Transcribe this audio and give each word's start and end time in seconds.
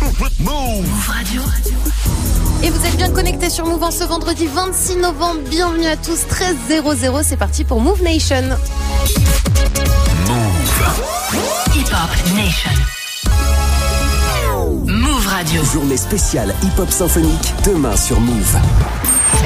Move 0.00 0.86
Radio. 1.06 1.42
Et 2.62 2.70
vous 2.70 2.84
êtes 2.86 2.96
bien 2.96 3.10
connectés 3.10 3.50
sur 3.50 3.64
Move 3.66 3.82
en 3.82 3.90
ce 3.90 4.04
vendredi 4.04 4.46
26 4.46 4.96
novembre. 4.96 5.40
Bienvenue 5.48 5.86
à 5.86 5.96
tous, 5.96 6.26
13 6.28 6.56
00. 6.68 7.22
C'est 7.22 7.36
parti 7.36 7.64
pour 7.64 7.80
Move 7.80 8.02
Nation. 8.02 8.42
Move. 10.26 11.04
Hip 11.74 11.86
Hop 11.92 12.34
Nation. 12.34 12.70
Move 14.86 15.26
Radio. 15.28 15.64
Journée 15.64 15.96
spéciale 15.96 16.54
hip-hop 16.62 16.90
symphonique 16.90 17.54
demain 17.64 17.96
sur 17.96 18.20
Move. 18.20 18.58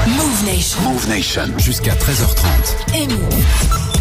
Move 0.07 0.45
Nation. 0.47 0.81
Move 0.83 1.09
Nation. 1.09 1.47
Jusqu'à 1.59 1.95
13h30. 1.95 2.97
Et 2.97 3.07
Move. 3.07 4.00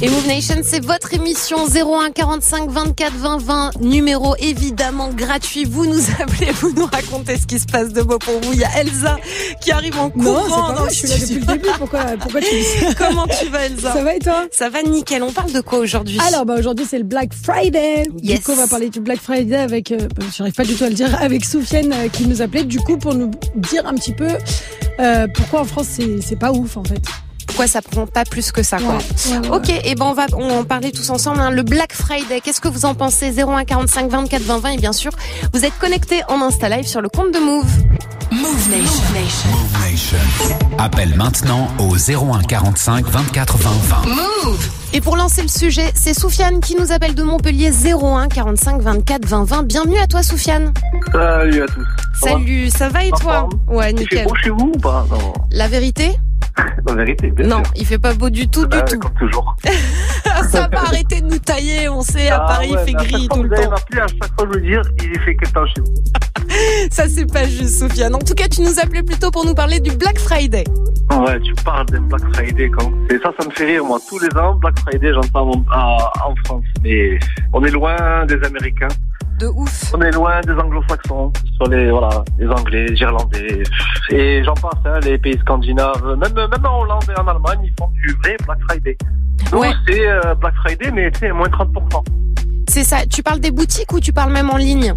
Et 0.00 0.08
Move 0.08 0.28
Nation, 0.28 0.54
c'est 0.62 0.84
votre 0.84 1.12
émission 1.12 1.66
01 1.66 2.12
45 2.12 2.70
24 2.70 3.14
20 3.14 3.38
20, 3.42 3.70
numéro 3.80 4.36
évidemment 4.38 5.08
gratuit. 5.08 5.64
Vous 5.64 5.86
nous 5.86 5.98
appelez, 6.20 6.52
vous 6.52 6.72
nous 6.72 6.86
racontez 6.86 7.36
ce 7.36 7.46
qui 7.46 7.58
se 7.58 7.66
passe 7.66 7.88
de 7.92 8.02
beau 8.02 8.18
pour 8.18 8.40
vous. 8.40 8.52
Il 8.52 8.60
y 8.60 8.64
a 8.64 8.80
Elsa 8.80 9.16
qui 9.60 9.72
arrive 9.72 9.98
en 9.98 10.12
Non, 10.14 10.34
courant. 10.34 10.44
c'est 10.68 10.74
pas 10.74 10.80
vrai, 10.82 10.90
je 10.90 10.94
suis 10.94 11.08
là 11.08 11.16
depuis 11.18 11.34
le 11.34 11.46
début. 11.46 11.68
Pourquoi, 11.78 12.00
pourquoi 12.20 12.40
tu 12.40 12.54
dis 12.54 12.62
ça? 12.62 12.94
Comment 12.96 13.26
tu 13.26 13.48
vas 13.48 13.66
Elsa? 13.66 13.92
Ça 13.92 14.04
va 14.04 14.14
et 14.14 14.18
toi? 14.20 14.46
Ça 14.52 14.70
va 14.70 14.82
nickel. 14.84 15.22
On 15.24 15.32
parle 15.32 15.50
de 15.50 15.60
quoi 15.60 15.80
aujourd'hui? 15.80 16.18
Alors, 16.28 16.46
bah, 16.46 16.54
aujourd'hui, 16.56 16.86
c'est 16.88 16.98
le 16.98 17.04
Black 17.04 17.30
Friday. 17.34 18.04
Yes. 18.22 18.38
Du 18.38 18.44
coup, 18.44 18.52
on 18.52 18.56
va 18.56 18.68
parler 18.68 18.90
du 18.90 19.00
Black 19.00 19.18
Friday 19.20 19.56
avec, 19.56 19.90
euh, 19.90 19.98
bah, 20.16 20.26
j'arrive 20.36 20.54
pas 20.54 20.64
du 20.64 20.76
tout 20.76 20.84
à 20.84 20.90
le 20.90 20.94
dire, 20.94 21.12
avec 21.20 21.44
Soufiane 21.44 21.92
euh, 21.92 22.08
qui 22.08 22.24
nous 22.26 22.40
appelait, 22.40 22.62
du 22.62 22.78
coup, 22.78 22.98
pour 22.98 23.14
nous 23.14 23.32
dire 23.56 23.84
un 23.84 23.94
petit 23.94 24.12
peu 24.12 24.28
euh, 25.00 25.26
pourquoi 25.34 25.62
en 25.62 25.64
France, 25.64 25.98
c'est 26.24 26.38
pas 26.38 26.52
ouf, 26.52 26.76
en 26.76 26.84
fait. 26.84 27.00
Pourquoi 27.48 27.66
ça 27.66 27.82
prend 27.82 28.06
pas 28.06 28.24
plus 28.24 28.52
que 28.52 28.62
ça 28.62 28.78
quoi 28.78 28.94
Ouais, 28.98 29.38
ouais, 29.38 29.48
ouais. 29.48 29.56
Ok, 29.56 29.68
et 29.84 29.94
ben 29.96 30.04
on 30.06 30.12
va 30.14 30.26
on 30.36 30.60
en 30.60 30.64
parler 30.64 30.92
tous 30.92 31.10
ensemble. 31.10 31.40
hein. 31.40 31.50
Le 31.50 31.62
Black 31.64 31.92
Friday, 31.92 32.40
qu'est-ce 32.40 32.60
que 32.60 32.68
vous 32.68 32.84
en 32.84 32.94
pensez? 32.94 33.32
01 33.36 33.64
45 33.64 34.08
24 34.10 34.42
20 34.42 34.58
20 34.60 34.68
et 34.70 34.76
bien 34.76 34.92
sûr, 34.92 35.10
vous 35.52 35.64
êtes 35.64 35.76
connectés 35.80 36.22
en 36.28 36.40
Insta 36.40 36.68
Live 36.68 36.86
sur 36.86 37.00
le 37.00 37.08
compte 37.08 37.32
de 37.34 37.38
Move. 37.40 37.66
Move 38.30 38.70
Nation. 38.70 39.50
Move 39.50 39.90
Nation. 39.90 40.18
Appelle 40.78 41.16
maintenant 41.16 41.68
au 41.78 41.96
01 41.96 42.42
45 42.42 43.06
24 43.08 43.56
20 43.58 43.70
20. 43.70 44.06
Move. 44.06 44.68
Et 44.92 45.00
pour 45.00 45.16
lancer 45.16 45.42
le 45.42 45.48
sujet, 45.48 45.90
c'est 45.94 46.14
Soufiane 46.14 46.60
qui 46.60 46.76
nous 46.76 46.92
appelle 46.92 47.14
de 47.14 47.22
Montpellier 47.22 47.70
01 47.72 48.28
45 48.28 48.80
24 48.82 49.24
20 49.26 49.44
20. 49.44 49.62
Bienvenue 49.64 49.98
à 49.98 50.06
toi 50.06 50.22
Soufiane. 50.22 50.72
Salut 51.12 51.62
à 51.62 51.66
tous. 51.66 51.86
Ça 52.20 52.26
va? 52.26 52.32
Salut, 52.32 52.70
ça 52.70 52.88
va 52.90 53.04
et 53.04 53.10
toi? 53.10 53.48
Ouais, 53.66 53.92
nickel. 53.92 54.26
beau 54.26 54.34
chez 54.36 54.50
vous 54.50 54.72
ou 54.74 54.78
pas? 54.78 55.06
Non, 55.10 55.32
La 55.50 55.66
vérité? 55.68 56.18
la 56.86 56.94
vérité, 56.94 57.30
bien 57.30 57.46
Non, 57.46 57.64
sûr. 57.64 57.72
il 57.76 57.86
fait 57.86 57.98
pas 57.98 58.14
beau 58.14 58.30
du 58.30 58.48
tout, 58.48 58.66
du 58.66 58.76
Ah, 58.78 58.82
tout. 58.82 58.98
Comme 58.98 59.14
toujours. 59.14 59.56
Ça 60.50 60.68
va 60.72 60.80
arrêter 60.80 61.20
de 61.20 61.26
nous 61.26 61.38
tailler, 61.38 61.88
on 61.88 62.02
sait, 62.02 62.28
à 62.28 62.42
Ah 62.42 62.46
Paris 62.48 62.72
ouais, 62.72 62.78
il 62.82 62.84
fait 62.86 62.92
gris 63.06 63.28
tout 63.28 63.42
que 63.42 63.48
le 63.48 63.56
Vous 63.56 63.62
temps. 63.62 63.70
m'appeler 63.70 64.00
à 64.00 64.06
chaque 64.06 64.34
fois 64.38 64.48
je 64.52 64.58
veux 64.58 64.60
dire, 64.64 64.82
il 65.02 65.20
fait 65.20 65.36
quel 65.36 65.52
temps 65.52 65.66
chez 65.66 65.80
vous 65.80 65.94
Ça 66.90 67.08
c'est 67.08 67.30
pas 67.30 67.44
juste 67.44 67.78
Soufiane. 67.80 68.14
En 68.14 68.18
tout 68.20 68.34
cas, 68.34 68.48
tu 68.48 68.62
nous 68.62 68.78
appelais 68.80 69.02
plutôt 69.02 69.30
pour 69.30 69.44
nous 69.44 69.54
parler 69.54 69.80
du 69.80 69.90
Black 69.96 70.18
Friday. 70.18 70.64
Ouais, 71.10 71.40
tu 71.40 71.52
parles 71.64 71.86
de 71.86 71.98
Black 71.98 72.22
Friday 72.34 72.70
quand 72.70 72.90
Et 73.10 73.18
ça, 73.22 73.30
ça 73.38 73.46
me 73.46 73.50
fait 73.52 73.66
rire, 73.66 73.84
moi. 73.84 73.98
Tous 74.08 74.18
les 74.18 74.34
ans, 74.38 74.54
Black 74.54 74.78
Friday, 74.80 75.12
j'entends 75.12 75.50
en, 75.50 76.30
en 76.30 76.34
France. 76.44 76.64
Mais 76.82 77.18
on 77.52 77.64
est 77.64 77.70
loin 77.70 78.24
des 78.26 78.38
Américains. 78.46 78.88
De 79.38 79.46
ouf. 79.46 79.92
On 79.94 80.00
est 80.00 80.10
loin 80.10 80.40
des 80.40 80.52
anglo-saxons. 80.52 81.32
Sur 81.56 81.66
les, 81.68 81.90
voilà, 81.90 82.24
les 82.38 82.46
Anglais, 82.48 82.86
les 82.86 82.96
Irlandais. 83.00 83.62
Et 84.10 84.42
j'en 84.44 84.54
passe, 84.54 84.74
hein, 84.84 84.98
les 85.04 85.18
pays 85.18 85.38
scandinaves. 85.40 86.04
Même, 86.06 86.32
même 86.34 86.64
en 86.66 86.80
Hollande 86.82 87.04
et 87.08 87.20
en 87.20 87.26
Allemagne, 87.28 87.60
ils 87.64 87.72
font 87.78 87.88
du 88.02 88.12
vrai 88.22 88.36
Black 88.44 88.58
Friday. 88.68 88.96
Nous, 89.52 89.58
Ouais. 89.60 89.70
c'est 89.86 90.08
euh, 90.08 90.34
Black 90.34 90.54
Friday, 90.64 90.90
mais 90.92 91.10
c'est 91.18 91.30
moins 91.32 91.46
30%. 91.48 92.04
C'est 92.68 92.84
ça. 92.84 92.98
Tu 93.06 93.22
parles 93.22 93.40
des 93.40 93.50
boutiques 93.50 93.92
ou 93.92 94.00
tu 94.00 94.12
parles 94.12 94.32
même 94.32 94.50
en 94.50 94.56
ligne? 94.56 94.94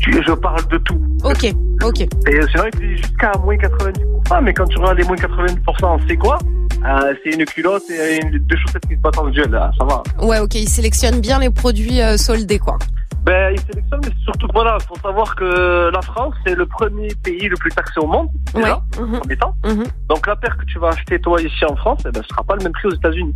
Je 0.00 0.32
parle 0.32 0.66
de 0.68 0.78
tout. 0.78 1.00
Ok, 1.24 1.52
ok. 1.84 2.00
Et 2.00 2.08
c'est 2.26 2.58
vrai 2.58 2.70
que 2.70 2.96
jusqu'à 2.96 3.32
moins 3.44 3.54
90%, 3.56 4.42
mais 4.42 4.52
quand 4.54 4.64
tu 4.66 4.78
regardes 4.78 4.98
les 4.98 5.04
moins 5.04 5.16
90%, 5.16 6.00
c'est 6.08 6.16
quoi? 6.16 6.38
Euh, 6.84 7.14
C'est 7.22 7.30
une 7.34 7.44
culotte 7.44 7.84
et 7.90 8.20
une, 8.20 8.38
deux 8.38 8.56
chaussettes 8.56 8.86
qui 8.88 8.94
se 8.96 9.00
battent 9.00 9.18
en 9.18 9.28
duel, 9.28 9.50
là, 9.50 9.70
ça 9.78 9.84
va. 9.84 10.02
Ouais, 10.26 10.40
ok. 10.40 10.56
Ils 10.56 10.68
sélectionnent 10.68 11.20
bien 11.20 11.38
les 11.38 11.50
produits 11.50 12.00
euh, 12.00 12.16
soldés, 12.16 12.58
quoi. 12.58 12.78
Ben, 13.24 13.52
ils 13.54 13.60
sélectionnent, 13.60 14.00
mais 14.04 14.14
surtout, 14.24 14.48
voilà, 14.52 14.78
faut 14.86 14.96
savoir 14.96 15.34
que 15.36 15.90
la 15.92 16.02
France, 16.02 16.34
c'est 16.44 16.54
le 16.56 16.66
premier 16.66 17.08
pays 17.22 17.48
le 17.48 17.56
plus 17.56 17.70
taxé 17.70 18.00
au 18.00 18.06
monde, 18.06 18.28
déjà, 18.54 18.80
Ouais. 18.98 19.02
mhm, 19.04 19.14
en 19.16 19.20
temps. 19.40 19.54
mhm. 19.64 19.84
Donc 20.08 20.26
la 20.26 20.34
paire 20.36 20.56
que 20.56 20.64
tu 20.64 20.78
vas 20.80 20.88
acheter, 20.88 21.20
toi, 21.20 21.40
ici 21.40 21.64
en 21.64 21.76
France, 21.76 22.00
eh 22.06 22.10
ben, 22.10 22.20
ce 22.22 22.28
sera 22.28 22.42
pas 22.42 22.56
le 22.56 22.64
même 22.64 22.72
prix 22.72 22.88
aux 22.88 22.94
États-Unis. 22.94 23.34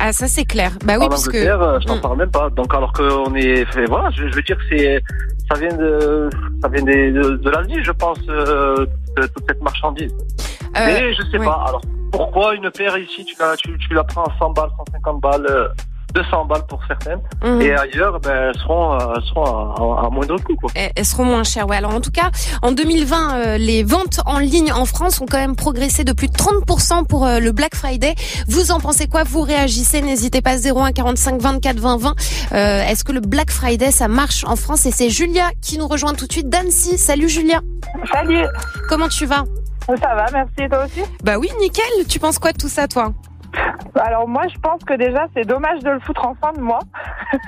Ah, 0.00 0.12
ça 0.12 0.28
c'est 0.28 0.44
clair. 0.44 0.70
Bah 0.84 0.94
oui, 0.98 1.06
en 1.06 1.08
parce 1.08 1.28
que. 1.28 1.36
Euh, 1.36 1.80
je 1.80 1.86
t'en 1.86 1.96
Mm. 1.96 2.00
parle 2.00 2.18
même 2.18 2.30
pas. 2.30 2.48
Donc 2.50 2.72
alors 2.72 2.92
qu'on 2.92 3.34
est, 3.34 3.64
fait, 3.72 3.84
voilà, 3.86 4.10
je, 4.10 4.28
je 4.28 4.34
veux 4.36 4.42
dire, 4.42 4.56
c'est, 4.70 5.02
ça 5.50 5.58
vient 5.58 5.76
de, 5.76 6.30
ça 6.62 6.68
vient 6.68 6.84
de, 6.84 7.36
de 7.36 7.50
l'Asie, 7.50 7.82
je 7.82 7.90
pense, 7.90 8.18
euh, 8.28 8.86
de- 9.16 9.26
toute 9.26 9.44
cette 9.48 9.60
marchandise. 9.60 10.14
Euh, 10.76 10.86
Mais 10.86 11.12
je 11.14 11.22
sais 11.30 11.38
ouais. 11.38 11.44
pas. 11.44 11.64
Alors, 11.66 11.80
pourquoi 12.12 12.54
une 12.54 12.70
paire 12.70 12.96
ici, 12.96 13.24
tu 13.24 13.34
la, 13.40 13.56
tu, 13.56 13.76
tu 13.78 13.92
la 13.92 14.04
prends 14.04 14.22
à 14.24 14.32
100 14.38 14.50
balles, 14.52 14.70
150 14.92 15.20
balles, 15.20 15.46
euh, 15.50 15.66
200 16.14 16.44
balles 16.46 16.66
pour 16.66 16.80
certaines, 16.88 17.20
mhm. 17.44 17.60
et 17.60 17.72
ailleurs, 17.74 18.18
ben, 18.20 18.50
elles 18.54 18.60
seront, 18.60 18.94
euh, 18.94 19.14
elles 19.16 19.22
seront 19.24 19.44
à, 19.44 20.02
à- 20.02 20.06
à 20.06 20.10
moindre 20.10 20.36
coût, 20.42 20.56
quoi. 20.56 20.70
Elles 20.74 20.90
elles 20.96 21.04
seront 21.04 21.24
moins 21.24 21.44
chères. 21.44 21.68
Ouais. 21.68 21.76
Alors 21.76 21.94
en 21.94 22.00
tout 22.00 22.10
cas, 22.10 22.30
en 22.62 22.72
2020, 22.72 23.34
euh, 23.36 23.58
les 23.58 23.82
ventes 23.82 24.20
en 24.26 24.38
ligne 24.38 24.72
en 24.72 24.84
France 24.84 25.20
ont 25.20 25.26
quand 25.26 25.38
même 25.38 25.54
progressé 25.56 26.04
de 26.04 26.12
plus 26.12 26.28
de 26.28 26.32
30% 26.34 27.04
pour 27.06 27.26
euh, 27.26 27.38
le 27.40 27.52
Black 27.52 27.74
Friday. 27.74 28.14
Vous 28.48 28.70
en 28.72 28.80
pensez 28.80 29.06
quoi? 29.06 29.22
Vous 29.24 29.42
réagissez? 29.42 30.00
N'hésitez 30.00 30.40
pas 30.40 30.56
01 30.56 30.92
45 30.92 31.40
24 31.40 31.78
20 31.78 31.96
20. 31.98 32.14
Euh, 32.52 32.82
Est-ce 32.84 33.04
que 33.04 33.12
le 33.12 33.20
Black 33.20 33.50
Friday 33.50 33.90
ça 33.90 34.08
marche 34.08 34.44
en 34.44 34.56
France? 34.56 34.86
Et 34.86 34.90
c'est 34.90 35.10
Julia 35.10 35.50
qui 35.60 35.78
nous 35.78 35.86
rejoint 35.88 36.14
tout 36.14 36.26
de 36.26 36.32
suite 36.32 36.48
d'Annecy. 36.48 36.98
Salut 36.98 37.28
Julia. 37.28 37.60
Salut, 38.12 38.44
Comment 38.88 39.08
tu 39.08 39.26
vas? 39.26 39.44
Ça 39.86 40.14
va, 40.14 40.26
merci 40.32 40.52
et 40.60 40.68
toi 40.68 40.84
aussi? 40.84 41.00
Bah 41.24 41.38
oui, 41.38 41.48
nickel. 41.60 41.84
Tu 42.08 42.18
penses 42.18 42.38
quoi 42.38 42.52
de 42.52 42.58
tout 42.58 42.68
ça, 42.68 42.86
toi? 42.88 43.12
Alors 43.94 44.28
moi 44.28 44.42
je 44.48 44.58
pense 44.58 44.82
que 44.84 44.94
déjà 44.94 45.26
c'est 45.34 45.44
dommage 45.44 45.80
de 45.80 45.90
le 45.90 46.00
foutre 46.00 46.26
en 46.26 46.34
fin 46.34 46.52
de 46.52 46.60
mois 46.60 46.80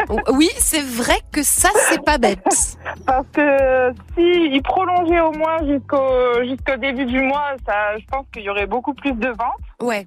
Oui, 0.33 0.49
c'est 0.59 0.85
vrai 0.85 1.19
que 1.33 1.43
ça 1.43 1.71
c'est 1.89 2.05
pas 2.05 2.19
bête. 2.19 2.45
parce 3.07 3.27
que 3.33 3.93
si 4.15 4.23
il 4.53 4.63
prolongeait 4.63 5.21
au 5.21 5.33
moins 5.33 5.59
jusqu'au 5.67 6.43
jusqu'au 6.45 6.77
début 6.77 7.07
du 7.07 7.21
mois, 7.23 7.53
ça 7.67 7.99
je 7.99 8.05
pense 8.07 8.27
qu'il 8.33 8.43
y 8.43 8.51
aurait 8.51 8.67
beaucoup 8.67 8.95
plus 8.95 9.13
de 9.13 9.29
ventes. 9.29 9.81
Ouais. 9.81 10.07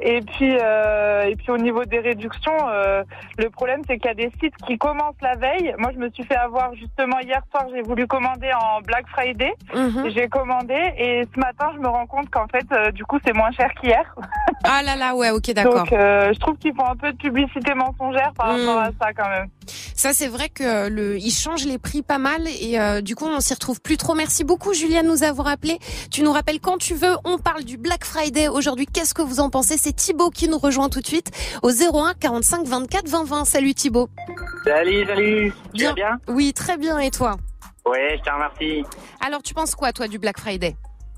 Et 0.00 0.20
puis 0.22 0.56
euh, 0.60 1.22
et 1.24 1.36
puis 1.36 1.50
au 1.50 1.56
niveau 1.58 1.84
des 1.84 1.98
réductions, 2.00 2.56
euh, 2.68 3.02
le 3.38 3.48
problème 3.50 3.82
c'est 3.86 3.96
qu'il 3.98 4.06
y 4.06 4.10
a 4.10 4.14
des 4.14 4.32
sites 4.40 4.56
qui 4.66 4.76
commencent 4.78 5.20
la 5.22 5.36
veille. 5.36 5.74
Moi 5.78 5.90
je 5.94 5.98
me 5.98 6.10
suis 6.10 6.24
fait 6.24 6.36
avoir 6.36 6.74
justement 6.74 7.18
hier 7.20 7.40
soir, 7.50 7.66
j'ai 7.72 7.82
voulu 7.82 8.06
commander 8.06 8.50
en 8.52 8.80
Black 8.80 9.06
Friday. 9.08 9.52
Mhm. 9.74 10.10
J'ai 10.10 10.28
commandé 10.28 10.74
et 10.98 11.22
ce 11.32 11.38
matin 11.40 11.70
je 11.74 11.78
me 11.80 11.88
rends 11.88 12.06
compte 12.06 12.28
qu'en 12.30 12.46
fait 12.48 12.66
euh, 12.72 12.90
du 12.90 13.04
coup 13.04 13.18
c'est 13.24 13.32
moins 13.34 13.50
cher 13.52 13.70
qu'hier. 13.80 14.14
Ah 14.64 14.82
là 14.84 14.96
là, 14.96 15.14
ouais, 15.14 15.30
ok, 15.30 15.50
d'accord. 15.54 15.74
Donc 15.84 15.92
euh, 15.92 16.32
je 16.32 16.38
trouve 16.40 16.56
qu'ils 16.56 16.74
font 16.74 16.86
un 16.86 16.96
peu 16.96 17.12
de 17.12 17.16
publicité 17.18 17.74
mensongère 17.74 18.32
par 18.36 18.46
Mm. 18.54 18.66
rapport 18.66 18.80
à 18.82 18.88
ça 19.00 19.12
quand 19.14 19.28
même. 19.28 19.48
Ça, 20.04 20.12
c'est 20.12 20.28
vrai 20.28 20.50
que 20.50 20.90
le, 20.90 21.16
ils 21.16 21.30
changent 21.30 21.64
les 21.64 21.78
prix 21.78 22.02
pas 22.02 22.18
mal 22.18 22.46
et 22.46 22.78
euh, 22.78 23.00
du 23.00 23.16
coup, 23.16 23.24
on 23.24 23.40
s'y 23.40 23.54
retrouve 23.54 23.80
plus 23.80 23.96
trop. 23.96 24.12
Merci 24.14 24.44
beaucoup, 24.44 24.74
Julia, 24.74 25.02
de 25.02 25.08
nous 25.08 25.22
avoir 25.22 25.48
appelé. 25.48 25.78
Tu 26.10 26.20
nous 26.22 26.30
rappelles 26.30 26.60
quand 26.60 26.76
tu 26.76 26.92
veux. 26.92 27.16
On 27.24 27.38
parle 27.38 27.64
du 27.64 27.78
Black 27.78 28.04
Friday 28.04 28.48
aujourd'hui. 28.48 28.84
Qu'est-ce 28.84 29.14
que 29.14 29.22
vous 29.22 29.40
en 29.40 29.48
pensez? 29.48 29.78
C'est 29.78 29.96
Thibaut 29.96 30.28
qui 30.28 30.46
nous 30.46 30.58
rejoint 30.58 30.90
tout 30.90 31.00
de 31.00 31.06
suite 31.06 31.30
au 31.62 31.70
01 31.70 32.12
45 32.20 32.66
24 32.66 33.08
20 33.08 33.24
20. 33.24 33.44
Salut 33.46 33.72
Thibaut. 33.72 34.10
Salut, 34.62 35.06
salut. 35.06 35.54
Tu 35.72 35.78
Bien. 35.78 35.88
vas 35.88 35.94
bien? 35.94 36.20
Oui, 36.28 36.52
très 36.52 36.76
bien. 36.76 36.98
Et 36.98 37.10
toi? 37.10 37.38
Ouais, 37.86 38.18
je 38.18 38.22
te 38.22 38.30
remercie. 38.30 38.84
Alors, 39.26 39.42
tu 39.42 39.54
penses 39.54 39.74
quoi, 39.74 39.94
toi, 39.94 40.06
du 40.06 40.18
Black 40.18 40.38
Friday? 40.38 40.76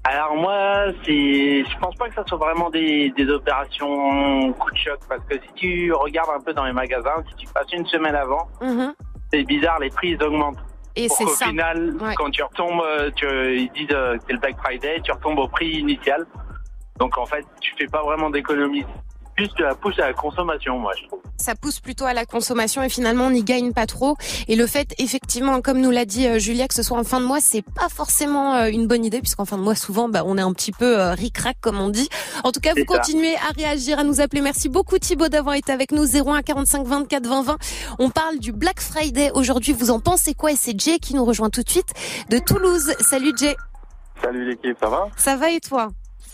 Alors 0.08 0.36
moi, 0.36 0.84
c'est, 1.04 1.64
je 1.64 1.78
pense 1.80 1.96
pas 1.96 2.08
que 2.08 2.14
ça 2.14 2.22
soit 2.28 2.38
vraiment 2.38 2.70
des, 2.70 3.10
des 3.16 3.28
opérations 3.28 4.52
coup 4.52 4.70
de 4.70 4.76
choc 4.76 4.98
parce 5.08 5.22
que 5.28 5.34
si 5.34 5.52
tu 5.56 5.92
regardes 5.92 6.30
un 6.30 6.40
peu 6.40 6.52
dans 6.54 6.64
les 6.64 6.72
magasins, 6.72 7.24
si 7.28 7.34
tu 7.44 7.52
passes 7.52 7.72
une 7.72 7.86
semaine 7.86 8.14
avant, 8.14 8.46
Mhm. 8.60 8.94
c'est 9.32 9.42
bizarre, 9.42 9.80
les 9.80 9.90
prix 9.90 10.10
ils 10.10 10.22
augmentent. 10.22 10.58
Et 10.94 11.08
Pour 11.08 11.16
c'est 11.16 11.24
qu'au 11.24 11.30
ça. 11.30 11.46
final, 11.46 11.96
Ouais. 12.00 12.14
quand 12.16 12.30
tu 12.30 12.42
retombes, 12.42 12.80
euh, 12.86 13.10
tu, 13.16 13.26
ils 13.58 13.70
disent 13.72 13.88
euh, 13.92 14.16
que 14.16 14.22
c'est 14.28 14.32
le 14.34 14.38
Black 14.38 14.56
Friday, 14.62 15.00
tu 15.02 15.10
retombes 15.10 15.40
au 15.40 15.48
prix 15.48 15.70
initial. 15.80 16.24
Donc 17.00 17.18
en 17.18 17.26
fait, 17.26 17.44
tu 17.60 17.74
fais 17.76 17.86
pas 17.86 18.02
vraiment 18.02 18.30
d'économie. 18.30 18.86
Plus 19.36 19.48
tu 19.54 19.62
la 19.62 19.74
pousses 19.74 19.98
à 19.98 20.06
la 20.06 20.12
consommation, 20.14 20.78
moi 20.78 20.92
je 20.98 21.06
trouve. 21.08 21.20
ça 21.36 21.54
pousse 21.54 21.78
plutôt 21.80 22.06
à 22.06 22.14
la 22.14 22.24
consommation 22.24 22.82
et 22.82 22.88
finalement 22.88 23.26
on 23.26 23.30
n'y 23.30 23.42
gagne 23.44 23.72
pas 23.74 23.84
trop. 23.86 24.16
Et 24.48 24.56
le 24.56 24.66
fait, 24.66 24.94
effectivement, 24.98 25.60
comme 25.60 25.78
nous 25.80 25.90
l'a 25.90 26.06
dit 26.06 26.26
euh, 26.26 26.38
Julia, 26.38 26.66
que 26.68 26.74
ce 26.74 26.82
soit 26.82 26.98
en 26.98 27.04
fin 27.04 27.20
de 27.20 27.26
mois, 27.26 27.40
c'est 27.40 27.60
pas 27.62 27.90
forcément 27.90 28.54
euh, 28.54 28.68
une 28.68 28.86
bonne 28.86 29.04
idée 29.04 29.20
puisqu'en 29.20 29.44
fin 29.44 29.58
de 29.58 29.62
mois 29.62 29.74
souvent, 29.74 30.08
bah, 30.08 30.22
on 30.24 30.38
est 30.38 30.42
un 30.42 30.52
petit 30.54 30.72
peu 30.72 30.98
euh, 30.98 31.12
ric-rac 31.12 31.58
comme 31.60 31.78
on 31.78 31.90
dit. 31.90 32.08
En 32.44 32.52
tout 32.52 32.60
cas, 32.60 32.72
vous 32.74 32.84
ça. 32.90 32.98
continuez 32.98 33.36
à 33.36 33.52
réagir, 33.54 33.98
à 33.98 34.04
nous 34.04 34.22
appeler. 34.22 34.40
Merci 34.40 34.70
beaucoup 34.70 34.98
Thibaut 34.98 35.28
d'avoir 35.28 35.54
été 35.56 35.70
avec 35.70 35.92
nous. 35.92 36.04
01 36.06 36.40
45 36.40 36.86
24 36.86 37.26
20 37.26 37.42
20. 37.42 37.56
On 37.98 38.08
parle 38.08 38.38
du 38.38 38.52
Black 38.52 38.80
Friday 38.80 39.30
aujourd'hui. 39.34 39.74
Vous 39.74 39.90
en 39.90 40.00
pensez 40.00 40.32
quoi? 40.32 40.52
Et 40.52 40.56
c'est 40.56 40.80
Jay 40.80 40.98
qui 40.98 41.14
nous 41.14 41.26
rejoint 41.26 41.50
tout 41.50 41.62
de 41.62 41.68
suite 41.68 41.92
de 42.30 42.38
Toulouse. 42.38 42.94
Salut 43.00 43.32
Jay. 43.36 43.54
Salut 44.22 44.48
l'équipe, 44.48 44.78
ça 44.80 44.88
va? 44.88 45.08
Ça 45.18 45.36
va 45.36 45.50
et 45.50 45.60
toi? 45.60 45.88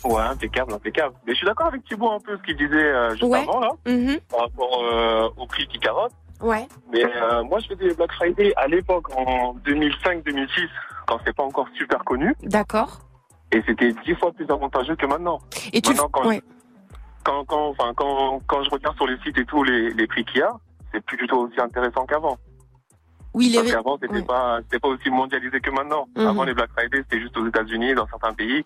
Ouais, 0.04 0.20
impeccable, 0.22 0.72
impeccable. 0.74 1.14
Mais 1.26 1.32
je 1.32 1.38
suis 1.38 1.46
d'accord 1.46 1.68
avec 1.68 1.84
Thibaut 1.84 2.10
un 2.10 2.18
peu 2.20 2.36
ce 2.36 2.42
qu'il 2.42 2.56
disait 2.56 2.74
euh, 2.82 3.10
juste 3.10 3.22
Ouais. 3.24 3.40
avant 3.40 3.60
là, 3.60 3.70
Mhm. 3.86 4.18
par 4.30 4.40
rapport 4.40 4.82
euh, 4.84 5.28
au 5.36 5.46
prix 5.46 5.66
qui 5.68 5.78
carotte. 5.78 6.12
Ouais. 6.40 6.66
Mais 6.92 7.04
euh, 7.04 7.44
moi, 7.44 7.60
je 7.60 7.68
faisais 7.68 7.84
les 7.88 7.94
Black 7.94 8.12
Friday 8.14 8.52
à 8.56 8.66
l'époque, 8.66 9.14
en 9.16 9.54
2005-2006, 9.64 10.68
quand 11.06 11.18
c'était 11.18 11.32
pas 11.32 11.44
encore 11.44 11.68
super 11.76 12.02
connu. 12.04 12.34
D'accord. 12.42 12.98
Et 13.52 13.62
c'était 13.66 13.92
dix 14.04 14.14
fois 14.16 14.32
plus 14.32 14.48
avantageux 14.50 14.96
que 14.96 15.06
maintenant. 15.06 15.38
Et 15.72 15.80
tu 15.80 15.94
quand, 15.94 16.26
ouais. 16.26 16.42
quand, 17.22 17.44
quand, 17.44 17.68
enfin, 17.68 17.92
quand, 17.94 18.40
quand 18.48 18.64
je 18.64 18.70
regarde 18.70 18.96
sur 18.96 19.06
les 19.06 19.18
sites 19.18 19.38
et 19.38 19.44
tout 19.44 19.62
les, 19.62 19.90
les 19.90 20.06
prix 20.08 20.24
qu'il 20.24 20.38
y 20.40 20.42
a, 20.42 20.50
c'est 20.92 21.04
plus 21.04 21.16
du 21.16 21.26
tout 21.28 21.36
aussi 21.36 21.60
intéressant 21.60 22.04
qu'avant. 22.06 22.36
Oui, 23.34 23.48
les 23.48 23.58
Parce 23.58 23.72
qu'avant, 23.72 23.98
c'était 24.00 24.14
ouais. 24.14 24.22
pas, 24.22 24.58
c'était 24.62 24.78
pas 24.78 24.88
aussi 24.88 25.08
mondialisé 25.10 25.60
que 25.60 25.70
maintenant. 25.70 26.06
Mhm. 26.16 26.26
Avant, 26.26 26.44
les 26.44 26.52
Black 26.54 26.70
Friday, 26.76 26.98
c'était 26.98 27.20
juste 27.20 27.36
aux 27.38 27.46
États-Unis, 27.46 27.94
dans 27.94 28.06
certains 28.06 28.32
pays. 28.34 28.64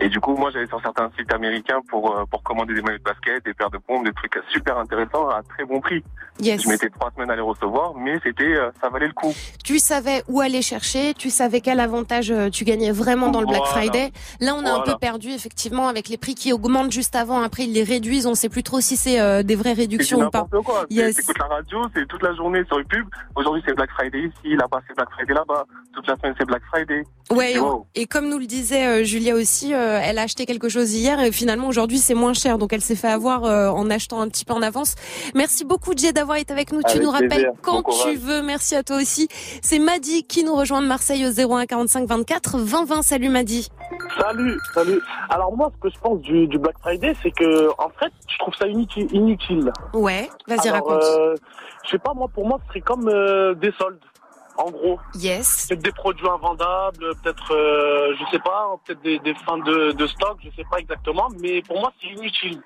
Et 0.00 0.08
du 0.08 0.18
coup, 0.20 0.34
moi, 0.36 0.50
j'allais 0.52 0.66
sur 0.66 0.80
certains 0.80 1.10
sites 1.16 1.32
américains 1.32 1.80
pour, 1.88 2.16
euh, 2.16 2.24
pour 2.30 2.42
commander 2.42 2.74
des 2.74 2.82
maillots 2.82 2.98
de 2.98 3.02
basket, 3.04 3.44
des 3.44 3.54
paires 3.54 3.70
de 3.70 3.78
pompes, 3.78 4.04
des 4.04 4.12
trucs 4.12 4.38
super 4.52 4.76
intéressants 4.78 5.28
à 5.28 5.42
très 5.42 5.64
bon 5.64 5.80
prix. 5.80 6.02
Yes. 6.40 6.62
Je 6.62 6.68
mettais 6.68 6.88
trois 6.90 7.10
semaines 7.14 7.30
à 7.30 7.36
les 7.36 7.42
recevoir, 7.42 7.94
mais 7.96 8.18
c'était, 8.22 8.44
euh, 8.54 8.70
ça 8.80 8.88
valait 8.88 9.08
le 9.08 9.12
coup. 9.12 9.32
Tu 9.64 9.78
savais 9.78 10.22
où 10.28 10.40
aller 10.40 10.62
chercher, 10.62 11.14
tu 11.14 11.30
savais 11.30 11.60
quel 11.60 11.80
avantage 11.80 12.30
euh, 12.30 12.48
tu 12.50 12.64
gagnais 12.64 12.92
vraiment 12.92 13.28
dans 13.30 13.40
le 13.40 13.46
Black 13.46 13.62
Voilà. 13.64 13.72
Friday. 13.88 14.12
Là, 14.40 14.54
on 14.54 14.64
a 14.64 14.72
un 14.72 14.80
peu 14.80 14.94
perdu 15.00 15.30
effectivement 15.30 15.88
avec 15.88 16.08
les 16.08 16.16
prix 16.16 16.34
qui 16.34 16.52
augmentent 16.52 16.92
juste 16.92 17.16
avant. 17.16 17.40
Après, 17.42 17.64
ils 17.64 17.72
les 17.72 17.82
réduisent. 17.84 18.26
On 18.26 18.34
sait 18.34 18.48
plus 18.48 18.62
trop 18.62 18.80
si 18.80 18.96
c'est 18.96 19.20
euh, 19.20 19.42
des 19.42 19.56
vraies 19.56 19.74
C'est 19.74 19.80
réductions 19.82 20.18
ou 20.26 20.30
pas. 20.30 20.42
n'importe 20.42 20.64
quoi. 20.64 20.84
C'est- 20.90 20.96
Yes. 20.96 21.16
T'écoutes 21.16 21.38
la 21.38 21.46
radio, 21.46 21.82
c'est 21.94 22.06
toute 22.06 22.22
la 22.22 22.34
journée 22.34 22.64
sur 22.66 22.78
le 22.78 22.84
pub. 22.84 23.06
Aujourd'hui, 23.36 23.62
c'est 23.66 23.74
Black 23.74 23.90
Friday 23.90 24.07
ici, 24.16 24.56
là-bas, 24.56 24.80
c'est 24.86 24.94
Black 24.96 25.08
Friday 25.12 25.34
là-bas. 25.34 25.64
Toute 25.92 26.06
la 26.08 26.16
semaine, 26.16 26.34
c'est 26.38 26.44
Black 26.46 26.62
Friday. 26.72 27.02
Ouais. 27.30 27.52
Et, 27.52 27.58
Wow. 27.58 27.86
et 27.94 28.06
comme 28.06 28.28
nous 28.28 28.38
le 28.38 28.46
disait 28.46 28.86
euh, 28.86 29.04
Julia 29.04 29.34
aussi, 29.34 29.74
euh, 29.74 30.00
elle 30.02 30.18
a 30.18 30.22
acheté 30.22 30.46
quelque 30.46 30.68
chose 30.68 30.94
hier 30.94 31.20
et 31.20 31.30
finalement 31.32 31.68
aujourd'hui 31.68 31.98
c'est 31.98 32.14
moins 32.14 32.32
cher. 32.32 32.56
Donc 32.58 32.72
elle 32.72 32.80
s'est 32.80 32.94
fait 32.96 33.08
avoir 33.08 33.44
euh, 33.44 33.68
en 33.68 33.90
achetant 33.90 34.20
un 34.20 34.28
petit 34.28 34.44
peu 34.46 34.54
en 34.54 34.62
avance. 34.62 34.94
Merci 35.34 35.64
beaucoup 35.64 35.92
Jay 35.96 36.12
d'avoir 36.12 36.38
été 36.38 36.52
avec 36.52 36.72
nous. 36.72 36.80
tu 36.88 37.00
nous 37.00 37.10
rappelles 37.10 37.28
plaisir. 37.28 37.50
quand 37.62 37.82
Bon 37.82 37.92
tu 38.08 38.16
veux. 38.16 38.40
Merci 38.42 38.76
à 38.76 38.82
toi 38.82 38.96
aussi. 38.96 39.28
C'est 39.62 39.78
Madi 39.78 40.24
qui 40.24 40.42
nous 40.44 40.54
rejoint 40.54 40.80
de 40.80 40.86
Marseille 40.86 41.26
au 41.26 41.30
01 41.30 41.66
45 41.66 42.08
24 42.08 42.58
20 42.58 42.84
20. 42.86 43.02
Salut 43.02 43.28
Madi. 43.28 43.68
Salut, 44.20 44.56
salut. 44.74 45.00
Alors 45.30 45.54
moi, 45.56 45.70
ce 45.76 45.88
que 45.88 45.94
je 45.94 46.00
pense 46.00 46.20
du, 46.20 46.46
du 46.46 46.58
Black 46.58 46.76
Friday, 46.80 47.14
c'est 47.22 47.30
que 47.30 47.68
en 47.78 47.90
fait, 48.00 48.12
je 48.30 48.38
trouve 48.38 48.54
ça 48.54 48.66
inutile. 48.66 49.06
inutile. 49.12 49.70
Ouais. 49.92 50.28
Vas-y 50.46 50.70
raconte. 50.70 51.02
Je 51.88 51.92
sais 51.92 51.98
pas, 51.98 52.12
moi, 52.14 52.28
pour 52.28 52.46
moi, 52.46 52.58
ce 52.62 52.68
serait 52.68 52.80
comme 52.82 53.08
euh, 53.08 53.54
des 53.54 53.72
soldes. 53.72 53.98
En 54.58 54.70
gros, 54.70 54.98
Yes. 55.14 55.68
peut-être 55.68 55.82
des 55.84 55.92
produits 55.92 56.28
invendables, 56.28 57.14
peut-être, 57.22 57.54
euh, 57.54 58.14
je 58.18 58.24
sais 58.32 58.40
pas, 58.40 58.76
peut-être 58.84 59.00
des, 59.02 59.18
des 59.20 59.34
fins 59.46 59.58
de, 59.58 59.92
de 59.92 60.06
stock, 60.08 60.36
je 60.44 60.50
sais 60.50 60.66
pas 60.70 60.78
exactement, 60.78 61.28
mais 61.40 61.62
pour 61.62 61.78
moi, 61.80 61.92
c'est 62.00 62.08
inutile. 62.08 62.60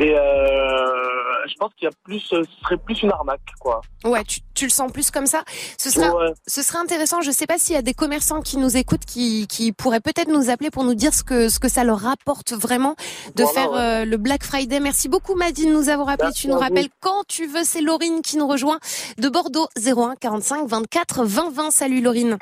Et 0.00 0.16
euh, 0.16 1.46
je 1.48 1.54
pense 1.58 1.72
qu'il 1.74 1.86
y 1.86 1.88
a 1.88 1.94
plus, 2.04 2.20
ce 2.20 2.36
serait 2.62 2.76
plus 2.76 3.02
une 3.02 3.10
arnaque, 3.10 3.40
quoi. 3.58 3.80
Ouais, 4.04 4.22
tu, 4.22 4.40
tu 4.54 4.64
le 4.64 4.70
sens 4.70 4.92
plus 4.92 5.10
comme 5.10 5.26
ça. 5.26 5.42
Ce 5.76 5.90
serait, 5.90 6.08
Ouais. 6.10 6.32
ce 6.46 6.62
serait 6.62 6.78
intéressant. 6.78 7.20
Je 7.20 7.32
sais 7.32 7.46
pas 7.46 7.58
s'il 7.58 7.74
y 7.74 7.78
a 7.78 7.82
des 7.82 7.94
commerçants 7.94 8.40
qui 8.40 8.58
nous 8.58 8.76
écoutent, 8.76 9.04
qui, 9.04 9.48
qui 9.48 9.72
pourraient 9.72 10.00
peut-être 10.00 10.28
nous 10.28 10.50
appeler 10.50 10.70
pour 10.70 10.84
nous 10.84 10.94
dire 10.94 11.12
ce 11.12 11.24
que, 11.24 11.48
ce 11.48 11.58
que 11.58 11.68
ça 11.68 11.82
leur 11.82 11.98
rapporte 11.98 12.52
vraiment 12.52 12.94
de 13.34 13.42
Voilà, 13.42 13.60
faire 13.60 13.70
ouais. 13.72 13.78
euh, 13.80 14.04
le 14.04 14.16
Black 14.18 14.44
Friday. 14.44 14.78
Merci 14.78 15.08
beaucoup, 15.08 15.34
Maddy, 15.34 15.66
de 15.66 15.72
nous 15.72 15.88
avoir 15.88 16.10
appelé. 16.10 16.28
Merci 16.28 16.42
tu 16.42 16.48
nous 16.48 16.54
vous. 16.54 16.60
rappelles 16.60 16.88
quand 17.00 17.24
tu 17.26 17.46
veux. 17.46 17.64
C'est 17.64 17.80
Laurine 17.80 18.22
qui 18.22 18.36
nous 18.36 18.46
rejoint 18.46 18.78
de 19.18 19.28
Bordeaux, 19.28 19.66
01 19.84 20.14
45 20.20 20.68
24 20.68 21.24
20 21.24 21.50
20. 21.50 21.70
Salut, 21.72 22.00
Laurine. 22.00 22.38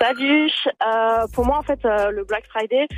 Salut. 0.00 0.50
Euh, 0.84 1.26
pour 1.32 1.44
moi, 1.46 1.58
en 1.58 1.62
fait, 1.62 1.78
euh, 1.84 2.10
le 2.10 2.24
Black 2.24 2.44
Friday, 2.48 2.88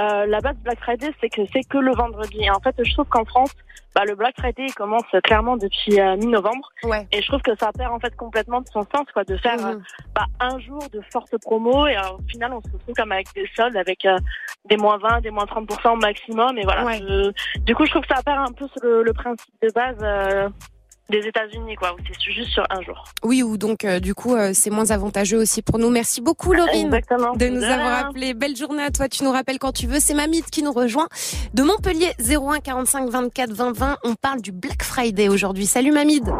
euh, 0.00 0.26
la 0.26 0.40
base 0.40 0.56
Black 0.64 0.78
Friday, 0.80 1.12
c'est 1.20 1.28
que 1.28 1.42
c'est 1.52 1.62
que 1.62 1.78
le 1.78 1.92
vendredi. 1.94 2.38
Et 2.42 2.50
en 2.50 2.60
fait, 2.60 2.74
je 2.82 2.92
trouve 2.94 3.06
qu'en 3.06 3.24
France, 3.24 3.52
bah, 3.94 4.04
le 4.04 4.16
Black 4.16 4.34
Friday 4.38 4.66
il 4.66 4.74
commence 4.74 5.04
clairement 5.22 5.56
depuis 5.56 6.00
euh, 6.00 6.16
mi-novembre. 6.16 6.68
Ouais. 6.82 7.06
Et 7.12 7.22
je 7.22 7.28
trouve 7.28 7.42
que 7.42 7.54
ça 7.56 7.70
perd 7.72 7.92
en 7.92 8.00
fait 8.00 8.14
complètement 8.16 8.60
de 8.60 8.66
son 8.68 8.82
sens, 8.82 9.06
quoi, 9.12 9.22
de 9.24 9.36
faire 9.36 9.64
euh, 9.64 9.74
Mhm. 9.74 9.82
bah, 10.16 10.24
un 10.40 10.58
jour 10.58 10.80
de 10.92 11.00
forte 11.12 11.36
promo. 11.42 11.86
Et 11.86 11.96
euh, 11.96 12.00
au 12.18 12.22
final, 12.28 12.52
on 12.54 12.60
se 12.60 12.72
retrouve 12.72 12.94
comme 12.96 13.12
avec 13.12 13.32
des 13.34 13.48
soldes, 13.56 13.76
avec 13.76 14.04
euh, 14.04 14.18
des 14.68 14.76
moins 14.76 14.98
20, 14.98 15.20
des 15.20 15.30
moins 15.30 15.44
30% 15.44 15.92
au 15.92 15.96
maximum. 15.96 16.58
Et 16.58 16.62
voilà. 16.64 16.84
Ouais. 16.84 16.98
Je- 16.98 17.60
du 17.60 17.74
coup, 17.76 17.84
je 17.86 17.90
trouve 17.92 18.02
que 18.04 18.14
ça 18.14 18.22
perd 18.22 18.38
un 18.48 18.52
peu 18.52 18.66
le, 18.82 19.04
le 19.04 19.12
principe 19.12 19.54
de 19.62 19.68
base. 19.72 20.50
Des 21.10 21.18
États-Unis, 21.18 21.76
quoi, 21.76 21.92
où 21.92 21.96
c'est 22.06 22.32
juste 22.32 22.50
sur 22.50 22.64
un 22.70 22.80
jour. 22.82 23.04
Oui, 23.22 23.42
ou 23.42 23.56
donc, 23.58 23.84
euh, 23.84 24.00
du 24.00 24.14
coup, 24.14 24.34
euh, 24.34 24.52
c'est 24.54 24.70
moins 24.70 24.90
avantageux 24.90 25.38
aussi 25.38 25.60
pour 25.62 25.78
nous. 25.78 25.90
Merci 25.90 26.20
beaucoup, 26.20 26.52
Laurine. 26.52 26.86
Exactement. 26.86 27.32
de 27.34 27.46
nous 27.46 27.60
De 27.60 27.64
avoir 27.66 28.06
appelé. 28.06 28.32
Belle 28.34 28.56
journée 28.56 28.82
à 28.82 28.90
toi, 28.90 29.08
tu 29.08 29.22
nous 29.24 29.30
rappelles 29.32 29.58
quand 29.58 29.72
tu 29.72 29.86
veux. 29.86 30.00
C'est 30.00 30.14
Mamite 30.14 30.50
qui 30.50 30.62
nous 30.62 30.72
rejoint 30.72 31.08
de 31.52 31.62
Montpellier 31.62 32.12
01 32.18 32.60
45 32.60 33.08
24 33.10 33.52
20 33.52 33.72
20. 33.76 33.96
On 34.04 34.14
parle 34.14 34.40
du 34.40 34.52
Black 34.52 34.82
Friday 34.82 35.28
aujourd'hui. 35.28 35.66
Salut 35.66 35.92
Mamide. 35.92 36.30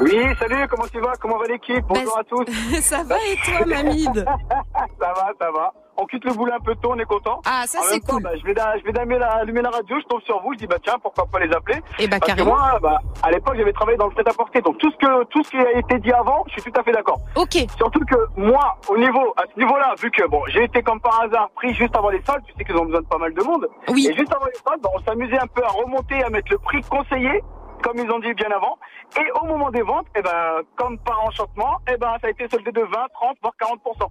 Oui, 0.00 0.18
salut, 0.38 0.66
comment 0.68 0.86
tu 0.92 1.00
vas? 1.00 1.12
Comment 1.20 1.38
va 1.38 1.46
l'équipe? 1.46 1.84
Bonjour 1.88 2.14
Bah, 2.14 2.20
à 2.20 2.24
tous. 2.24 2.80
Ça 2.82 3.02
va 3.04 3.16
et 3.16 3.36
toi 3.44 3.66
Mamide 3.66 4.24
ça 5.00 5.12
va, 5.14 5.32
ça 5.40 5.50
va. 5.50 5.72
On 5.96 6.06
quitte 6.06 6.24
le 6.24 6.32
boulot 6.32 6.52
un 6.54 6.60
peu 6.60 6.74
tôt, 6.76 6.92
on 6.92 6.98
est 6.98 7.04
content. 7.04 7.40
Ah, 7.46 7.64
ça 7.66 7.80
c'est 7.82 8.00
temps, 8.00 8.14
cool. 8.14 8.22
bah, 8.22 8.30
je 8.36 8.44
vais, 8.44 8.54
je 8.54 8.84
vais 8.90 8.98
allumer 8.98 9.18
la, 9.18 9.32
allumer 9.32 9.62
la 9.62 9.70
radio, 9.70 9.96
je 10.00 10.06
tombe 10.06 10.22
sur 10.22 10.40
vous, 10.42 10.52
je 10.54 10.58
dis 10.58 10.66
bah 10.66 10.76
tiens, 10.82 10.94
pourquoi 11.02 11.26
pas 11.26 11.38
les 11.38 11.52
appeler 11.52 11.80
Et 11.98 12.08
bah 12.08 12.16
Parce 12.20 12.34
que 12.34 12.42
moi, 12.42 12.78
bah, 12.82 12.98
à 13.22 13.30
l'époque, 13.30 13.54
j'avais 13.56 13.72
travaillé 13.72 13.98
dans 13.98 14.06
le 14.06 14.12
prêt-à-porter, 14.12 14.60
donc 14.62 14.78
tout 14.78 14.90
ce 14.90 14.96
que 14.96 15.24
tout 15.24 15.42
ce 15.44 15.50
qui 15.50 15.56
a 15.58 15.78
été 15.78 15.98
dit 15.98 16.12
avant, 16.12 16.44
je 16.48 16.60
suis 16.60 16.72
tout 16.72 16.80
à 16.80 16.82
fait 16.82 16.92
d'accord. 16.92 17.20
Ok. 17.36 17.56
Surtout 17.76 18.00
que 18.06 18.16
moi, 18.36 18.76
au 18.88 18.96
niveau, 18.96 19.34
à 19.36 19.42
ce 19.52 19.58
niveau-là, 19.60 19.94
vu 20.00 20.10
que 20.10 20.26
bon, 20.28 20.42
j'ai 20.48 20.64
été 20.64 20.82
comme 20.82 21.00
par 21.00 21.20
hasard 21.22 21.50
pris 21.54 21.74
juste 21.74 21.94
avant 21.96 22.10
les 22.10 22.22
soldes, 22.22 22.42
tu 22.46 22.52
sais 22.56 22.64
qu'ils 22.64 22.76
ont 22.76 22.84
besoin 22.86 23.00
de 23.02 23.06
pas 23.06 23.18
mal 23.18 23.34
de 23.34 23.42
monde. 23.42 23.68
Oui. 23.88 24.08
Et 24.10 24.14
juste 24.16 24.32
avant 24.34 24.46
les 24.46 24.58
soldes, 24.66 24.80
bah, 24.82 24.90
on 24.94 25.02
s'amusait 25.04 25.38
un 25.38 25.46
peu 25.46 25.62
à 25.62 25.68
remonter, 25.68 26.22
à 26.24 26.30
mettre 26.30 26.50
le 26.50 26.58
prix 26.58 26.80
conseillé, 26.82 27.42
comme 27.82 27.98
ils 27.98 28.10
ont 28.10 28.18
dit 28.20 28.32
bien 28.34 28.50
avant. 28.54 28.78
Et 29.18 29.30
au 29.40 29.44
moment 29.46 29.70
des 29.70 29.82
ventes, 29.82 30.06
eh 30.16 30.22
ben, 30.22 30.60
comme 30.76 30.98
par 30.98 31.22
enchantement, 31.24 31.76
eh 31.92 31.96
ben, 31.96 32.14
ça 32.20 32.28
a 32.28 32.30
été 32.30 32.48
soldé 32.48 32.72
de 32.72 32.80
20, 32.80 32.86
30, 33.12 33.36
voire 33.42 33.54
40%. 33.60 34.08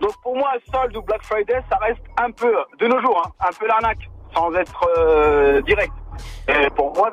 Donc 0.00 0.12
pour 0.22 0.36
moi, 0.36 0.50
solde 0.72 0.96
ou 0.96 1.02
Black 1.02 1.22
Friday, 1.22 1.60
ça 1.70 1.76
reste 1.78 2.02
un 2.18 2.30
peu, 2.30 2.52
de 2.78 2.86
nos 2.86 3.00
jours, 3.00 3.22
hein, 3.24 3.30
un 3.48 3.52
peu 3.58 3.66
l'arnaque, 3.66 4.08
sans 4.34 4.52
être 4.54 4.88
euh, 4.98 5.60
direct. 5.62 5.92
Et 6.48 6.68
pour 6.70 6.92
moi, 6.96 7.10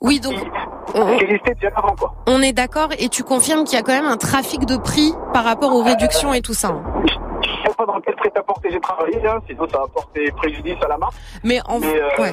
Oui, 0.00 0.20
donc 0.20 0.34
on, 0.94 1.18
on 2.26 2.42
est 2.42 2.52
d'accord 2.52 2.88
et 2.98 3.08
tu 3.08 3.22
confirmes 3.24 3.64
qu'il 3.64 3.76
y 3.78 3.80
a 3.80 3.82
quand 3.82 3.92
même 3.92 4.06
un 4.06 4.16
trafic 4.16 4.64
de 4.66 4.76
prix 4.76 5.12
par 5.32 5.44
rapport 5.44 5.74
aux 5.74 5.82
réductions 5.82 6.32
et 6.34 6.42
tout 6.42 6.54
ça. 6.54 6.68
hein. 6.68 6.82
Je 7.42 7.68
sais 7.70 7.74
pas 7.76 7.86
dans 7.86 8.00
quel 8.00 8.14
prêt-à-porter 8.16 8.70
j'ai 8.70 8.80
travaillé, 8.80 9.26
hein, 9.26 9.38
sinon 9.48 9.66
ça 9.68 9.78
va 9.80 9.86
porter 9.88 10.30
préjudice 10.32 10.76
à 10.82 10.88
la 10.88 10.98
marque. 10.98 11.14
Mais 11.44 11.60
en 11.66 11.78
Mais 11.80 12.00
euh, 12.00 12.08
ouais. 12.22 12.32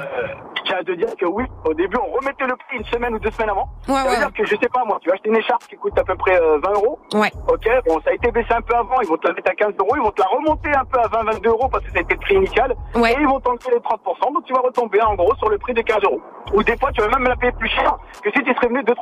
Tiens 0.73 0.81
à 0.81 0.83
te 0.83 0.91
dire 0.97 1.15
que 1.15 1.25
oui, 1.25 1.43
au 1.65 1.73
début, 1.73 1.97
on 1.97 2.11
remettait 2.17 2.45
le 2.45 2.55
prix 2.55 2.77
une 2.77 2.85
semaine 2.85 3.13
ou 3.13 3.19
deux 3.19 3.31
semaines 3.31 3.49
avant. 3.49 3.69
Ouais, 3.87 3.95
ça 3.95 4.03
veut 4.03 4.09
ouais. 4.09 4.17
dire 4.17 4.33
que 4.33 4.45
je 4.45 4.55
sais 4.55 4.69
pas, 4.69 4.83
moi, 4.85 4.97
tu 5.01 5.09
vas 5.09 5.15
acheter 5.15 5.29
une 5.29 5.37
écharpe 5.37 5.67
qui 5.67 5.75
coûte 5.75 5.97
à 5.97 6.03
peu 6.03 6.15
près 6.15 6.39
euh, 6.39 6.59
20 6.63 6.71
euros. 6.73 6.99
Ouais. 7.13 7.31
Ok, 7.47 7.67
bon, 7.85 7.99
ça 8.03 8.11
a 8.11 8.13
été 8.13 8.31
baissé 8.31 8.53
un 8.53 8.61
peu 8.61 8.75
avant, 8.75 9.01
ils 9.01 9.07
vont 9.07 9.17
te 9.17 9.27
la 9.27 9.33
mettre 9.33 9.51
à 9.51 9.55
15 9.55 9.73
euros, 9.79 9.95
ils 9.95 10.01
vont 10.01 10.11
te 10.11 10.21
la 10.21 10.27
remonter 10.27 10.69
un 10.73 10.85
peu 10.85 10.99
à 10.99 11.07
20, 11.07 11.31
22 11.33 11.49
euros 11.49 11.69
parce 11.69 11.83
que 11.85 11.91
ça 11.91 11.99
a 11.99 12.01
été 12.01 12.13
le 12.13 12.19
prix 12.19 12.35
initial. 12.35 12.75
Ouais. 12.95 13.13
Et 13.13 13.17
ils 13.19 13.27
vont 13.27 13.39
t'enlever 13.39 13.71
les 13.71 13.79
30%, 13.79 14.33
donc 14.33 14.45
tu 14.45 14.53
vas 14.53 14.61
retomber 14.61 15.01
en 15.01 15.15
gros 15.15 15.35
sur 15.35 15.49
le 15.49 15.57
prix 15.57 15.73
de 15.73 15.81
15 15.81 16.03
euros. 16.03 16.21
Ou 16.53 16.63
des 16.63 16.77
fois, 16.77 16.91
tu 16.91 17.01
vas 17.01 17.07
même 17.07 17.27
la 17.27 17.35
payer 17.35 17.51
plus 17.53 17.69
cher 17.69 17.97
que 18.23 18.29
si 18.31 18.43
tu 18.43 18.53
serais 18.53 18.67
venu 18.67 18.81
2-3 18.81 18.93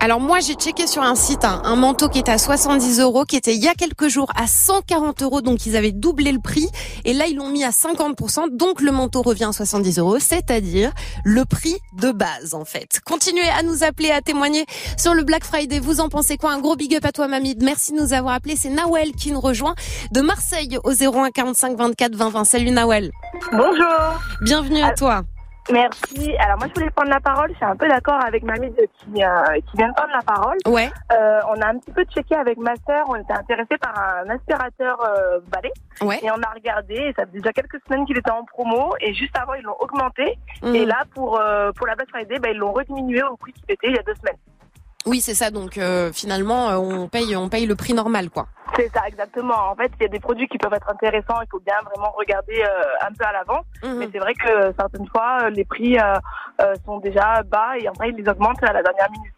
Alors 0.00 0.20
moi 0.20 0.40
j'ai 0.40 0.54
checké 0.54 0.86
sur 0.86 1.02
un 1.02 1.14
site 1.14 1.44
hein, 1.44 1.60
un 1.64 1.76
manteau 1.76 2.08
qui 2.08 2.20
était 2.20 2.32
à 2.32 2.38
70 2.38 3.00
euros, 3.00 3.24
qui 3.24 3.36
était 3.36 3.54
il 3.54 3.62
y 3.62 3.68
a 3.68 3.74
quelques 3.74 4.08
jours 4.08 4.30
à 4.34 4.46
140 4.46 5.22
euros, 5.22 5.40
donc 5.40 5.66
ils 5.66 5.76
avaient 5.76 5.92
doublé 5.92 6.32
le 6.32 6.38
prix 6.38 6.68
et 7.04 7.12
là 7.12 7.26
ils 7.26 7.36
l'ont 7.36 7.48
mis 7.48 7.64
à 7.64 7.70
50%, 7.70 8.56
donc 8.56 8.80
le 8.80 8.92
manteau 8.92 9.22
revient 9.22 9.44
à 9.44 9.52
70 9.52 9.98
euros, 9.98 10.18
c'est-à-dire 10.18 10.79
le 11.24 11.44
prix 11.44 11.76
de 11.94 12.12
base 12.12 12.54
en 12.54 12.64
fait. 12.64 13.00
Continuez 13.04 13.48
à 13.48 13.62
nous 13.62 13.84
appeler, 13.84 14.10
à 14.10 14.20
témoigner 14.20 14.64
sur 14.96 15.14
le 15.14 15.22
Black 15.22 15.44
Friday. 15.44 15.78
Vous 15.78 16.00
en 16.00 16.08
pensez 16.08 16.36
quoi? 16.36 16.52
Un 16.52 16.60
gros 16.60 16.76
big 16.76 16.94
up 16.94 17.04
à 17.04 17.12
toi 17.12 17.28
Mamide. 17.28 17.62
Merci 17.62 17.92
de 17.92 18.00
nous 18.00 18.12
avoir 18.12 18.34
appelé. 18.34 18.56
C'est 18.56 18.70
Nawel 18.70 19.12
qui 19.12 19.32
nous 19.32 19.40
rejoint 19.40 19.74
de 20.12 20.20
Marseille 20.20 20.78
au 20.84 20.92
01 20.92 21.30
45 21.30 21.76
24 21.76 22.14
20 22.14 22.30
20. 22.30 22.44
Salut 22.44 22.70
Nawel. 22.70 23.10
Bonjour. 23.52 24.20
Bienvenue 24.42 24.82
à 24.82 24.92
toi. 24.92 25.24
Merci. 25.72 26.36
Alors 26.38 26.58
moi 26.58 26.66
je 26.68 26.74
voulais 26.80 26.90
prendre 26.90 27.10
la 27.10 27.20
parole. 27.20 27.50
Je 27.50 27.56
suis 27.56 27.64
un 27.64 27.76
peu 27.76 27.88
d'accord 27.88 28.18
avec 28.24 28.42
Mamie 28.42 28.70
de- 28.70 28.88
qui, 28.98 29.22
euh, 29.24 29.60
qui 29.70 29.76
vient 29.76 29.88
de 29.88 29.94
prendre 29.94 30.12
la 30.12 30.22
parole. 30.22 30.56
Ouais. 30.66 30.90
Euh, 31.12 31.40
on 31.48 31.60
a 31.60 31.66
un 31.68 31.78
petit 31.78 31.92
peu 31.92 32.04
checké 32.04 32.34
avec 32.34 32.58
ma 32.58 32.74
sœur. 32.86 33.04
On 33.08 33.16
était 33.16 33.32
intéressé 33.32 33.76
par 33.78 33.94
un 33.98 34.28
aspirateur 34.30 34.98
euh, 35.04 35.40
balai. 35.48 35.72
Ouais. 36.02 36.18
Et 36.22 36.30
on 36.30 36.42
a 36.42 36.50
regardé. 36.54 36.94
Et 36.94 37.12
ça 37.16 37.24
fait 37.26 37.32
déjà 37.32 37.52
quelques 37.52 37.78
semaines 37.86 38.04
qu'il 38.06 38.18
était 38.18 38.30
en 38.30 38.44
promo. 38.44 38.94
Et 39.00 39.14
juste 39.14 39.36
avant 39.38 39.54
ils 39.54 39.62
l'ont 39.62 39.76
augmenté. 39.80 40.38
Mhm. 40.62 40.74
Et 40.74 40.84
là 40.86 41.02
pour 41.14 41.38
euh, 41.40 41.72
pour 41.72 41.86
la 41.86 41.94
Black 41.94 42.08
Friday, 42.10 42.38
bah, 42.38 42.50
ils 42.50 42.58
l'ont 42.58 42.72
rediminué 42.72 43.22
au 43.22 43.36
prix 43.36 43.52
qu'il 43.52 43.64
était 43.68 43.88
il 43.88 43.94
y 43.94 43.98
a 43.98 44.02
deux 44.02 44.14
semaines. 44.14 44.36
Oui, 45.06 45.20
c'est 45.20 45.34
ça. 45.34 45.50
Donc 45.50 45.78
euh, 45.78 46.12
finalement, 46.12 46.68
euh, 46.70 46.76
on 46.76 47.08
paye, 47.08 47.34
on 47.36 47.48
paye 47.48 47.66
le 47.66 47.74
prix 47.74 47.94
normal, 47.94 48.30
quoi. 48.30 48.46
C'est 48.76 48.90
ça, 48.94 49.02
exactement. 49.08 49.70
En 49.70 49.74
fait, 49.74 49.90
il 49.98 50.02
y 50.02 50.06
a 50.06 50.08
des 50.08 50.20
produits 50.20 50.46
qui 50.46 50.56
peuvent 50.58 50.72
être 50.72 50.88
intéressants, 50.90 51.40
il 51.42 51.48
faut 51.50 51.60
bien 51.60 51.74
vraiment 51.92 52.12
regarder 52.16 52.62
euh, 52.62 53.06
un 53.08 53.12
peu 53.12 53.24
à 53.24 53.32
l'avance. 53.32 53.64
Mhm. 53.82 53.98
Mais 53.98 54.08
c'est 54.12 54.18
vrai 54.18 54.34
que 54.34 54.72
certaines 54.78 55.08
fois, 55.08 55.38
euh, 55.42 55.50
les 55.50 55.64
prix 55.64 55.98
euh, 55.98 56.14
euh, 56.62 56.74
sont 56.86 56.98
déjà 56.98 57.42
bas 57.42 57.76
et 57.78 57.86
après, 57.88 58.10
ils 58.10 58.16
les 58.16 58.28
augmentent 58.30 58.62
à 58.62 58.72
la 58.72 58.82
dernière 58.82 59.10
minute. 59.10 59.32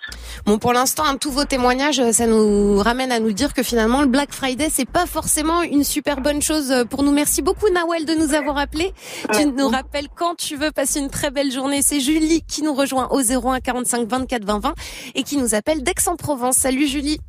Bon, 0.44 0.58
pour 0.58 0.72
l'instant, 0.72 1.04
hein, 1.06 1.16
tous 1.18 1.30
vos 1.30 1.44
témoignages, 1.44 2.00
euh, 2.00 2.12
ça 2.12 2.26
nous 2.26 2.78
ramène 2.78 3.12
à 3.12 3.20
nous 3.20 3.32
dire 3.32 3.54
que 3.54 3.62
finalement, 3.62 4.00
le 4.02 4.08
Black 4.08 4.32
Friday, 4.32 4.68
c'est 4.70 4.88
pas 4.88 5.06
forcément 5.06 5.62
une 5.62 5.84
super 5.84 6.20
bonne 6.20 6.42
chose 6.42 6.70
euh, 6.70 6.84
pour 6.84 7.02
nous. 7.02 7.12
Merci 7.12 7.42
beaucoup, 7.42 7.68
Nawel, 7.70 8.04
de 8.04 8.14
nous 8.14 8.34
avoir 8.34 8.58
appelés. 8.58 8.92
Tu 9.32 9.46
nous 9.46 9.68
rappelles 9.68 10.08
quand 10.14 10.34
tu 10.34 10.56
veux 10.56 10.72
passer 10.72 11.00
une 11.00 11.10
très 11.10 11.30
belle 11.30 11.50
journée. 11.50 11.80
C'est 11.80 12.00
Julie 12.00 12.42
qui 12.42 12.62
nous 12.62 12.74
rejoint 12.74 13.08
au 13.10 13.20
01 13.20 13.60
45 13.60 14.08
24 14.08 14.44
20 14.44 14.58
20 14.58 14.74
et 15.14 15.22
qui 15.22 15.36
nous 15.36 15.51
appelle 15.54 15.82
d'Aix-en-Provence. 15.82 16.56
Salut, 16.56 16.86
Julie. 16.86 17.20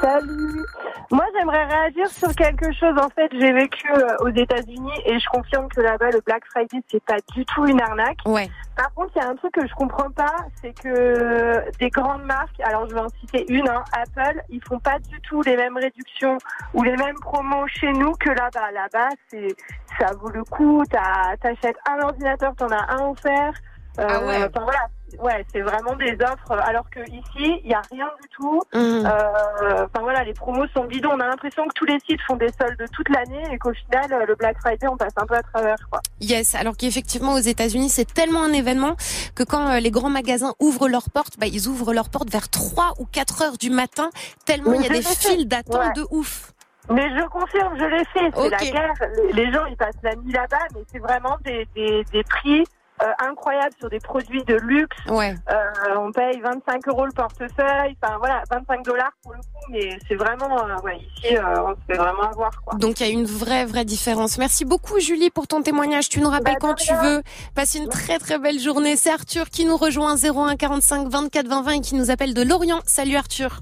Salut. 0.00 0.64
Moi, 1.10 1.24
j'aimerais 1.36 1.64
réagir 1.66 2.06
sur 2.08 2.32
quelque 2.34 2.72
chose. 2.72 2.94
En 3.00 3.08
fait, 3.10 3.28
j'ai 3.32 3.52
vécu 3.52 3.88
euh, 3.92 4.16
aux 4.20 4.28
États-Unis 4.28 4.90
et 5.04 5.18
je 5.20 5.26
confirme 5.28 5.68
que 5.68 5.80
là-bas, 5.80 6.10
le 6.10 6.20
Black 6.20 6.42
Friday, 6.50 6.82
c'est 6.90 7.02
pas 7.04 7.16
du 7.34 7.44
tout 7.44 7.64
une 7.66 7.80
arnaque. 7.80 8.18
Ouais. 8.26 8.48
Par 8.76 8.92
contre, 8.94 9.12
il 9.16 9.22
y 9.22 9.24
a 9.24 9.28
un 9.28 9.36
truc 9.36 9.52
que 9.52 9.66
je 9.66 9.72
comprends 9.74 10.10
pas, 10.10 10.34
c'est 10.60 10.72
que 10.78 11.62
des 11.78 11.90
grandes 11.90 12.24
marques, 12.24 12.58
alors 12.64 12.88
je 12.88 12.94
vais 12.94 13.00
en 13.00 13.08
citer 13.20 13.50
une, 13.52 13.68
hein, 13.68 13.84
Apple, 13.92 14.40
ils 14.50 14.60
font 14.68 14.78
pas 14.80 14.98
du 14.98 15.20
tout 15.20 15.42
les 15.42 15.56
mêmes 15.56 15.76
réductions 15.76 16.38
ou 16.74 16.82
les 16.82 16.96
mêmes 16.96 17.18
promos 17.20 17.66
chez 17.68 17.92
nous 17.92 18.12
que 18.12 18.30
là-bas. 18.30 18.70
Là-bas, 18.72 19.08
c'est 19.28 19.54
ça 19.98 20.10
vaut 20.20 20.30
le 20.30 20.42
coup. 20.44 20.82
T'as- 20.90 21.36
T'achètes 21.40 21.78
un 21.88 22.02
ordinateur, 22.02 22.52
t'en 22.56 22.68
as 22.70 22.92
un 22.92 23.10
offert. 23.10 23.52
Euh, 23.98 24.06
Ah 24.08 24.20
ouais. 24.24 24.36
Enfin 24.44 24.64
voilà, 24.64 24.88
ouais, 25.22 25.44
c'est 25.52 25.60
vraiment 25.62 25.94
des 25.96 26.12
offres. 26.22 26.52
Alors 26.52 26.88
que 26.90 27.00
ici, 27.10 27.60
il 27.64 27.70
y 27.70 27.74
a 27.74 27.82
rien 27.90 28.08
du 28.22 28.28
tout. 28.28 28.62
Mhm. 28.74 29.06
Euh, 29.06 29.84
Enfin 29.86 30.02
voilà, 30.02 30.24
les 30.24 30.34
promos 30.34 30.66
sont 30.74 30.84
bidons. 30.84 31.10
On 31.12 31.20
a 31.20 31.26
l'impression 31.28 31.64
que 31.66 31.72
tous 31.74 31.84
les 31.86 31.98
sites 32.00 32.20
font 32.26 32.36
des 32.36 32.48
soldes 32.58 32.84
toute 32.92 33.08
l'année 33.08 33.42
et 33.52 33.58
qu'au 33.58 33.72
final, 33.72 34.12
euh, 34.12 34.26
le 34.26 34.34
Black 34.34 34.58
Friday, 34.60 34.86
on 34.88 34.96
passe 34.96 35.12
un 35.16 35.26
peu 35.26 35.34
à 35.34 35.42
travers. 35.42 35.76
Quoi. 35.90 36.00
Yes, 36.20 36.54
alors 36.54 36.76
qu'effectivement 36.76 37.34
aux 37.34 37.38
États-Unis 37.38 37.88
c'est 37.88 38.12
tellement 38.12 38.42
un 38.42 38.52
événement 38.52 38.96
que 39.34 39.42
quand 39.42 39.68
euh, 39.68 39.80
les 39.80 39.90
grands 39.90 40.10
magasins 40.10 40.54
ouvrent 40.60 40.88
leurs 40.88 41.10
portes, 41.10 41.38
bah, 41.38 41.46
ils 41.46 41.68
ouvrent 41.68 41.92
leurs 41.94 42.08
portes 42.10 42.30
vers 42.30 42.48
3 42.48 42.94
ou 42.98 43.06
4 43.06 43.42
heures 43.42 43.58
du 43.58 43.70
matin, 43.70 44.10
tellement 44.44 44.72
il 44.74 44.82
y 44.82 44.86
a 44.86 44.90
des 44.90 45.02
files 45.02 45.48
d'attente 45.48 45.76
Ouais. 45.80 45.92
de 45.94 46.06
ouf. 46.10 46.52
Mais 46.88 47.08
je 47.18 47.24
confirme, 47.26 47.76
je 47.76 47.84
l'ai 47.84 48.04
fait. 48.04 48.30
C'est 48.34 48.48
la 48.48 48.58
guerre. 48.58 48.92
Les 49.32 49.52
gens, 49.52 49.64
ils 49.66 49.76
passent 49.76 49.96
la 50.04 50.14
nuit 50.14 50.32
là-bas, 50.32 50.56
mais 50.74 50.82
c'est 50.92 51.00
vraiment 51.00 51.36
des, 51.44 51.66
des, 51.74 52.04
des 52.12 52.22
prix 52.22 52.64
euh, 53.02 53.06
incroyables 53.28 53.74
sur 53.78 53.88
des 53.90 53.98
produits 54.00 54.42
de 54.44 54.54
luxe. 54.56 54.96
Ouais. 55.08 55.34
Euh, 55.50 55.96
on 55.98 56.10
paye 56.12 56.40
25 56.40 56.88
euros 56.88 57.06
le 57.06 57.12
portefeuille. 57.12 57.96
Enfin 58.02 58.16
voilà, 58.18 58.42
25 58.50 58.84
dollars 58.84 59.10
pour 59.22 59.32
le 59.32 59.38
coup, 59.38 59.70
mais 59.70 59.98
c'est 60.08 60.14
vraiment, 60.14 60.66
euh, 60.66 60.76
ouais, 60.84 60.98
ici, 60.98 61.36
euh, 61.36 61.62
on 61.62 61.70
se 61.74 61.80
fait 61.86 61.96
vraiment 61.98 62.22
avoir. 62.22 62.50
Quoi. 62.64 62.78
Donc 62.78 63.00
il 63.00 63.06
y 63.06 63.10
a 63.10 63.12
une 63.12 63.24
vraie 63.26 63.64
vraie 63.64 63.84
différence. 63.84 64.38
Merci 64.38 64.64
beaucoup 64.64 64.98
Julie 65.00 65.30
pour 65.30 65.46
ton 65.46 65.62
témoignage. 65.62 66.08
Tu 66.08 66.20
nous 66.20 66.28
rappelles 66.30 66.54
Bah, 66.60 66.68
de 66.68 66.72
quand 66.72 66.74
tu 66.74 66.94
veux. 66.94 67.22
Passe 67.54 67.74
une 67.74 67.88
très 67.88 68.18
très 68.18 68.38
belle 68.38 68.58
journée. 68.58 68.96
C'est 68.96 69.10
Arthur 69.10 69.46
qui 69.50 69.64
nous 69.66 69.76
rejoint 69.76 70.16
01 70.16 70.56
45 70.56 71.08
24 71.08 71.46
20 71.48 71.62
20 71.62 71.70
et 71.72 71.80
qui 71.80 71.94
nous 71.94 72.10
appelle 72.10 72.34
de 72.34 72.42
Lorient. 72.42 72.80
Salut 72.86 73.16
Arthur. 73.16 73.60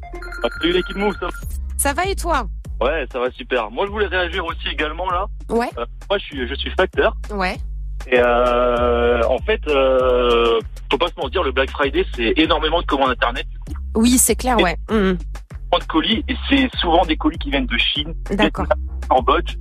Salut 0.60 0.72
l'équipe 0.72 0.96
Move, 0.96 1.14
ça 1.18 1.26
va 1.26 1.32
Ça 1.78 1.92
va 1.92 2.04
et 2.06 2.14
toi? 2.14 2.46
Ouais, 2.80 3.06
ça 3.12 3.18
va 3.20 3.30
super. 3.30 3.70
Moi, 3.70 3.86
je 3.86 3.90
voulais 3.92 4.06
réagir 4.06 4.44
aussi 4.44 4.68
également 4.68 5.08
là. 5.10 5.26
Ouais. 5.48 5.70
Euh, 5.78 5.84
moi, 6.10 6.18
je 6.18 6.24
suis, 6.24 6.48
je 6.48 6.54
suis 6.54 6.70
facteur. 6.72 7.14
Ouais. 7.30 7.56
Et 8.06 8.18
euh, 8.18 9.22
en 9.28 9.38
fait, 9.38 9.60
euh, 9.68 10.60
faut 10.90 10.98
pas 10.98 11.08
se 11.08 11.18
mentir, 11.20 11.42
le 11.42 11.52
Black 11.52 11.70
Friday, 11.70 12.04
c'est 12.14 12.34
énormément 12.36 12.80
de 12.80 12.86
commandes 12.86 13.10
internet, 13.10 13.46
Oui, 13.94 14.18
c'est 14.18 14.36
clair, 14.36 14.58
ouais. 14.58 14.76
Mhm. 14.90 15.16
de 15.16 15.84
colis, 15.88 16.24
et 16.28 16.36
c'est 16.48 16.68
souvent 16.78 17.04
des 17.04 17.16
colis 17.16 17.38
qui 17.38 17.50
viennent 17.50 17.66
de 17.66 17.78
Chine, 17.78 18.14
D'accord. 18.30 18.66
en 19.10 19.16
Cambodge. 19.16 19.54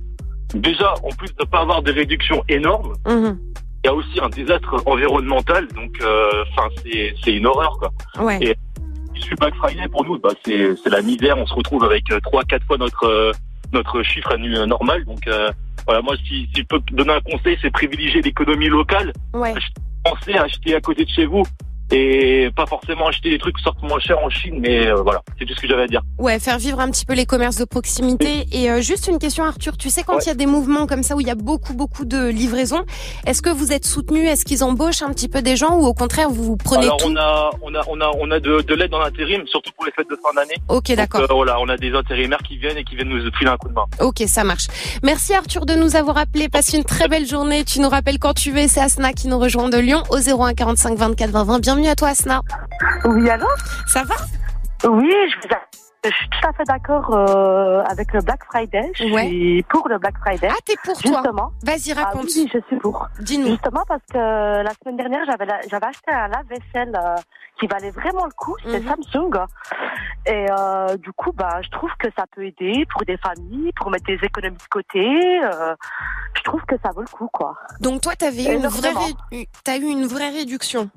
Déjà, 0.54 0.94
en 1.02 1.08
plus 1.08 1.34
de 1.34 1.44
pas 1.44 1.60
avoir 1.60 1.82
des 1.82 1.90
réductions 1.90 2.44
énormes, 2.48 2.92
Mhm. 3.08 3.36
il 3.82 3.86
y 3.86 3.90
a 3.90 3.94
aussi 3.94 4.20
un 4.22 4.28
désastre 4.28 4.76
environnemental, 4.86 5.66
donc 5.74 5.90
euh, 6.02 6.44
enfin 6.52 6.68
c'est 6.84 7.14
c'est 7.24 7.32
une 7.32 7.46
horreur 7.46 7.76
quoi. 7.80 7.90
Ouais. 8.24 8.38
Et 8.40 8.54
je 9.14 9.20
suis 9.22 9.34
Black 9.34 9.54
Friday 9.56 9.88
pour 9.88 10.04
nous, 10.04 10.18
bah 10.20 10.30
c'est 10.44 10.76
la 10.86 11.02
misère. 11.02 11.36
On 11.36 11.46
se 11.46 11.54
retrouve 11.54 11.82
avec 11.84 12.04
euh, 12.12 12.20
trois 12.20 12.44
quatre 12.44 12.64
fois 12.66 12.76
notre 12.78 13.04
euh, 13.06 13.32
notre 13.72 14.02
chiffre 14.04 14.30
annuel 14.32 14.60
euh, 14.62 14.66
normal. 14.66 15.04
Donc 15.04 15.26
euh, 15.26 15.50
voilà, 15.86 16.02
moi 16.02 16.16
si, 16.26 16.48
si 16.54 16.60
je 16.60 16.62
peux 16.62 16.80
donner 16.92 17.12
un 17.12 17.20
conseil, 17.20 17.58
c'est 17.60 17.70
privilégier 17.70 18.22
l'économie 18.22 18.68
locale. 18.68 19.12
Ouais. 19.32 19.54
Pensez 20.04 20.34
à 20.34 20.42
acheter 20.42 20.74
à 20.74 20.80
côté 20.80 21.04
de 21.04 21.10
chez 21.10 21.26
vous 21.26 21.44
et 21.90 22.50
pas 22.56 22.66
forcément 22.66 23.08
acheter 23.08 23.30
des 23.30 23.38
trucs 23.38 23.56
qui 23.56 23.62
sortent 23.62 23.82
moins 23.82 23.98
cher 24.00 24.18
en 24.18 24.30
Chine. 24.30 24.58
Mais 24.60 24.86
euh, 24.86 24.94
voilà, 25.02 25.22
c'est 25.38 25.44
tout 25.44 25.54
ce 25.54 25.60
que 25.60 25.68
j'avais 25.68 25.82
à 25.82 25.86
dire. 25.86 26.02
Ouais, 26.18 26.38
faire 26.38 26.58
vivre 26.58 26.80
un 26.80 26.90
petit 26.90 27.04
peu 27.04 27.14
les 27.14 27.26
commerces 27.26 27.56
de 27.56 27.64
proximité. 27.64 28.46
Et 28.52 28.70
euh, 28.70 28.80
juste 28.80 29.06
une 29.08 29.18
question, 29.18 29.44
Arthur. 29.44 29.76
Tu 29.76 29.90
sais, 29.90 30.02
quand 30.02 30.18
il 30.20 30.26
y 30.26 30.30
a 30.30 30.34
des 30.34 30.46
mouvements 30.46 30.86
comme 30.86 31.02
ça 31.02 31.14
où 31.16 31.20
il 31.20 31.26
y 31.26 31.30
a 31.30 31.34
beaucoup, 31.34 31.74
beaucoup 31.74 32.04
de 32.04 32.28
livraisons, 32.28 32.84
est-ce 33.26 33.42
que 33.42 33.50
vous 33.50 33.72
êtes 33.72 33.84
soutenu 33.86 34.26
Est-ce 34.26 34.44
qu'ils 34.44 34.64
embauchent 34.64 35.02
un 35.02 35.10
petit 35.10 35.28
peu 35.28 35.42
des 35.42 35.56
gens 35.56 35.76
ou 35.78 35.84
au 35.86 35.94
contraire 35.94 36.30
vous 36.30 36.42
vous 36.44 36.56
prenez 36.56 36.84
Alors 36.86 36.96
tout? 36.96 37.06
on 37.08 37.16
a 37.16 37.50
on 37.62 37.74
a 37.74 37.82
on 37.88 38.00
a 38.00 38.10
on 38.18 38.30
a 38.30 38.40
de, 38.40 38.62
de 38.62 38.74
l'aide 38.74 38.90
dans 38.90 38.98
l'intérim, 39.00 39.46
surtout 39.46 39.72
pour 39.76 39.84
les 39.84 39.92
fêtes 39.92 40.08
de 40.10 40.16
fin 40.16 40.32
d'année. 40.34 40.54
Ok, 40.68 40.92
d'accord. 40.94 41.20
euh, 41.22 41.26
voilà, 41.30 41.60
on 41.60 41.68
a 41.68 41.76
des 41.76 41.92
intérimaires 41.92 42.42
qui 42.46 42.56
viennent 42.56 42.78
et 42.78 42.84
qui 42.84 42.96
viennent 42.96 43.08
nous 43.08 43.20
filer 43.36 43.50
un 43.50 43.56
coup 43.56 43.68
de 43.68 43.74
main. 43.74 43.84
Ok, 44.00 44.22
ça 44.26 44.44
marche. 44.44 44.66
Merci 45.02 45.34
Arthur 45.34 45.66
de 45.66 45.74
nous 45.74 45.96
avoir 45.96 46.18
appelé. 46.18 46.48
Passe 46.48 46.72
une 46.72 46.84
très 46.84 47.08
belle 47.08 47.26
journée. 47.26 47.64
Tu 47.64 47.80
nous 47.80 47.88
rappelles 47.88 48.18
quand 48.18 48.34
tu 48.34 48.50
veux. 48.50 48.66
C'est 48.68 48.80
Asna 48.80 49.12
qui 49.12 49.28
nous 49.28 49.38
rejoint 49.38 49.68
de 49.68 49.78
Lyon 49.78 50.02
au 50.10 50.16
01 50.18 50.54
45 50.54 50.96
24 50.96 51.30
20 51.30 51.44
20. 51.44 51.73
Bienvenue 51.74 51.90
à 51.90 51.96
toi, 51.96 52.08
Asna. 52.10 52.40
Oui, 53.04 53.28
alors 53.28 53.50
Ça 53.88 54.04
va? 54.04 54.14
Oui, 54.88 55.12
je, 55.28 55.48
vous 55.48 55.52
a- 55.52 56.08
je 56.08 56.14
suis 56.14 56.28
tout 56.28 56.46
à 56.48 56.52
fait 56.52 56.62
d'accord 56.68 57.12
euh, 57.12 57.82
avec 57.90 58.12
le 58.12 58.20
Black 58.20 58.44
Friday. 58.44 58.92
Je 58.94 59.02
suis 59.08 59.62
pour 59.64 59.88
le 59.88 59.98
Black 59.98 60.14
Friday. 60.18 60.46
Ah, 60.52 60.54
t'es 60.64 60.76
pour 60.84 60.96
toi 60.96 61.10
Justement. 61.16 61.50
Vas-y, 61.64 61.90
Ah 61.98 62.04
raconte. 62.04 62.26
oui, 62.26 62.48
je 62.54 62.58
suis 62.68 62.76
pour. 62.76 63.08
Dis-nous. 63.18 63.48
Justement 63.48 63.82
parce 63.88 64.02
que 64.12 64.16
la 64.62 64.70
semaine 64.84 64.98
dernière, 64.98 65.24
j'avais 65.26 65.46
la- 65.46 65.62
j'avais 65.68 65.86
acheté 65.86 66.12
un 66.12 66.28
lave-vaisselle 66.28 66.92
euh, 66.96 67.16
qui 67.58 67.66
valait 67.66 67.90
vraiment 67.90 68.24
le 68.26 68.30
coup. 68.36 68.54
C'était 68.64 68.78
Mhm. 68.78 68.94
Samsung. 69.12 69.44
Et 70.26 70.46
euh, 70.52 70.96
du 70.98 71.12
coup, 71.12 71.32
bah, 71.32 71.60
je 71.60 71.70
trouve 71.70 71.90
que 71.98 72.06
ça 72.16 72.24
peut 72.36 72.44
aider 72.46 72.86
pour 72.92 73.04
des 73.04 73.16
familles, 73.16 73.72
pour 73.74 73.90
mettre 73.90 74.04
des 74.06 74.20
économies 74.22 74.56
de 74.58 74.68
côté. 74.70 75.40
euh, 75.42 75.74
je 76.36 76.42
trouve 76.44 76.60
que 76.68 76.76
ça 76.84 76.90
vaut 76.94 77.00
le 77.00 77.08
coup, 77.08 77.28
quoi. 77.32 77.56
Donc 77.80 78.02
toi, 78.02 78.14
t'avais 78.14 78.44
une 78.44 78.66
vraie, 78.68 78.90
Énormément. 78.90 79.16
ré- 79.32 79.48
t'as 79.64 79.76
eu 79.78 79.82
une 79.86 80.06
vraie 80.06 80.30
réduction. 80.30 80.88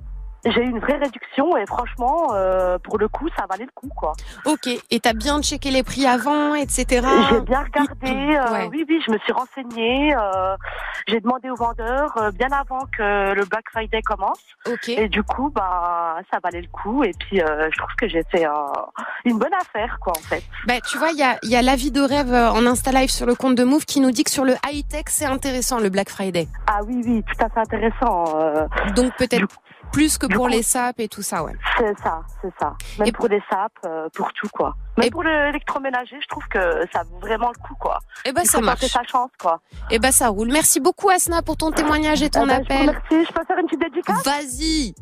J'ai 0.51 0.61
eu 0.63 0.69
une 0.69 0.79
vraie 0.79 0.97
réduction 0.97 1.57
et 1.57 1.65
franchement, 1.65 2.27
euh, 2.33 2.77
pour 2.79 2.97
le 2.97 3.07
coup, 3.07 3.27
ça 3.37 3.45
valait 3.49 3.65
le 3.65 3.71
coup, 3.73 3.89
quoi. 3.95 4.13
Ok. 4.45 4.67
Et 4.91 4.99
t'as 4.99 5.13
bien 5.13 5.41
checké 5.41 5.71
les 5.71 5.83
prix 5.83 6.05
avant, 6.05 6.53
etc. 6.55 6.85
J'ai 7.29 7.41
bien 7.41 7.63
regardé, 7.63 8.35
euh, 8.37 8.51
Ouais. 8.53 8.69
oui, 8.71 8.85
oui, 8.87 9.01
je 9.05 9.11
me 9.11 9.17
suis 9.19 9.33
renseignée, 9.33 10.15
euh, 10.15 10.55
j'ai 11.07 11.19
demandé 11.19 11.49
aux 11.49 11.55
vendeurs 11.55 12.13
bien 12.33 12.47
avant 12.51 12.85
que 12.97 13.33
le 13.33 13.45
Black 13.45 13.65
Friday 13.71 14.01
commence. 14.01 14.39
Ok. 14.71 14.89
Et 14.89 15.09
du 15.09 15.23
coup, 15.23 15.49
bah, 15.53 16.17
ça 16.31 16.39
valait 16.43 16.61
le 16.61 16.67
coup. 16.69 17.03
Et 17.03 17.11
puis, 17.19 17.37
je 17.39 17.77
trouve 17.77 17.95
que 17.97 18.07
j'ai 18.07 18.23
fait 18.31 18.45
une 19.25 19.37
bonne 19.37 19.53
affaire, 19.53 19.97
quoi, 20.01 20.13
en 20.13 20.21
fait. 20.21 20.43
Bah, 20.65 20.79
tu 20.81 20.97
vois, 20.97 21.11
il 21.11 21.17
y 21.17 21.23
a, 21.23 21.37
y 21.43 21.55
a 21.55 21.61
l'avis 21.61 21.91
de 21.91 22.01
rêve 22.01 22.33
en 22.33 22.65
Insta 22.65 22.91
Live 22.91 23.09
sur 23.09 23.25
le 23.25 23.35
compte 23.35 23.55
de 23.55 23.63
Move 23.63 23.85
qui 23.85 23.99
nous 23.99 24.11
dit 24.11 24.23
que 24.23 24.31
sur 24.31 24.45
le 24.45 24.53
high-tech, 24.69 25.05
c'est 25.07 25.25
intéressant 25.25 25.79
le 25.79 25.89
Black 25.89 26.09
Friday. 26.09 26.47
Ah 26.67 26.79
oui, 26.87 27.01
oui, 27.05 27.23
tout 27.23 27.45
à 27.45 27.49
fait 27.49 27.59
intéressant. 27.59 28.25
Donc 28.95 29.13
peut-être 29.17 29.47
plus 29.91 30.17
que 30.17 30.27
pour 30.27 30.47
les 30.47 30.63
sapes 30.63 30.99
et 30.99 31.07
tout 31.07 31.21
ça, 31.21 31.43
ouais. 31.43 31.53
c'est 31.77 31.97
ça, 32.03 32.21
c'est 32.41 32.53
ça. 32.59 32.75
Même 32.99 33.11
pour 33.11 33.27
les 33.27 33.41
sapes, 33.49 33.71
euh, 33.85 34.07
pour 34.13 34.31
tout, 34.33 34.49
quoi. 34.53 34.75
Même 34.97 35.09
pour 35.09 35.23
l'électroménager, 35.23 36.17
je 36.21 36.27
trouve 36.27 36.47
que 36.49 36.59
ça 36.93 37.03
vaut 37.03 37.19
vraiment 37.19 37.49
le 37.55 37.61
coup, 37.67 37.75
quoi. 37.79 37.99
Eh 38.25 38.31
ben, 38.31 38.43
ça 38.45 38.59
marche. 38.61 38.85
sa 38.85 39.03
chance, 39.03 39.31
quoi. 39.39 39.59
Eh 39.91 39.99
ben, 39.99 40.11
ça 40.11 40.27
roule. 40.29 40.49
Merci 40.51 40.79
beaucoup, 40.79 41.09
Asna, 41.09 41.41
pour 41.41 41.57
ton 41.57 41.71
témoignage 41.71 42.21
et 42.21 42.29
ton 42.29 42.43
Eh 42.43 42.47
ben, 42.47 42.61
appel. 42.61 42.89
remercie. 42.89 43.25
Je 43.27 43.33
peux 43.33 43.45
faire 43.45 43.57
une 43.57 43.65
petite 43.65 43.81
dédicace? 43.81 44.23
Vas-y. 44.23 44.95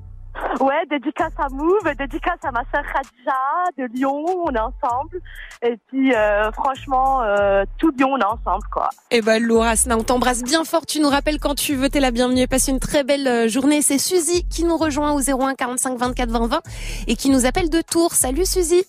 Ouais, 0.59 0.85
dédicace 0.89 1.33
à 1.37 1.49
Move, 1.49 1.95
dédicace 1.97 2.39
à 2.43 2.51
ma 2.51 2.63
sœur 2.73 2.83
Khadija 2.83 3.33
de 3.77 3.85
Lyon, 3.93 4.23
on 4.45 4.51
est 4.51 4.59
ensemble. 4.59 5.19
Et 5.61 5.77
puis, 5.87 6.13
euh, 6.13 6.51
franchement, 6.51 7.21
euh, 7.23 7.63
tout 7.77 7.91
Lyon, 7.97 8.11
on 8.13 8.17
est 8.17 8.25
ensemble, 8.25 8.65
quoi. 8.71 8.89
Eh 9.11 9.21
ben, 9.21 9.41
Laura, 9.41 9.73
on 9.91 10.03
t'embrasse 10.03 10.43
bien 10.43 10.63
fort. 10.63 10.85
Tu 10.85 10.99
nous 10.99 11.09
rappelles 11.09 11.39
quand 11.39 11.55
tu 11.55 11.75
veux. 11.75 11.89
T'es 11.89 11.99
la 11.99 12.11
bienvenue. 12.11 12.47
Passe 12.47 12.67
une 12.67 12.79
très 12.79 13.03
belle 13.03 13.27
euh, 13.27 13.47
journée. 13.47 13.81
C'est 13.81 13.97
Suzy 13.97 14.47
qui 14.47 14.63
nous 14.63 14.77
rejoint 14.77 15.13
au 15.13 15.19
01 15.19 15.55
45 15.55 15.97
24 15.97 16.29
20 16.29 16.47
20 16.47 16.61
et 17.07 17.15
qui 17.15 17.29
nous 17.29 17.45
appelle 17.45 17.69
de 17.69 17.81
Tours. 17.81 18.13
Salut, 18.13 18.45
Suzy. 18.45 18.85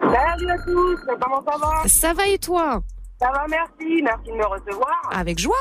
Salut 0.00 0.50
à 0.50 0.58
tous, 0.64 0.98
comment 1.06 1.42
ça 1.44 1.58
va? 1.58 1.88
Ça 1.88 2.12
va 2.12 2.26
et 2.26 2.38
toi? 2.38 2.80
Ça 3.20 3.30
va, 3.30 3.44
merci, 3.48 4.02
merci 4.02 4.30
de 4.30 4.36
me 4.36 4.46
recevoir. 4.46 5.10
Avec 5.12 5.38
joie. 5.38 5.54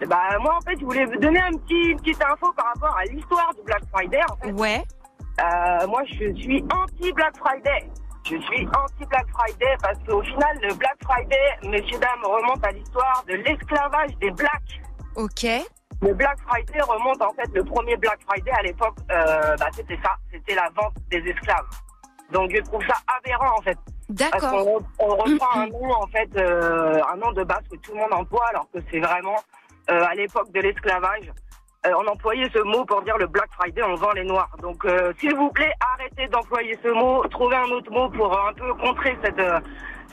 Bah 0.00 0.38
moi 0.40 0.56
en 0.56 0.60
fait 0.60 0.78
je 0.78 0.84
voulais 0.84 1.04
vous 1.06 1.16
donner 1.16 1.40
un 1.40 1.52
petit, 1.52 1.90
une 1.90 1.98
petite 1.98 2.22
info 2.22 2.52
par 2.52 2.66
rapport 2.66 2.96
à 2.98 3.04
l'histoire 3.04 3.54
du 3.54 3.62
Black 3.62 3.82
Friday 3.92 4.20
en 4.30 4.36
fait. 4.36 4.52
Ouais. 4.52 4.82
Euh, 5.40 5.86
moi 5.86 6.02
je 6.06 6.32
suis 6.34 6.64
anti 6.72 7.12
Black 7.12 7.36
Friday. 7.38 7.88
Je 8.24 8.36
suis 8.36 8.66
anti 8.66 9.06
Black 9.08 9.26
Friday 9.32 9.76
parce 9.82 9.98
qu'au 10.06 10.22
final 10.22 10.58
le 10.62 10.74
Black 10.74 10.96
Friday, 11.04 11.68
messieurs 11.68 11.98
dames, 11.98 12.24
remonte 12.24 12.64
à 12.64 12.70
l'histoire 12.72 13.24
de 13.28 13.34
l'esclavage 13.34 14.16
des 14.20 14.30
blacks. 14.32 14.80
Ok. 15.16 15.46
Le 16.02 16.12
Black 16.12 16.38
Friday 16.46 16.80
remonte 16.80 17.22
en 17.22 17.32
fait 17.32 17.48
le 17.54 17.64
premier 17.64 17.96
Black 17.96 18.18
Friday 18.26 18.50
à 18.50 18.62
l'époque, 18.62 18.96
euh, 19.10 19.56
bah, 19.56 19.68
c'était 19.72 19.98
ça, 20.02 20.16
c'était 20.30 20.54
la 20.54 20.68
vente 20.74 20.94
des 21.10 21.18
esclaves. 21.18 21.68
Donc 22.32 22.50
je 22.54 22.60
trouve 22.62 22.84
ça 22.86 22.96
aberrant 23.16 23.58
en 23.58 23.62
fait. 23.62 23.78
D'accord. 24.08 24.40
Parce 24.40 24.52
qu'on 24.52 24.78
on 24.98 25.16
reprend 25.16 25.60
un 25.60 25.66
nom, 25.68 25.92
en 25.94 26.06
fait, 26.08 26.28
euh, 26.36 27.00
un 27.10 27.16
nom 27.16 27.32
de 27.32 27.42
base 27.42 27.62
que 27.70 27.76
tout 27.76 27.92
le 27.94 28.00
monde 28.00 28.12
emploie, 28.12 28.46
alors 28.50 28.68
que 28.72 28.78
c'est 28.90 29.00
vraiment 29.00 29.36
à 29.88 30.14
l'époque 30.14 30.50
de 30.52 30.60
l'esclavage. 30.60 31.30
euh, 31.86 31.92
on 31.98 32.06
employait 32.06 32.48
ce 32.54 32.60
mot 32.60 32.84
pour 32.84 33.02
dire 33.02 33.18
le 33.18 33.26
Black 33.26 33.50
Friday, 33.52 33.82
on 33.82 33.94
vend 33.94 34.12
les 34.12 34.24
noirs. 34.24 34.50
Donc, 34.62 34.84
euh, 34.84 35.12
s'il 35.18 35.34
vous 35.34 35.50
plaît, 35.50 35.72
arrêtez 35.94 36.26
d'employer 36.28 36.78
ce 36.82 36.88
mot, 36.88 37.22
trouvez 37.28 37.56
un 37.56 37.70
autre 37.70 37.90
mot 37.90 38.08
pour 38.08 38.32
euh, 38.32 38.48
un 38.48 38.52
peu 38.54 38.72
contrer 38.74 39.16
cette, 39.22 39.38
euh, 39.38 39.60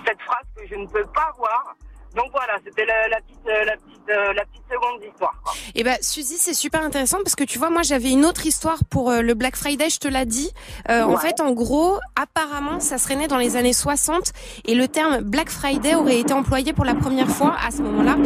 cette 0.06 0.22
phrase 0.22 0.46
que 0.58 0.68
je 0.68 0.76
ne 0.76 0.86
peux 0.88 1.06
pas 1.14 1.32
voir. 1.38 1.76
Donc 2.16 2.26
voilà, 2.32 2.58
c'était 2.66 2.86
la, 2.86 3.08
la 3.08 3.18
petite, 3.22 3.38
euh, 3.48 3.64
la, 3.66 3.72
petite, 3.78 4.10
euh, 4.10 4.34
la 4.34 4.46
petite 4.46 4.64
seconde 4.70 5.02
d'histoire. 5.02 5.42
Eh 5.76 5.84
ben, 5.84 5.98
Suzy, 6.02 6.38
c'est 6.38 6.54
super 6.54 6.82
intéressant 6.84 7.18
parce 7.24 7.36
que 7.36 7.46
tu 7.46 7.58
vois, 7.58 7.70
moi, 7.70 7.84
j'avais 7.84 8.12
une 8.12 8.26
autre 8.26 8.46
histoire 8.46 8.80
pour 8.90 9.10
euh, 9.12 9.22
le 9.22 9.34
Black 9.34 9.56
Friday, 9.56 9.90
je 9.90 9.98
te 10.00 10.08
l'ai 10.10 10.26
dit. 10.26 10.52
Euh, 10.90 11.04
En 11.04 11.18
fait, 11.18 11.40
en 11.40 11.52
gros, 11.52 12.00
apparemment, 12.22 12.80
ça 12.82 12.98
serait 12.98 13.16
né 13.16 13.28
dans 13.28 13.38
les 13.38 13.56
années 13.56 13.72
60 13.74 14.34
et 14.66 14.76
le 14.76 14.88
terme 14.90 15.22
Black 15.22 15.50
Friday 15.50 15.96
aurait 15.96 16.20
été 16.20 16.34
employé 16.34 16.74
pour 16.74 16.84
la 16.84 16.96
première 16.96 17.30
fois 17.30 17.56
à 17.66 17.72
ce 17.72 17.82
moment-là. 17.82 18.18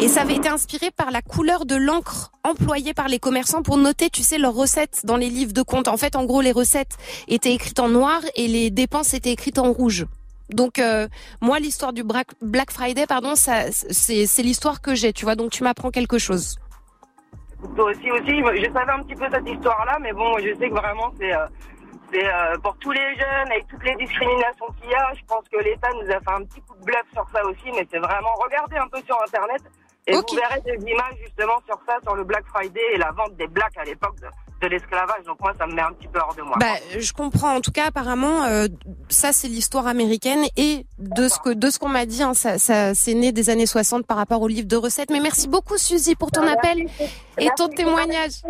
Et 0.00 0.08
ça 0.08 0.22
avait 0.22 0.36
été 0.36 0.48
inspiré 0.48 0.90
par 0.90 1.10
la 1.10 1.22
couleur 1.22 1.64
de 1.66 1.74
l'encre 1.74 2.30
employée 2.44 2.92
par 2.94 3.08
les 3.08 3.18
commerçants 3.18 3.62
pour 3.62 3.76
noter, 3.78 4.10
tu 4.10 4.22
sais, 4.22 4.38
leurs 4.38 4.54
recettes 4.54 5.00
dans 5.04 5.16
les 5.16 5.30
livres 5.30 5.52
de 5.54 5.62
compte. 5.62 5.88
En 5.88 5.96
fait, 5.96 6.16
en 6.16 6.24
gros, 6.24 6.40
les 6.42 6.52
recettes 6.52 6.96
étaient 7.28 7.52
écrites 7.52 7.80
en 7.80 7.88
noir 7.88 8.20
et 8.34 8.46
les 8.46 8.70
dépenses 8.70 9.14
étaient 9.14 9.32
écrites 9.32 9.58
en 9.58 9.72
rouge. 9.72 10.06
Donc 10.50 10.78
euh, 10.78 11.08
moi 11.40 11.58
l'histoire 11.58 11.92
du 11.92 12.04
Black 12.04 12.70
Friday 12.70 13.06
pardon 13.06 13.34
ça 13.34 13.72
c'est 13.72 14.26
c'est 14.26 14.42
l'histoire 14.42 14.80
que 14.80 14.94
j'ai 14.94 15.12
tu 15.12 15.24
vois 15.24 15.34
donc 15.34 15.50
tu 15.50 15.64
m'apprends 15.64 15.90
quelque 15.90 16.18
chose. 16.18 16.56
Toi 17.74 17.90
aussi, 17.90 18.10
aussi, 18.10 18.36
je 18.36 18.72
savais 18.72 18.92
un 18.92 19.02
petit 19.02 19.14
peu 19.14 19.26
cette 19.32 19.48
histoire-là, 19.48 19.98
mais 20.00 20.12
bon, 20.12 20.38
je 20.38 20.54
sais 20.58 20.68
que 20.68 20.74
vraiment, 20.74 21.10
c'est 21.18 21.32
euh, 21.32 21.46
c'est 22.12 22.26
euh, 22.26 22.56
pour 22.62 22.76
tous 22.78 22.92
les 22.92 23.16
jeunes, 23.16 23.50
avec 23.50 23.66
toutes 23.68 23.82
les 23.82 23.96
discriminations 23.96 24.66
qu'il 24.80 24.90
y 24.90 24.94
a, 24.94 25.12
je 25.14 25.24
pense 25.26 25.44
que 25.50 25.58
l'État 25.58 25.88
nous 25.94 26.10
a 26.10 26.20
fait 26.20 26.42
un 26.42 26.44
petit 26.44 26.60
coup 26.60 26.76
de 26.78 26.84
bluff 26.84 27.02
sur 27.12 27.26
ça 27.32 27.44
aussi, 27.44 27.70
mais 27.74 27.86
c'est 27.90 27.98
vraiment, 27.98 28.34
regardez 28.44 28.76
un 28.76 28.86
peu 28.88 29.00
sur 29.06 29.20
Internet, 29.22 29.62
et 30.06 30.12
vous 30.12 30.22
verrez 30.34 30.60
des 30.60 30.84
images 30.86 31.16
justement 31.24 31.60
sur 31.66 31.78
ça, 31.86 31.96
sur 32.02 32.14
le 32.14 32.24
Black 32.24 32.44
Friday 32.46 32.80
et 32.92 32.98
la 32.98 33.10
vente 33.12 33.34
des 33.36 33.48
blacks 33.48 33.76
à 33.76 33.84
l'époque 33.84 34.16
de, 34.20 34.28
de 34.60 34.68
l'esclavage, 34.68 35.22
donc 35.26 35.38
moi, 35.40 35.52
ça 35.58 35.66
me 35.66 35.74
met 35.74 35.82
un 35.82 35.92
petit 35.92 36.08
peu 36.08 36.18
hors 36.18 36.34
de 36.34 36.42
moi. 36.42 36.56
Bah, 36.58 36.74
je 36.98 37.12
comprends. 37.12 37.56
En 37.56 37.60
tout 37.60 37.72
cas, 37.72 37.86
apparemment, 37.86 38.44
euh, 38.44 38.66
ça 39.08 39.32
c'est 39.32 39.48
l'histoire 39.48 39.86
américaine 39.86 40.44
et 40.56 40.86
de 40.98 41.28
ce 41.28 41.38
que 41.38 41.50
de 41.50 41.70
ce 41.70 41.78
qu'on 41.78 41.88
m'a 41.88 42.06
dit, 42.06 42.22
hein, 42.22 42.34
ça, 42.34 42.58
ça 42.58 42.94
c'est 42.94 43.14
né 43.14 43.32
des 43.32 43.50
années 43.50 43.66
60 43.66 44.06
par 44.06 44.16
rapport 44.16 44.40
au 44.40 44.48
livre 44.48 44.66
de 44.66 44.76
recettes. 44.76 45.10
Mais 45.10 45.20
merci 45.20 45.48
beaucoup, 45.48 45.76
Suzy, 45.76 46.14
pour 46.14 46.30
ton 46.30 46.46
appel 46.46 46.86
et 47.38 47.48
ton 47.56 47.68
témoignage. 47.68 48.42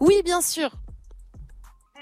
Oui, 0.00 0.22
bien 0.24 0.40
sûr. 0.40 0.70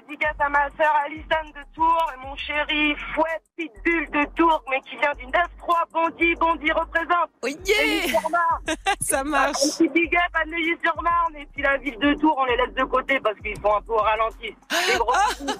Dédicace 0.09 0.37
à 0.41 0.49
ma 0.49 0.65
sœur 0.79 0.91
Alison 1.05 1.51
de 1.55 1.75
Tours 1.75 2.13
et 2.15 2.27
mon 2.27 2.35
chéri 2.37 2.95
Fouette 3.15 3.43
Pitbull 3.59 4.09
de 4.11 4.25
Tours, 4.37 4.63
mais 4.71 4.81
qui 4.89 4.97
vient 4.97 5.13
du 5.19 5.27
9-3 5.27 5.75
Bondy, 5.93 6.35
Bondy 6.37 6.73
représente. 6.73 7.29
Oui, 7.43 7.57
Ça 9.03 9.23
marche. 9.25 9.57
Un 9.65 9.69
petit 9.77 9.89
big 9.89 10.17
up 10.17 10.33
à 10.35 10.47
Neuilly-sur-Marne 10.47 11.37
et 11.39 11.47
puis 11.53 11.63
la 11.63 11.77
ville 11.77 11.99
de 11.99 12.15
Tours, 12.15 12.37
on 12.39 12.45
les 12.47 12.57
laisse 12.57 12.75
de 12.75 12.85
côté 12.85 13.21
parce 13.23 13.37
qu'ils 13.41 13.57
sont 13.57 13.75
un 13.77 13.83
peu 13.83 13.93
au 13.93 13.97
ralenti. 13.99 14.55
Gros 14.97 15.13
bisous. 15.45 15.59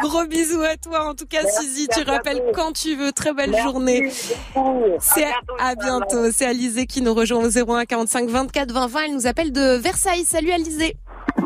Gros 0.00 0.24
bisous 0.26 0.62
à 0.62 0.76
toi. 0.76 1.04
En 1.08 1.14
tout 1.14 1.26
cas, 1.26 1.42
Merci, 1.42 1.66
Suzy, 1.66 1.88
tu 1.88 2.02
rappelles 2.04 2.36
bientôt. 2.40 2.52
quand 2.54 2.72
tu 2.72 2.96
veux. 2.96 3.12
Très 3.12 3.34
belle 3.34 3.50
Merci 3.50 3.64
journée. 3.64 4.06
À 4.06 4.60
C'est 5.00 5.20
bientôt, 5.26 5.54
à 5.58 5.64
Inch'Allah. 5.64 5.74
bientôt. 5.74 6.30
C'est 6.32 6.46
Alizé 6.46 6.86
qui 6.86 7.02
nous 7.02 7.12
rejoint 7.12 7.44
au 7.44 7.50
01 7.50 7.84
45 7.84 8.28
24 8.30 8.72
20 8.72 8.86
20. 8.86 9.00
Elle 9.04 9.14
nous 9.14 9.26
appelle 9.26 9.52
de 9.52 9.76
Versailles. 9.76 10.24
Salut 10.24 10.52
Alizé. 10.52 10.96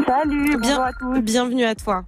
Salut, 0.06 0.56
Bien, 0.56 0.58
bonjour 0.58 0.82
à 0.82 0.92
tous. 0.92 1.20
Bienvenue 1.20 1.64
à 1.64 1.74
toi. 1.74 2.04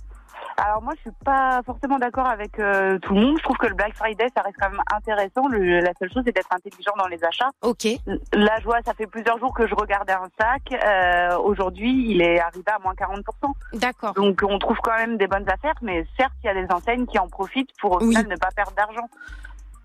Alors 0.56 0.80
moi, 0.82 0.92
je 0.96 1.00
suis 1.00 1.10
pas 1.24 1.60
forcément 1.66 1.98
d'accord 1.98 2.26
avec 2.26 2.58
euh, 2.60 2.96
tout 3.00 3.12
le 3.14 3.20
monde. 3.20 3.36
Je 3.38 3.42
trouve 3.42 3.56
que 3.56 3.66
le 3.66 3.74
Black 3.74 3.94
Friday, 3.96 4.26
ça 4.36 4.42
reste 4.42 4.56
quand 4.60 4.70
même 4.70 4.80
intéressant. 4.94 5.48
Le- 5.48 5.80
la 5.80 5.90
seule 5.98 6.12
chose, 6.12 6.22
c'est 6.24 6.34
d'être 6.34 6.52
intelligent 6.52 6.92
dans 6.96 7.08
les 7.08 7.22
achats. 7.24 7.50
Ok. 7.62 7.86
Là, 8.32 8.52
je 8.60 8.64
vois, 8.64 8.78
ça 8.86 8.94
fait 8.94 9.08
plusieurs 9.08 9.38
jours 9.38 9.52
que 9.52 9.66
je 9.66 9.74
regardais 9.74 10.12
un 10.12 10.28
sac. 10.40 10.62
Euh, 10.72 11.36
Aujourd'hui, 11.38 12.06
il 12.08 12.22
est 12.22 12.38
arrivé 12.38 12.64
à 12.68 12.78
moins 12.78 12.94
40%. 12.94 13.52
D'accord. 13.74 14.14
Donc, 14.14 14.40
on 14.48 14.58
trouve 14.60 14.76
quand 14.82 14.96
même 14.96 15.16
des 15.16 15.26
bonnes 15.26 15.48
affaires, 15.50 15.74
mais 15.82 16.06
certes, 16.16 16.32
il 16.44 16.46
y 16.46 16.50
a 16.50 16.54
des 16.54 16.72
enseignes 16.72 17.06
qui 17.06 17.18
en 17.18 17.28
profitent 17.28 17.70
pour 17.80 17.92
au 17.92 18.00
final 18.00 18.28
ne 18.28 18.36
pas 18.36 18.50
perdre 18.54 18.72
d'argent. 18.76 19.08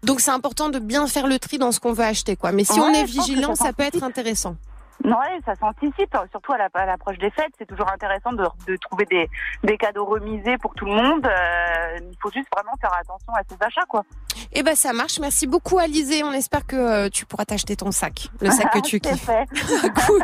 Donc 0.02 0.22
c'est 0.22 0.32
important 0.32 0.70
de 0.70 0.80
bien 0.80 1.08
faire 1.08 1.28
le 1.28 1.40
tri 1.40 1.58
dans 1.58 1.74
ce 1.74 1.82
qu'on 1.82 1.92
veut 1.92 2.06
acheter, 2.06 2.38
quoi. 2.38 2.54
Mais 2.54 2.64
si 2.64 2.80
Ouais, 2.80 2.86
on 2.90 2.94
est 2.94 3.04
vigilant, 3.04 3.54
ça 3.56 3.66
ça 3.66 3.74
peut 3.74 3.84
être 3.84 4.02
intéressant. 4.02 4.56
Ouais, 5.06 5.40
ça 5.46 5.56
s'anticipe, 5.56 6.16
surtout 6.32 6.52
à 6.54 6.58
la- 6.58 6.70
à 6.74 6.86
l'approche 6.86 7.18
des 7.20 7.30
fêtes. 7.32 7.54
C'est 7.58 7.66
toujours 7.66 7.90
intéressant 7.92 8.34
de, 8.34 8.44
de 8.68 8.76
trouver 8.78 9.06
des, 9.06 9.30
des 9.64 9.78
cadeaux 9.78 10.06
remisés 10.06 10.58
pour 10.58 10.74
tout 10.76 10.86
le 10.86 10.92
monde. 10.94 11.26
Euh, 11.26 11.98
il 12.02 12.18
faut 12.22 12.30
juste 12.32 12.48
vraiment 12.54 12.74
faire 12.82 12.92
attention 12.94 13.34
à 13.34 13.42
ses 13.50 13.56
achats, 13.66 13.86
quoi. 13.88 14.04
Eh 14.52 14.62
ben 14.62 14.76
ça 14.76 14.92
marche. 14.94 15.20
Merci 15.20 15.48
beaucoup 15.48 15.78
Alizé. 15.80 16.24
On 16.24 16.34
espère 16.34 16.66
que 16.66 16.76
euh, 16.76 17.10
tu 17.10 17.26
pourras 17.26 17.46
t'acheter 17.46 17.76
ton 17.78 17.92
sac, 17.92 18.28
le 18.42 18.52
sac 18.52 18.72
que 18.74 18.80
tu 18.84 19.00
C'est 19.04 19.12
kiffes. 19.12 19.26
fait. 19.26 19.46
cool. 20.08 20.22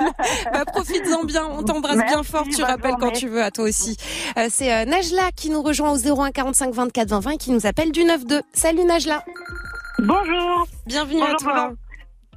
Bah 0.51 0.65
profites-en 0.65 1.23
bien. 1.23 1.45
On 1.45 1.63
t'embrasse 1.63 1.97
bien 2.05 2.23
fort. 2.23 2.43
Tu 2.53 2.61
rappelles 2.63 2.95
quand 2.99 3.11
tu 3.11 3.27
veux 3.29 3.41
à 3.43 3.51
toi 3.51 3.63
aussi. 3.65 3.97
Euh, 4.37 4.47
C'est 4.49 4.73
euh, 4.73 4.85
Najla 4.85 5.31
qui 5.35 5.49
nous 5.51 5.61
rejoint 5.61 5.91
au 5.91 5.97
01 5.97 6.31
45 6.31 6.73
24 6.73 7.09
20 7.09 7.19
20 7.21 7.31
et 7.31 7.37
qui 7.37 7.51
nous 7.51 7.65
appelle 7.65 7.91
du 7.91 8.01
92. 8.05 8.41
Salut 8.53 8.83
Najla. 8.83 9.23
Bonjour. 9.99 10.67
Bienvenue 10.85 11.21
à 11.23 11.33
toi. 11.35 11.53
bonjour. 11.53 11.77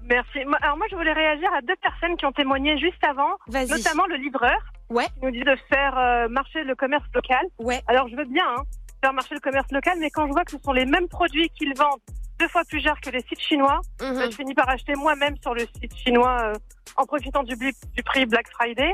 Merci. 0.09 0.39
Alors 0.63 0.77
moi, 0.77 0.87
je 0.91 0.97
voulais 0.97 1.13
réagir 1.13 1.53
à 1.53 1.61
deux 1.61 1.77
personnes 1.77 2.17
qui 2.17 2.25
ont 2.27 2.33
témoigné 2.33 2.79
juste 2.79 3.03
avant, 3.05 3.37
notamment 3.49 4.07
le 4.07 4.17
livreur, 4.17 4.59
ouais. 4.91 5.05
qui 5.05 5.25
nous 5.25 5.31
dit 5.31 5.41
de 5.41 5.57
faire 5.69 5.99
euh, 5.99 6.29
marcher 6.29 6.65
le 6.65 6.75
commerce 6.75 7.05
local. 7.15 7.45
Ouais. 7.59 7.81
Alors 7.87 8.09
je 8.09 8.17
veux 8.17 8.25
bien 8.25 8.45
hein, 8.57 8.63
faire 9.03 9.13
marcher 9.13 9.35
le 9.35 9.41
commerce 9.41 9.71
local, 9.71 9.99
mais 10.01 10.11
quand 10.11 10.27
je 10.27 10.33
vois 10.33 10.45
que 10.45 10.53
ce 10.53 10.59
sont 10.59 10.73
les 10.73 10.87
mêmes 10.87 11.09
produits 11.09 11.51
qu'ils 11.51 11.75
vendent 11.77 12.01
deux 12.39 12.49
fois 12.49 12.63
plus 12.69 12.81
cher 12.81 12.95
que 13.01 13.11
les 13.11 13.21
sites 13.21 13.41
chinois, 13.41 13.81
Mhm. 14.01 14.31
je 14.31 14.37
finis 14.37 14.55
par 14.55 14.69
acheter 14.69 14.95
moi-même 14.95 15.35
sur 15.43 15.55
le 15.55 15.67
site 15.81 15.95
chinois 15.97 16.39
euh, 16.41 16.53
en 16.97 17.05
profitant 17.05 17.43
du, 17.43 17.57
prix 18.05 18.27
Black 18.27 18.49
Friday. 18.53 18.93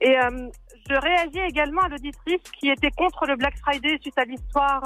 Et 0.00 0.18
euh, 0.18 0.48
je 0.88 0.94
réagis 0.94 1.40
également 1.40 1.82
à 1.82 1.88
l'auditrice 1.88 2.42
qui 2.58 2.70
était 2.70 2.90
contre 2.92 3.26
le 3.26 3.36
Black 3.36 3.56
Friday 3.58 3.98
suite 4.00 4.18
à 4.18 4.24
l'histoire 4.24 4.82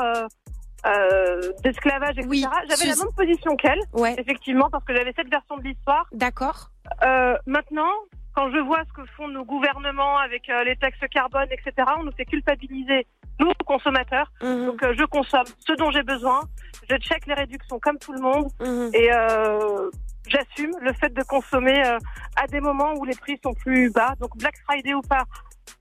euh, 0.86 1.52
d'esclavage, 1.62 2.16
etc. 2.18 2.46
J'avais 2.68 2.86
la 2.90 2.96
même 2.96 3.12
position 3.16 3.56
qu'elle, 3.56 3.80
Ouais. 3.92 4.14
effectivement, 4.18 4.68
parce 4.70 4.84
que 4.84 4.94
j'avais 4.94 5.12
cette 5.16 5.28
version 5.30 5.56
de 5.56 5.62
l'histoire. 5.64 6.06
D'accord. 6.12 6.70
Euh, 7.02 7.36
maintenant, 7.46 7.92
quand 8.34 8.50
je 8.50 8.58
vois 8.58 8.82
ce 8.88 8.92
que 9.02 9.06
font 9.16 9.28
nos 9.28 9.44
gouvernements 9.44 10.18
avec 10.18 10.48
euh, 10.48 10.64
les 10.64 10.76
taxes 10.76 10.98
carbone, 11.10 11.48
etc., 11.50 11.86
on 11.98 12.04
nous 12.04 12.12
fait 12.12 12.24
culpabiliser, 12.24 13.06
nous, 13.38 13.52
consommateurs. 13.66 14.30
Mhm. 14.42 14.66
Donc, 14.66 14.82
euh, 14.82 14.94
je 14.98 15.04
consomme 15.04 15.44
ce 15.66 15.72
dont 15.74 15.90
j'ai 15.90 16.02
besoin, 16.02 16.40
je 16.88 16.96
check 16.96 17.26
les 17.26 17.34
réductions 17.34 17.78
comme 17.78 17.98
tout 17.98 18.12
le 18.12 18.20
monde, 18.20 18.48
Mhm. 18.60 18.90
et 18.94 19.12
euh, 19.12 19.90
j'assume 20.28 20.72
le 20.80 20.92
fait 20.94 21.12
de 21.12 21.22
consommer 21.24 21.82
à 22.36 22.46
des 22.48 22.60
moments 22.60 22.94
où 22.94 23.04
les 23.04 23.16
prix 23.16 23.38
sont 23.42 23.52
plus 23.54 23.90
bas. 23.90 24.14
Donc, 24.20 24.36
Black 24.36 24.54
Friday 24.64 24.94
ou 24.94 25.02
pas, 25.02 25.24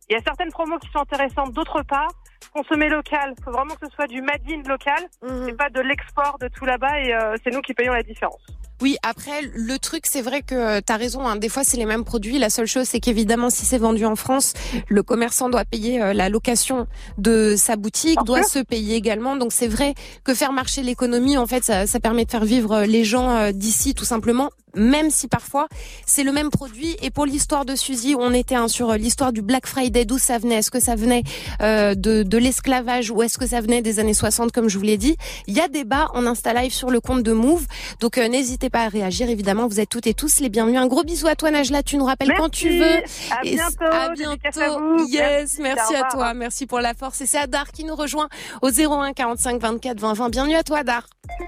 il 0.10 0.14
y 0.14 0.16
a 0.18 0.22
certaines 0.24 0.50
promos 0.52 0.78
qui 0.80 0.90
sont 0.92 1.00
intéressantes, 1.00 1.54
d'autres 1.54 1.84
pas. 1.84 2.08
Consommer 2.54 2.90
local, 2.90 3.34
faut 3.44 3.52
vraiment 3.52 3.76
que 3.76 3.88
ce 3.88 3.94
soit 3.94 4.08
du 4.08 4.22
made 4.22 4.42
in 4.50 4.62
local, 4.68 5.04
Mhm. 5.22 5.50
et 5.50 5.54
pas 5.54 5.70
de 5.70 5.82
l'export 5.82 6.38
de 6.40 6.48
tout 6.48 6.66
là-bas, 6.66 7.00
et 7.00 7.14
euh, 7.14 7.36
c'est 7.44 7.52
nous 7.52 7.62
qui 7.62 7.74
payons 7.74 7.94
la 7.94 8.04
différence. 8.04 8.46
Oui, 8.82 8.96
après, 9.04 9.42
le 9.54 9.78
truc, 9.78 10.06
c'est 10.08 10.22
vrai 10.22 10.42
que 10.42 10.80
tu 10.80 10.94
as 10.94 10.96
raison. 10.98 11.28
hein, 11.28 11.36
des 11.36 11.50
fois, 11.50 11.64
c'est 11.64 11.78
les 11.78 11.86
mêmes 11.86 12.04
produits. 12.06 12.40
La 12.40 12.50
seule 12.50 12.66
chose, 12.68 12.88
c'est 12.88 13.00
qu'évidemment, 13.00 13.50
si 13.50 13.66
c'est 13.66 13.78
vendu 13.78 14.06
en 14.06 14.16
France, 14.16 14.54
le 14.88 15.04
commerçant 15.04 15.50
doit 15.50 15.66
payer 15.66 16.02
euh, 16.02 16.14
la 16.14 16.30
location 16.30 16.88
de 17.18 17.56
sa 17.58 17.76
boutique, 17.76 18.18
doit 18.26 18.44
se 18.44 18.60
payer 18.60 18.96
également. 18.96 19.36
Donc, 19.36 19.52
c'est 19.52 19.68
vrai 19.68 19.96
que 20.24 20.34
faire 20.34 20.54
marcher 20.54 20.82
l'économie, 20.82 21.38
en 21.38 21.46
fait, 21.48 21.64
ça, 21.64 21.88
ça 21.88 22.00
permet 22.00 22.26
de 22.26 22.32
faire 22.32 22.46
vivre 22.46 22.72
euh, 22.74 22.86
les 22.86 23.04
gens 23.04 23.30
euh, 23.36 23.52
d'ici, 23.52 23.94
tout 23.94 24.06
simplement. 24.06 24.50
Même 24.76 25.10
si 25.10 25.28
parfois 25.28 25.68
c'est 26.06 26.22
le 26.24 26.32
même 26.32 26.52
produit. 26.52 26.96
Et 27.02 27.10
pour 27.10 27.26
l'histoire 27.26 27.66
de 27.66 27.76
Suzy, 27.76 28.14
on 28.16 28.32
était 28.36 28.54
hein, 28.54 28.68
sur 28.68 28.92
euh, 28.92 28.98
l'histoire 28.98 29.34
du 29.34 29.42
Black 29.42 29.66
Friday, 29.66 30.06
d'où 30.06 30.20
ça 30.20 30.38
venait? 30.38 30.58
Est-ce 30.58 30.70
que 30.70 30.80
ça 30.80 30.94
venait 30.96 31.24
euh, 31.64 31.96
de, 31.96 32.22
de 32.22 32.38
l'esclavage 32.38 33.10
ou 33.10 33.24
est-ce 33.24 33.40
que 33.40 33.48
ça 33.48 33.62
venait 33.62 33.82
des 33.82 33.98
années 34.00 34.14
60, 34.14 34.52
comme 34.52 34.70
je 34.70 34.78
vous 34.78 34.84
l'ai 34.84 34.98
dit? 34.98 35.18
Il 35.48 35.56
y 35.56 35.60
a 35.60 35.68
débat 35.68 36.12
en 36.14 36.28
Insta 36.28 36.54
Live 36.54 36.72
sur 36.72 36.92
le 36.92 37.02
compte 37.02 37.24
de 37.24 37.34
Move. 37.34 37.66
Donc 38.00 38.20
euh, 38.20 38.28
n'hésitez 38.70 38.78
pas 38.78 38.86
à 38.86 38.90
réagir. 38.90 39.30
Évidemment, 39.30 39.68
vous 39.68 39.80
êtes 39.80 39.90
toutes 39.90 40.08
et 40.08 40.14
tous 40.14 40.40
les 40.40 40.50
bienvenus. 40.50 40.80
Un 40.80 40.88
gros 40.88 41.04
bisou 41.04 41.28
à 41.28 41.36
toi, 41.36 41.52
Najla. 41.52 41.84
Tu 41.84 41.98
nous 41.98 42.06
rappelles 42.06 42.34
quand 42.38 42.50
tu 42.50 42.70
veux. 42.70 42.98
À 43.32 43.44
Et 43.44 43.56
bientôt. 43.56 43.84
À 43.92 44.10
bientôt. 44.10 44.62
à 44.62 44.78
vous. 44.78 45.06
Yes, 45.08 45.60
Merci. 45.60 45.96
à 45.96 46.04
toi. 46.10 46.34
Merci 46.34 46.68
pour 46.68 46.80
la 46.80 46.94
force. 46.94 47.22
Et 47.22 47.26
c'est 47.26 47.38
Adar 47.40 47.72
qui 47.72 47.84
nous 47.84 47.96
rejoint 47.96 48.30
au 48.62 48.70
01 48.70 49.14
45 49.14 49.62
24 49.62 50.00
20 50.00 50.14
20. 50.14 50.30
Bienvenue 50.30 50.56
à 50.56 50.64
toi, 50.64 50.80
Adar. 50.80 51.04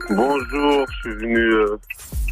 Bonjour, 0.10 0.86
je 0.89 1.10
suis 1.10 1.17
venu 1.17 1.38
euh, 1.38 1.77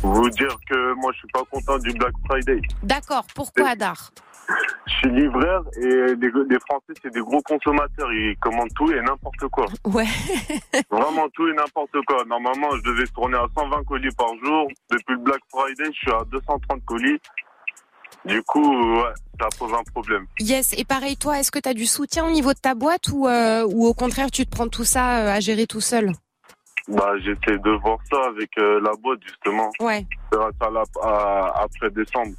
vous 0.04 0.30
dire 0.30 0.56
que 0.70 0.94
moi 0.96 1.12
je 1.14 1.20
suis 1.20 1.28
pas 1.34 1.42
content 1.52 1.78
du 1.80 1.92
Black 1.94 2.14
Friday. 2.28 2.62
D'accord. 2.84 3.26
Pourquoi, 3.36 3.70
Adar? 3.70 4.12
Je 4.88 4.94
suis 4.94 5.10
livreur 5.12 5.64
et 5.78 6.16
les, 6.16 6.32
les 6.50 6.60
Français 6.68 6.94
c'est 7.02 7.14
des 7.14 7.20
gros 7.22 7.42
consommateurs, 7.44 8.12
ils 8.12 8.36
commandent 8.40 8.74
tout 8.76 8.92
et 8.92 9.02
n'importe 9.02 9.48
quoi. 9.52 9.66
Ouais. 9.86 10.06
Vraiment 10.92 11.28
tout 11.34 11.48
et 11.48 11.54
n'importe 11.54 11.96
quoi. 12.08 12.24
Normalement 12.26 12.70
je 12.78 12.82
devais 12.92 13.06
tourner 13.08 13.38
à 13.38 13.46
120 13.58 13.84
colis 13.86 14.10
par 14.18 14.30
jour. 14.44 14.68
Depuis 14.90 15.14
le 15.14 15.20
Black 15.20 15.42
Friday 15.52 15.86
je 15.94 15.98
suis 16.00 16.12
à 16.12 16.24
230 16.32 16.84
colis. 16.86 17.20
Du 18.26 18.44
coup, 18.44 18.96
ouais, 18.98 19.14
ça 19.40 19.48
pose 19.58 19.74
un 19.74 19.84
problème. 19.94 20.26
Yes. 20.40 20.74
Et 20.78 20.84
pareil, 20.84 21.16
toi, 21.16 21.40
est-ce 21.40 21.52
que 21.52 21.60
tu 21.60 21.70
as 21.70 21.74
du 21.74 21.86
soutien 21.86 22.26
au 22.28 22.32
niveau 22.32 22.52
de 22.54 22.60
ta 22.60 22.76
boîte 22.76 23.08
ou, 23.14 23.28
euh, 23.28 23.64
ou 23.72 23.86
au 23.88 23.94
contraire, 23.94 24.30
tu 24.30 24.46
te 24.46 24.52
prends 24.54 24.68
tout 24.68 24.84
ça 24.84 25.20
euh, 25.20 25.32
à 25.32 25.40
gérer 25.40 25.68
tout 25.68 25.80
seul? 25.80 26.12
Bah, 26.90 27.14
j'essaie 27.20 27.58
de 27.58 27.80
voir 27.82 27.98
ça 28.12 28.18
avec 28.28 28.50
euh, 28.58 28.82
la 28.82 28.92
boîte, 29.02 29.20
justement. 29.26 29.70
Ouais. 29.80 30.06
Faire 30.34 30.50
ça 30.62 30.70
là, 30.70 30.84
à- 31.02 31.64
après 31.64 31.90
décembre. 31.92 32.34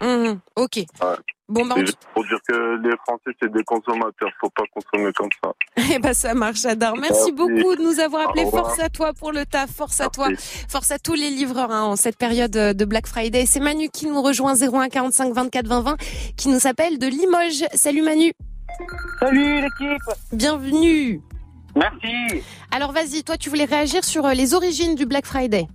Mhm, 0.00 0.38
Ok. 0.56 0.76
Ouais. 0.76 1.16
Bon, 1.48 1.66
bah, 1.66 1.74
C'est 1.76 1.82
on- 1.82 1.86
juste 1.86 1.98
pour 2.14 2.24
dire 2.24 2.38
que 2.48 2.82
les 2.82 2.96
Français, 3.06 3.30
c'est 3.40 3.52
des 3.52 3.62
consommateurs. 3.64 4.30
Faut 4.40 4.48
pas 4.50 4.62
consommer 4.72 5.12
comme 5.12 5.28
ça. 5.42 5.52
Eh 5.94 5.98
ben 5.98 6.14
ça 6.14 6.32
marche, 6.34 6.62
j'adore. 6.62 6.96
Merci 6.96 7.12
Merci. 7.14 7.32
beaucoup 7.32 7.76
de 7.76 7.82
nous 7.82 8.00
avoir 8.00 8.28
appelé. 8.30 8.46
Force 8.50 8.80
à 8.80 8.88
toi 8.88 9.12
pour 9.12 9.30
le 9.32 9.44
taf, 9.44 9.70
force 9.70 10.00
à 10.00 10.08
toi, 10.08 10.28
force 10.68 10.90
à 10.90 10.98
tous 10.98 11.12
les 11.14 11.28
livreurs 11.30 11.70
hein, 11.70 11.82
en 11.82 11.96
cette 11.96 12.16
période 12.16 12.56
euh, 12.56 12.72
de 12.72 12.84
Black 12.86 13.06
Friday. 13.06 13.44
C'est 13.46 13.60
Manu 13.60 13.88
qui 13.90 14.06
nous 14.06 14.22
rejoint 14.22 14.54
01 14.54 14.88
45 14.88 15.34
24 15.34 15.66
20 15.66 15.80
20 15.82 15.96
qui 16.36 16.48
nous 16.48 16.66
appelle 16.66 16.98
de 16.98 17.06
Limoges. 17.06 17.64
Salut 17.74 18.02
Manu. 18.02 18.32
Salut 19.20 19.60
l'équipe. 19.60 20.02
Bienvenue. 20.32 21.20
Merci. 21.76 22.42
Alors 22.70 22.92
vas-y, 22.92 23.22
toi 23.22 23.36
tu 23.36 23.50
voulais 23.50 23.64
réagir 23.66 24.02
sur 24.04 24.24
euh, 24.24 24.32
les 24.32 24.54
origines 24.54 24.94
du 24.94 25.04
Black 25.06 25.26
Friday. 25.26 25.66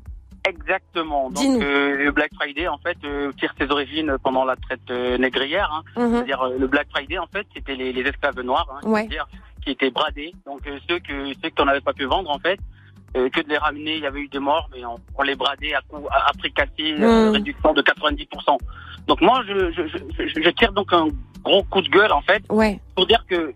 Exactement. 0.47 1.29
Donc 1.29 1.61
euh, 1.61 1.97
le 1.97 2.11
Black 2.11 2.31
Friday 2.35 2.67
en 2.67 2.77
fait 2.77 2.97
euh, 3.03 3.31
tire 3.39 3.53
ses 3.59 3.69
origines 3.71 4.15
pendant 4.23 4.45
la 4.45 4.55
traite 4.55 4.79
euh, 4.89 5.17
négrière. 5.17 5.69
hein. 5.73 5.83
Mhm. 6.01 6.13
C'est-à-dire 6.15 6.41
euh, 6.41 6.57
le 6.57 6.67
Black 6.67 6.87
Friday 6.91 7.17
en 7.17 7.27
fait 7.27 7.45
c'était 7.55 7.75
les, 7.75 7.91
les 7.93 8.01
esclaves 8.01 8.39
noirs, 8.41 8.67
hein, 8.71 8.87
Ouais. 8.87 9.01
c'est-à-dire 9.01 9.27
qui 9.63 9.71
étaient 9.71 9.91
bradés. 9.91 10.33
Donc 10.45 10.65
euh, 10.67 10.77
ceux 10.89 10.99
que 10.99 11.33
ceux 11.43 11.49
qu'on 11.55 11.65
n'avait 11.65 11.81
pas 11.81 11.93
pu 11.93 12.05
vendre 12.05 12.29
en 12.29 12.39
fait. 12.39 12.59
euh, 13.17 13.27
que 13.29 13.41
de 13.41 13.49
les 13.49 13.57
ramener, 13.57 13.95
il 13.95 14.03
y 14.03 14.05
avait 14.05 14.19
eu 14.19 14.27
des 14.27 14.37
morts, 14.39 14.69
mais 14.71 14.85
on, 14.85 14.95
on 15.17 15.23
les 15.23 15.35
bradait 15.35 15.73
à, 15.73 15.81
coup, 15.81 16.05
à, 16.11 16.29
à 16.29 16.31
prix 16.37 16.51
cassé, 16.53 16.93
euh, 16.93 17.25
Mhm. 17.29 17.33
réduction 17.33 17.73
de 17.73 17.81
90%. 17.81 18.57
Donc 19.07 19.19
moi, 19.21 19.41
je, 19.47 19.71
je, 19.71 19.87
je, 19.87 20.27
je- 20.27 20.41
je 20.43 20.49
tire 20.51 20.71
donc 20.73 20.93
un 20.93 21.07
gros 21.43 21.63
coup 21.63 21.81
de 21.81 21.89
gueule 21.89 22.11
en 22.11 22.21
fait 22.21 22.43
Ouais. 22.51 22.79
pour 22.95 23.07
dire 23.07 23.25
que 23.27 23.51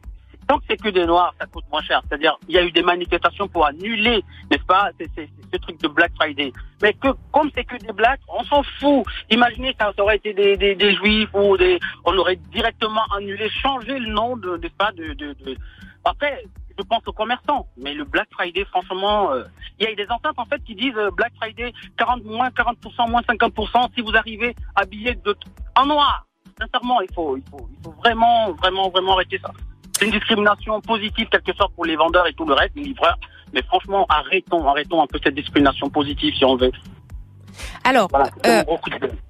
tant 0.47 0.57
que 0.59 0.65
c'est 0.69 0.77
que 0.77 0.89
des 0.89 1.05
noirs, 1.05 1.33
ça 1.39 1.45
coûte 1.47 1.65
moins 1.71 1.81
cher. 1.81 2.01
C'est-à-dire, 2.07 2.37
il 2.47 2.55
y 2.55 2.57
a 2.57 2.63
eu 2.63 2.71
des 2.71 2.81
manifestations 2.83 3.47
pour 3.47 3.65
annuler, 3.65 4.23
n'est-ce 4.51 4.63
pas, 4.65 4.89
c'est 4.99 5.09
ce 5.51 5.57
truc 5.57 5.79
de 5.81 5.87
Black 5.87 6.11
Friday. 6.15 6.51
Mais 6.81 6.93
que 6.93 7.09
comme 7.31 7.49
c'est 7.55 7.63
que 7.63 7.77
des 7.77 7.93
blacks, 7.93 8.21
on 8.27 8.43
s'en 8.45 8.63
fout. 8.79 9.05
Imaginez, 9.29 9.75
ça, 9.79 9.91
ça 9.95 10.03
aurait 10.03 10.17
été 10.17 10.33
des, 10.33 10.57
des, 10.57 10.75
des 10.75 10.95
juifs 10.95 11.29
ou 11.33 11.57
des, 11.57 11.79
on 12.05 12.17
aurait 12.17 12.35
directement 12.51 13.03
annulé, 13.15 13.49
changé 13.49 13.99
le 13.99 14.11
nom 14.11 14.35
de, 14.37 14.57
n'est-ce 14.57 14.73
pas, 14.75 14.91
de, 14.91 15.13
de, 15.13 15.33
de- 15.33 15.57
Après, 16.05 16.43
je 16.77 16.83
pense 16.83 17.07
aux 17.07 17.13
commerçants, 17.13 17.67
mais 17.77 17.93
le 17.93 18.03
Black 18.03 18.27
Friday, 18.31 18.65
franchement, 18.65 19.31
euh, 19.31 19.43
il 19.79 19.87
y 19.87 19.91
a 19.91 19.93
des 19.95 20.09
enceintes 20.09 20.37
en 20.37 20.45
fait 20.45 20.61
qui 20.63 20.73
disent 20.75 20.97
euh, 20.97 21.11
Black 21.11 21.31
Friday 21.35 21.71
40 21.97 22.23
moins 22.25 22.49
40%, 22.49 23.09
moins 23.11 23.21
50% 23.21 23.89
si 23.93 24.01
vous 24.01 24.15
arrivez 24.15 24.55
habillé 24.75 25.13
de 25.15 25.35
en 25.77 25.85
noir. 25.85 26.25
Sincèrement, 26.59 27.01
il 27.01 27.13
faut, 27.13 27.37
il 27.37 27.43
faut, 27.49 27.67
il 27.71 27.83
faut 27.83 27.91
vraiment, 28.03 28.51
vraiment, 28.53 28.89
vraiment 28.89 29.13
arrêter 29.13 29.39
ça. 29.39 29.51
C'est 30.03 30.09
une 30.09 30.19
discrimination 30.19 30.81
positive 30.81 31.29
quelque 31.29 31.55
sorte 31.55 31.73
pour 31.75 31.85
les 31.85 31.95
vendeurs 31.95 32.27
et 32.27 32.33
tout 32.33 32.45
le 32.45 32.53
reste, 32.53 32.71
les 32.75 32.83
livreurs. 32.83 33.17
Mais 33.53 33.61
franchement, 33.63 34.05
arrêtons, 34.09 34.67
arrêtons 34.67 35.01
un 35.01 35.07
peu 35.07 35.17
cette 35.23 35.35
discrimination 35.35 35.89
positive 35.89 36.35
si 36.35 36.43
on 36.43 36.57
veut. 36.57 36.73
Alors, 37.83 38.07
Voilà, 38.09 38.29
euh. 38.45 38.63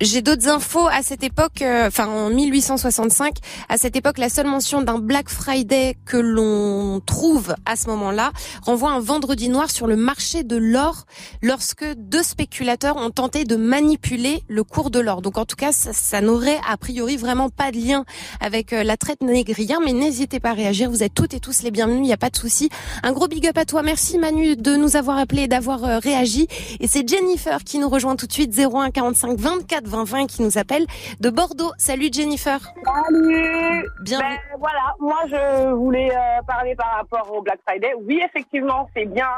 J'ai 0.02 0.22
d'autres 0.22 0.50
infos 0.50 0.88
à 0.88 1.02
cette 1.02 1.24
époque, 1.24 1.62
euh, 1.62 1.88
enfin 1.88 2.08
en 2.08 2.30
1865, 2.30 3.36
à 3.70 3.78
cette 3.78 3.96
époque, 3.96 4.18
la 4.18 4.30
seule 4.30 4.48
mention 4.48 4.82
d'un 4.82 5.00
Black 5.00 5.30
Friday 5.30 5.96
que 6.06 6.18
l'on 6.18 7.00
trouve 7.06 7.56
à 7.66 7.76
ce 7.76 7.88
moment-là 7.88 8.32
renvoie 8.64 8.92
un 8.92 9.00
vendredi 9.00 9.50
noir 9.50 9.70
sur 9.70 9.88
le 9.88 9.96
marché 9.96 10.44
de 10.44 10.58
l'or 10.58 11.06
lorsque 11.42 11.86
deux 11.96 12.24
spéculateurs 12.24 12.98
ont 12.98 13.12
tenté 13.12 13.46
de 13.46 13.56
manipuler 13.56 14.44
le 14.48 14.64
cours 14.64 14.90
de 14.90 15.00
l'or. 15.00 15.22
Donc 15.22 15.38
en 15.38 15.46
tout 15.46 15.56
cas, 15.56 15.72
ça, 15.72 15.94
ça 15.94 16.22
n'aurait 16.22 16.60
a 16.70 16.76
priori 16.78 17.16
vraiment 17.16 17.50
pas 17.50 17.72
de 17.72 17.78
lien 17.78 18.04
avec 18.42 18.74
euh, 18.74 18.84
la 18.84 18.98
traite 18.98 19.22
négrière, 19.22 19.80
mais 19.80 19.94
n'hésitez 19.94 20.40
pas 20.40 20.50
à 20.50 20.54
réagir, 20.54 20.90
vous 20.90 21.04
êtes 21.04 21.14
toutes 21.14 21.34
et 21.34 21.40
tous 21.40 21.64
les 21.64 21.72
bienvenus, 21.72 22.00
il 22.00 22.08
n'y 22.08 22.14
a 22.14 22.18
pas 22.18 22.30
de 22.30 22.38
souci. 22.38 22.70
Un 23.04 23.12
gros 23.14 23.28
big 23.28 23.48
up 23.48 23.58
à 23.58 23.66
toi, 23.66 23.84
merci 23.84 24.18
Manu 24.18 24.56
de 24.56 24.76
nous 24.76 24.96
avoir 24.96 25.18
appelé 25.18 25.44
et 25.44 25.48
d'avoir 25.48 25.84
euh, 25.84 26.00
réagi. 26.00 26.48
Et 26.80 26.88
c'est 26.88 27.08
Jennifer 27.08 27.64
qui 27.64 27.80
nous 27.80 27.90
rejoint 27.90 28.13
tout 28.16 28.28
de 28.28 28.32
suite, 28.32 28.58
01 28.58 28.92
45 28.92 29.38
24 29.38 29.88
20 29.88 30.04
20 30.04 30.28
qui 30.28 30.42
nous 30.42 30.58
appelle 30.58 30.86
de 31.20 31.30
Bordeaux. 31.30 31.72
Salut 31.78 32.10
Jennifer. 32.12 32.60
Salut 32.84 33.86
Bien. 34.02 34.20
Ben, 34.20 34.38
voilà, 34.60 34.96
moi 35.00 35.20
je 35.28 35.74
voulais 35.74 36.12
euh, 36.12 36.42
parler 36.48 36.76
par 36.76 36.96
rapport 36.98 37.32
au 37.34 37.42
Black 37.42 37.60
Friday. 37.68 37.94
Oui, 38.06 38.22
effectivement, 38.26 38.90
c'est 38.96 39.06
bien. 39.06 39.30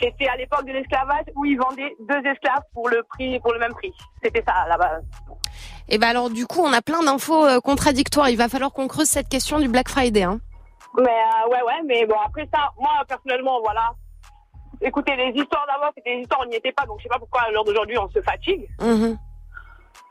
C'était 0.00 0.28
à 0.28 0.36
l'époque 0.36 0.64
de 0.66 0.72
l'esclavage 0.72 1.24
où 1.36 1.44
ils 1.44 1.58
vendaient 1.58 1.94
deux 2.00 2.28
esclaves 2.28 2.62
pour 2.72 2.88
le 2.88 3.02
prix, 3.02 3.38
pour 3.40 3.52
le 3.52 3.58
même 3.58 3.72
prix. 3.72 3.92
C'était 4.22 4.42
ça 4.46 4.66
là-bas. 4.68 5.00
Et 5.88 5.98
ben 5.98 6.08
alors 6.08 6.30
du 6.30 6.46
coup, 6.46 6.60
on 6.60 6.72
a 6.72 6.82
plein 6.82 7.02
d'infos 7.02 7.44
euh, 7.44 7.60
contradictoires. 7.60 8.30
Il 8.30 8.36
va 8.36 8.48
falloir 8.48 8.72
qu'on 8.72 8.88
creuse 8.88 9.08
cette 9.08 9.28
question 9.28 9.58
du 9.58 9.68
Black 9.68 9.88
Friday. 9.88 10.22
Hein. 10.22 10.40
Mais 10.96 11.04
euh, 11.04 11.50
ouais, 11.50 11.62
ouais, 11.62 11.82
mais 11.86 12.06
bon, 12.06 12.16
après 12.24 12.48
ça, 12.52 12.70
moi 12.78 12.90
personnellement, 13.08 13.60
voilà. 13.62 13.90
Écoutez, 14.82 15.14
les 15.16 15.32
histoires 15.40 15.66
d'avant, 15.66 15.90
c'était 15.96 16.16
des 16.16 16.22
histoires, 16.22 16.40
on 16.44 16.46
n'y 16.48 16.56
était 16.56 16.72
pas, 16.72 16.84
donc 16.86 16.98
je 16.98 17.04
sais 17.04 17.08
pas 17.08 17.18
pourquoi 17.18 17.42
à 17.42 17.50
l'heure 17.50 17.64
d'aujourd'hui 17.64 17.96
on 17.98 18.08
se 18.10 18.20
fatigue. 18.22 18.68
Mhm. 18.80 19.16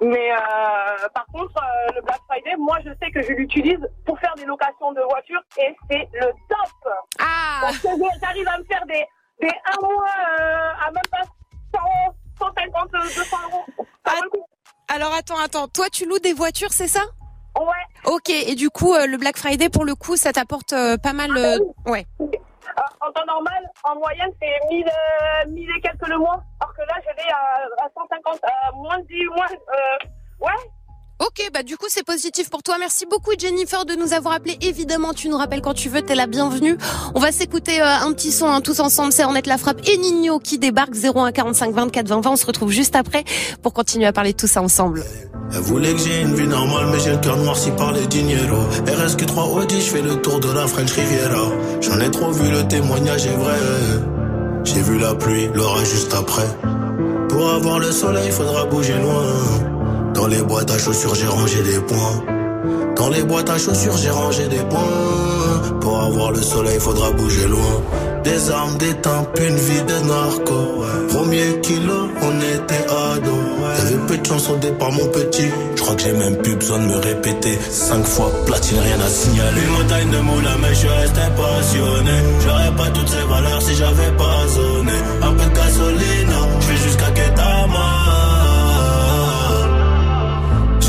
Mais 0.03 0.31
euh, 0.31 1.07
par 1.13 1.25
contre, 1.27 1.53
euh, 1.57 1.91
le 1.95 2.01
Black 2.01 2.19
Friday, 2.27 2.55
moi 2.57 2.77
je 2.83 2.89
sais 3.01 3.11
que 3.11 3.21
je 3.21 3.33
l'utilise 3.33 3.79
pour 4.05 4.17
faire 4.19 4.33
des 4.35 4.45
locations 4.45 4.91
de 4.93 5.01
voitures 5.01 5.41
et 5.59 5.75
c'est 5.89 6.09
le 6.13 6.27
top. 6.49 6.93
Ah 7.19 7.59
Parce 7.61 7.77
que 7.79 7.87
j'arrive 8.19 8.47
à 8.47 8.57
me 8.57 8.63
faire 8.63 8.83
des, 8.87 9.05
des 9.41 9.47
un 9.49 9.81
mois 9.87 10.05
euh, 10.39 10.87
à 10.87 10.91
même 10.91 11.03
pas 11.11 11.21
100, 11.75 12.15
150, 12.39 12.91
200 12.91 13.37
euros. 13.51 13.65
Ça. 14.05 14.13
Alors 14.87 15.13
attends, 15.13 15.37
attends. 15.37 15.67
Toi, 15.67 15.85
tu 15.91 16.05
loues 16.07 16.19
des 16.19 16.33
voitures, 16.33 16.71
c'est 16.71 16.87
ça? 16.87 17.01
Ouais. 17.59 17.65
Ok. 18.11 18.29
Et 18.29 18.55
du 18.55 18.69
coup, 18.71 18.93
euh, 18.95 19.05
le 19.05 19.17
Black 19.17 19.37
Friday, 19.37 19.69
pour 19.69 19.85
le 19.85 19.93
coup, 19.93 20.15
ça 20.17 20.31
t'apporte 20.33 20.73
pas 21.03 21.13
mal. 21.13 21.37
euh, 21.37 21.59
Ouais. 21.85 22.07
Euh, 23.01 23.07
en 23.07 23.11
temps 23.11 23.25
normal, 23.25 23.63
en 23.83 23.95
moyenne, 23.95 24.31
c'est 24.41 24.59
1000, 24.69 24.85
euh, 24.87 25.49
1000 25.49 25.69
et 25.77 25.81
quelques 25.81 26.07
le 26.07 26.17
mois. 26.17 26.41
Alors 26.59 26.73
que 26.73 26.81
là, 26.81 26.95
je 27.01 27.15
vais 27.15 27.29
à, 27.31 27.85
à 27.85 27.89
150, 27.95 28.39
à 28.43 28.71
moins 28.73 28.99
de 28.99 29.05
10, 29.07 29.25
moins. 29.27 29.45
Euh, 29.51 30.45
ouais. 30.45 30.71
Ok, 31.21 31.51
bah 31.53 31.61
du 31.61 31.77
coup 31.77 31.85
c'est 31.87 32.03
positif 32.03 32.49
pour 32.49 32.63
toi. 32.63 32.77
Merci 32.79 33.05
beaucoup 33.05 33.33
Jennifer 33.37 33.85
de 33.85 33.93
nous 33.93 34.13
avoir 34.13 34.33
appelé. 34.33 34.57
Évidemment, 34.61 35.13
tu 35.13 35.29
nous 35.29 35.37
rappelles 35.37 35.61
quand 35.61 35.75
tu 35.75 35.87
veux, 35.87 36.01
t'es 36.01 36.15
la 36.15 36.25
bienvenue. 36.25 36.75
On 37.13 37.19
va 37.19 37.31
s'écouter 37.31 37.79
euh, 37.79 37.85
un 37.85 38.11
petit 38.13 38.31
son 38.31 38.47
hein, 38.47 38.59
tous 38.59 38.79
ensemble. 38.79 39.13
C'est 39.13 39.23
Ornette 39.23 39.45
La 39.45 39.59
Frappe 39.59 39.87
et 39.87 39.97
Nino 39.97 40.39
qui 40.39 40.57
débarque 40.57 40.95
01 40.95 41.31
45 41.31 41.75
24 41.75 42.07
20 42.07 42.21
20. 42.21 42.31
On 42.31 42.35
se 42.35 42.45
retrouve 42.47 42.71
juste 42.71 42.95
après 42.95 43.23
pour 43.61 43.71
continuer 43.71 44.07
à 44.07 44.13
parler 44.13 44.31
de 44.31 44.37
tout 44.37 44.47
ça 44.47 44.63
ensemble. 44.63 45.03
Elle 45.53 45.59
voulait 45.59 45.93
que 45.93 45.99
j'ai 45.99 46.21
une 46.21 46.33
vie 46.33 46.47
normale, 46.47 46.87
mais 46.91 46.99
j'ai 46.99 47.11
le 47.11 47.17
cœur 47.17 47.37
noirci 47.37 47.69
par 47.77 47.91
les 47.91 48.07
dinero. 48.07 48.57
RSQ3 48.87 49.59
Audi, 49.59 49.79
je 49.79 49.91
fais 49.91 50.01
le 50.01 50.15
tour 50.15 50.39
de 50.39 50.51
la 50.51 50.65
French 50.65 50.91
Riviera. 50.91 51.51
J'en 51.81 51.99
ai 51.99 52.09
trop 52.09 52.31
vu, 52.31 52.49
le 52.49 52.67
témoignage 52.67 53.27
est 53.27 53.37
vrai. 53.37 53.59
J'ai 54.63 54.81
vu 54.81 54.97
la 54.97 55.13
pluie, 55.13 55.49
l'orage 55.53 55.87
juste 55.87 56.15
après. 56.15 56.47
Pour 57.29 57.47
avoir 57.47 57.77
le 57.77 57.91
soleil, 57.91 58.31
faudra 58.31 58.65
bouger 58.65 58.97
loin. 58.97 59.70
Dans 60.13 60.27
les 60.27 60.41
boîtes 60.41 60.71
à 60.71 60.77
chaussures, 60.77 61.15
j'ai 61.15 61.27
rangé 61.27 61.63
des 61.63 61.79
points. 61.79 62.23
Dans 62.95 63.09
les 63.09 63.23
boîtes 63.23 63.49
à 63.49 63.57
chaussures, 63.57 63.97
j'ai 63.97 64.09
rangé 64.09 64.47
des 64.47 64.63
points. 64.69 65.79
Pour 65.79 66.01
avoir 66.01 66.31
le 66.31 66.41
soleil, 66.41 66.79
faudra 66.79 67.11
bouger 67.11 67.47
loin. 67.47 67.81
Des 68.23 68.51
armes, 68.51 68.77
des 68.77 68.93
tempes, 68.95 69.39
une 69.39 69.55
vie 69.55 69.81
de 69.81 70.07
narco. 70.07 70.85
Premier 71.09 71.59
kilo, 71.61 72.09
on 72.21 72.37
était 72.39 72.85
ados. 72.87 73.77
T'avais 73.77 73.97
peu 74.07 74.17
de 74.17 74.25
chance 74.25 74.49
au 74.49 74.57
départ, 74.57 74.91
mon 74.91 75.07
petit. 75.07 75.49
Je 75.75 75.81
crois 75.81 75.95
que 75.95 76.03
j'ai 76.03 76.13
même 76.13 76.37
plus 76.37 76.55
besoin 76.55 76.79
de 76.79 76.85
me 76.85 76.97
répéter. 76.97 77.57
Cinq 77.71 78.05
fois 78.05 78.31
platine, 78.45 78.79
rien 78.79 78.99
à 78.99 79.09
signaler. 79.09 79.61
Une 79.61 79.73
montagne 79.73 80.09
de 80.11 80.19
moulin, 80.19 80.57
mais 80.61 80.75
je 80.75 80.87
restais 80.87 81.31
passionné. 81.35 82.11
J'aurais 82.45 82.75
pas 82.75 82.89
toutes 82.91 83.09
ces 83.09 83.27
valeurs 83.27 83.61
si 83.61 83.75
j'avais 83.75 84.11
pas 84.17 84.47
zoné. 84.47 84.97
Un 85.23 85.33
peu 85.33 85.45
de 85.49 85.55
gasoline, 85.55 86.35
je 86.59 86.70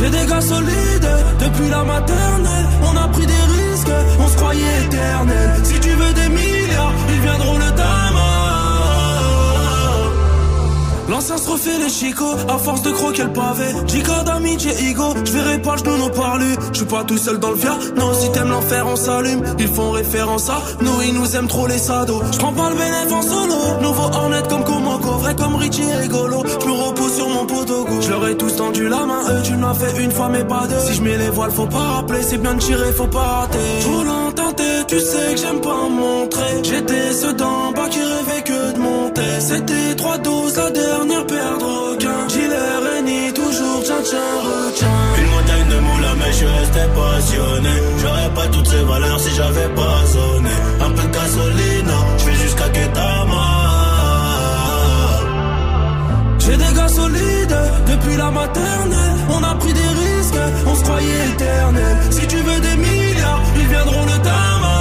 J'ai 0.02 0.10
des 0.10 0.26
gars 0.26 0.40
solides 0.40 1.10
depuis 1.38 1.68
la 1.70 1.84
maternelle. 1.84 2.66
On 2.82 2.96
a 2.96 3.06
pris 3.06 3.24
des 3.24 3.32
risques, 3.32 3.92
on 4.18 4.26
se 4.26 4.36
croyait 4.36 4.84
éternel. 4.86 5.60
Si 5.62 5.78
tu 5.78 5.90
veux 5.90 6.12
des 6.12 6.28
milliards, 6.28 6.94
ils 7.08 7.20
viendront 7.20 7.58
le 7.58 7.70
dama. 7.70 8.31
L'ancien 11.12 11.36
se 11.36 11.50
refait 11.50 11.78
les 11.78 11.90
chicots 11.90 12.36
à 12.48 12.56
force 12.56 12.80
de 12.80 12.90
croquer 12.90 13.24
le 13.24 13.34
pavé. 13.34 13.66
Jica 13.86 14.22
d'amitié 14.24 14.70
ego, 14.88 15.12
je 15.26 15.32
verrai 15.32 15.60
pas 15.60 15.76
le 15.76 15.96
nous 15.98 16.08
parler. 16.08 16.54
Je 16.72 16.78
suis 16.78 16.86
pas 16.86 17.04
tout 17.04 17.18
seul 17.18 17.38
dans 17.38 17.50
le 17.50 17.56
via, 17.56 17.76
non, 17.96 18.14
si 18.14 18.32
t'aimes 18.32 18.48
l'enfer, 18.48 18.86
on 18.90 18.96
s'allume. 18.96 19.42
Ils 19.58 19.68
font 19.68 19.90
référence 19.90 20.48
à 20.48 20.62
nous, 20.80 21.02
ils 21.06 21.12
nous 21.12 21.36
aiment 21.36 21.48
trop 21.48 21.66
les 21.66 21.76
sados. 21.76 22.22
Je 22.32 22.38
prends 22.38 22.54
pas 22.54 22.70
le 22.70 22.76
bénéfice 22.76 23.12
en 23.12 23.20
solo, 23.20 23.80
nouveau 23.82 24.04
Hornet 24.04 24.42
comme 24.48 24.64
Komoko, 24.64 25.10
vrai 25.18 25.36
comme 25.36 25.56
Richie 25.56 25.82
et 26.02 26.08
Golo. 26.08 26.44
Je 26.46 26.66
me 26.66 26.72
repose 26.72 27.14
sur 27.14 27.28
mon 27.28 27.44
poteau 27.44 27.84
gauche. 27.84 28.04
Je 28.06 28.10
leur 28.10 28.26
ai 28.28 28.36
tous 28.38 28.56
tendu 28.56 28.88
la 28.88 29.04
main, 29.04 29.20
eux, 29.28 29.42
tu 29.44 29.54
l'as 29.54 29.74
fait 29.74 30.02
une 30.02 30.12
fois, 30.12 30.30
mais 30.30 30.44
pas 30.44 30.66
deux. 30.66 30.80
Si 30.80 30.94
je 30.94 31.02
mets 31.02 31.18
les 31.18 31.28
voiles, 31.28 31.50
faut 31.50 31.66
pas 31.66 31.78
rappeler, 31.96 32.22
c'est 32.22 32.38
bien 32.38 32.54
de 32.54 32.60
tirer, 32.60 32.90
faut 32.90 33.06
pas 33.06 33.18
rater. 33.18 33.58
Trop 33.82 34.02
tu 34.92 35.00
sais 35.00 35.34
que 35.34 35.40
j'aime 35.40 35.60
pas 35.60 35.88
montrer. 35.88 36.62
J'étais 36.62 37.12
ceux 37.12 37.32
d'en 37.32 37.72
bas 37.72 37.88
qui 37.88 38.00
rêvaient 38.00 38.42
que 38.44 38.72
de 38.74 38.78
monter. 38.78 39.40
C'était 39.40 39.94
trois 39.96 40.18
doses, 40.18 40.56
la 40.56 40.70
dernière 40.70 40.81
J'aurais 47.98 48.30
pas 48.34 48.46
toutes 48.48 48.66
ces 48.66 48.82
valeurs 48.82 49.20
si 49.20 49.34
j'avais 49.34 49.68
pas 49.74 50.06
sonné 50.06 50.50
Un 50.80 50.90
peu 50.90 51.02
de 51.02 51.14
gasolina, 51.14 51.98
je 52.18 52.24
vais 52.24 52.34
jusqu'à 52.34 52.68
Ketama 52.68 53.48
J'ai 56.38 56.56
des 56.56 56.74
gars 56.74 56.88
solides 56.88 57.58
depuis 57.86 58.16
la 58.16 58.30
maternelle 58.30 59.16
On 59.30 59.42
a 59.42 59.54
pris 59.54 59.72
des 59.72 59.80
risques, 59.80 60.42
on 60.66 60.74
se 60.74 60.82
croyait 60.82 61.28
éternel 61.34 61.96
Si 62.10 62.26
tu 62.26 62.36
veux 62.36 62.60
des 62.60 62.76
milliards, 62.76 63.42
ils 63.56 63.68
viendront 63.68 64.04
le 64.04 64.22
tamas 64.22 64.78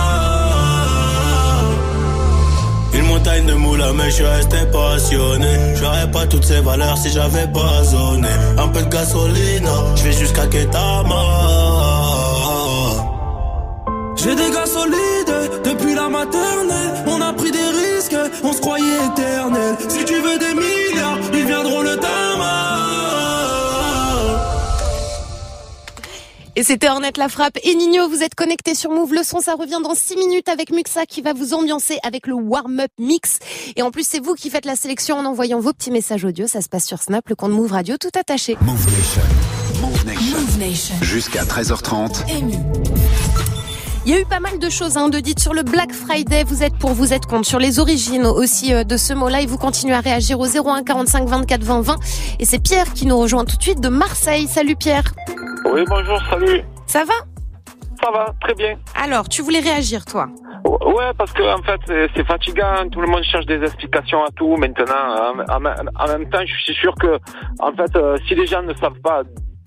une 2.93 3.07
montagne 3.07 3.45
de 3.45 3.53
moule 3.53 3.81
mais 3.95 4.09
je 4.09 4.15
suis 4.15 4.25
resté 4.25 4.57
passionné. 4.71 5.75
J'aurais 5.75 6.11
pas 6.11 6.27
toutes 6.27 6.43
ces 6.43 6.59
valeurs 6.59 6.97
si 6.97 7.09
j'avais 7.09 7.47
pas 7.47 7.83
zoné. 7.85 8.27
Un 8.57 8.67
peu 8.67 8.81
de 8.81 8.89
gasoline, 8.89 9.69
je 9.95 10.03
vais 10.03 10.11
jusqu'à 10.11 10.45
Ketama. 10.47 11.60
On 17.07 17.21
a 17.21 17.33
pris 17.33 17.51
des 17.51 17.57
risques, 17.57 18.15
on 18.43 18.53
se 18.53 18.61
croyait 18.61 19.05
éternel. 19.13 19.75
Si 19.87 20.05
tu 20.05 20.15
veux 20.15 20.37
des 20.37 20.53
milliards, 20.53 21.19
ils 21.33 21.45
viendront 21.45 21.81
le. 21.81 21.91
Et 26.61 26.63
c'était 26.63 26.89
Ornette 26.89 27.17
la 27.17 27.29
frappe. 27.29 27.57
Et 27.63 27.73
Nino, 27.73 28.09
vous 28.09 28.23
êtes 28.23 28.35
connecté 28.35 28.75
sur 28.75 28.91
Move. 28.91 29.13
Le 29.13 29.23
son, 29.23 29.39
ça 29.39 29.55
revient 29.55 29.79
dans 29.81 29.95
6 29.95 30.17
minutes 30.17 30.49
avec 30.49 30.71
Muxa 30.71 31.05
qui 31.07 31.21
va 31.21 31.33
vous 31.33 31.53
ambiancer 31.53 31.97
avec 32.03 32.27
le 32.27 32.33
warm-up 32.33 32.91
mix. 32.99 33.39
Et 33.75 33.81
en 33.81 33.89
plus, 33.89 34.05
c'est 34.05 34.19
vous 34.19 34.35
qui 34.35 34.49
faites 34.49 34.65
la 34.65 34.75
sélection 34.75 35.17
en 35.17 35.25
envoyant 35.25 35.59
vos 35.59 35.73
petits 35.73 35.91
messages 35.91 36.25
audio. 36.25 36.47
Ça 36.47 36.61
se 36.61 36.69
passe 36.69 36.85
sur 36.85 37.01
Snap, 37.01 37.27
le 37.29 37.35
compte 37.35 37.51
Move 37.51 37.71
Radio, 37.71 37.95
tout 37.99 38.11
attaché. 38.19 38.57
Move 38.61 38.85
Nation. 38.85 39.21
Move 39.81 40.05
Nation. 40.05 40.39
Move 40.39 40.59
Nation. 40.59 40.95
Jusqu'à 41.01 41.45
13h30. 41.45 42.29
Amy. 42.29 42.59
Il 44.05 44.11
y 44.11 44.15
a 44.15 44.19
eu 44.19 44.25
pas 44.25 44.39
mal 44.39 44.57
de 44.57 44.69
choses 44.69 44.97
hein, 44.97 45.09
de 45.09 45.19
dites 45.19 45.39
sur 45.39 45.53
le 45.53 45.61
Black 45.61 45.91
Friday. 45.93 46.43
Vous 46.43 46.63
êtes 46.63 46.75
pour, 46.77 46.91
vous 46.91 47.13
êtes 47.13 47.27
contre. 47.27 47.45
Sur 47.47 47.59
les 47.59 47.79
origines 47.79 48.25
aussi 48.25 48.73
euh, 48.73 48.83
de 48.83 48.97
ce 48.97 49.13
mot-là. 49.13 49.41
Et 49.41 49.45
vous 49.45 49.57
continuez 49.59 49.93
à 49.93 49.99
réagir 49.99 50.39
au 50.39 50.45
01 50.47 50.83
45 50.83 51.27
24 51.27 51.63
20 51.63 51.81
20. 51.81 51.95
Et 52.39 52.45
c'est 52.45 52.61
Pierre 52.63 52.91
qui 52.93 53.05
nous 53.05 53.17
rejoint 53.19 53.45
tout 53.45 53.57
de 53.57 53.61
suite 53.61 53.79
de 53.79 53.89
Marseille. 53.89 54.47
Salut 54.47 54.75
Pierre. 54.75 55.03
Oui, 55.71 55.81
bonjour, 55.87 56.19
salut. 56.31 56.61
Ça 56.87 57.03
va? 57.05 57.13
Ça 58.03 58.09
va, 58.11 58.33
très 58.41 58.55
bien. 58.55 58.75
Alors, 58.95 59.29
tu 59.29 59.43
voulais 59.43 59.59
réagir 59.59 60.03
toi? 60.05 60.27
Ouais, 60.65 61.11
parce 61.17 61.31
que 61.33 61.43
en 61.43 61.61
fait, 61.61 61.79
c'est- 62.15 62.23
fatigant. 62.25 62.89
Tout 62.91 63.01
le 63.01 63.07
monde 63.07 63.23
cherche 63.23 63.45
des 63.45 63.61
explications 63.63 64.23
à 64.23 64.29
tout 64.35 64.55
maintenant. 64.57 65.35
En, 65.47 65.63
en- 65.63 65.65
en 65.99 66.07
même 66.07 66.27
temps, 66.29 66.39
je 66.43 66.53
suis 66.63 66.73
sûr 66.73 66.95
que, 66.99 67.19
en 67.59 67.71
fait, 67.73 67.95
euh, 67.95 68.17
si 68.27 68.33
les 68.33 68.47
gens 68.47 68.63
ne 68.63 68.73
savent 68.75 68.99
pas 69.03 69.21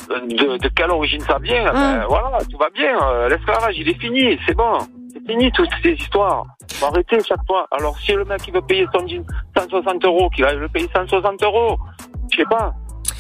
de, 0.08 0.58
de 0.58 0.68
quelle 0.68 0.90
origine 0.90 1.20
ça 1.20 1.38
vient, 1.38 1.72
ben, 1.72 2.04
voilà, 2.08 2.38
tout 2.50 2.58
va 2.58 2.68
bien. 2.70 2.96
Euh, 3.02 3.28
L'esclavage, 3.28 3.76
il 3.78 3.88
est 3.88 4.00
fini, 4.00 4.38
c'est 4.46 4.54
bon. 4.56 4.78
C'est 5.12 5.24
fini 5.26 5.50
toutes 5.52 5.70
ces 5.82 5.92
histoires. 5.92 6.44
Faut 6.72 6.86
arrêter 6.86 7.18
chaque 7.26 7.44
fois. 7.46 7.66
Alors, 7.70 7.96
si 7.98 8.12
le 8.12 8.24
mec 8.24 8.40
il 8.48 8.52
veut 8.54 8.62
payer 8.62 8.86
son 8.92 9.06
jean 9.06 9.24
160 9.56 10.04
euros, 10.04 10.28
qu'il 10.30 10.44
aille 10.44 10.56
le 10.56 10.68
payer 10.68 10.88
160 10.94 11.42
euros, 11.44 11.78
je 12.32 12.36
sais 12.38 12.44
pas. 12.44 12.72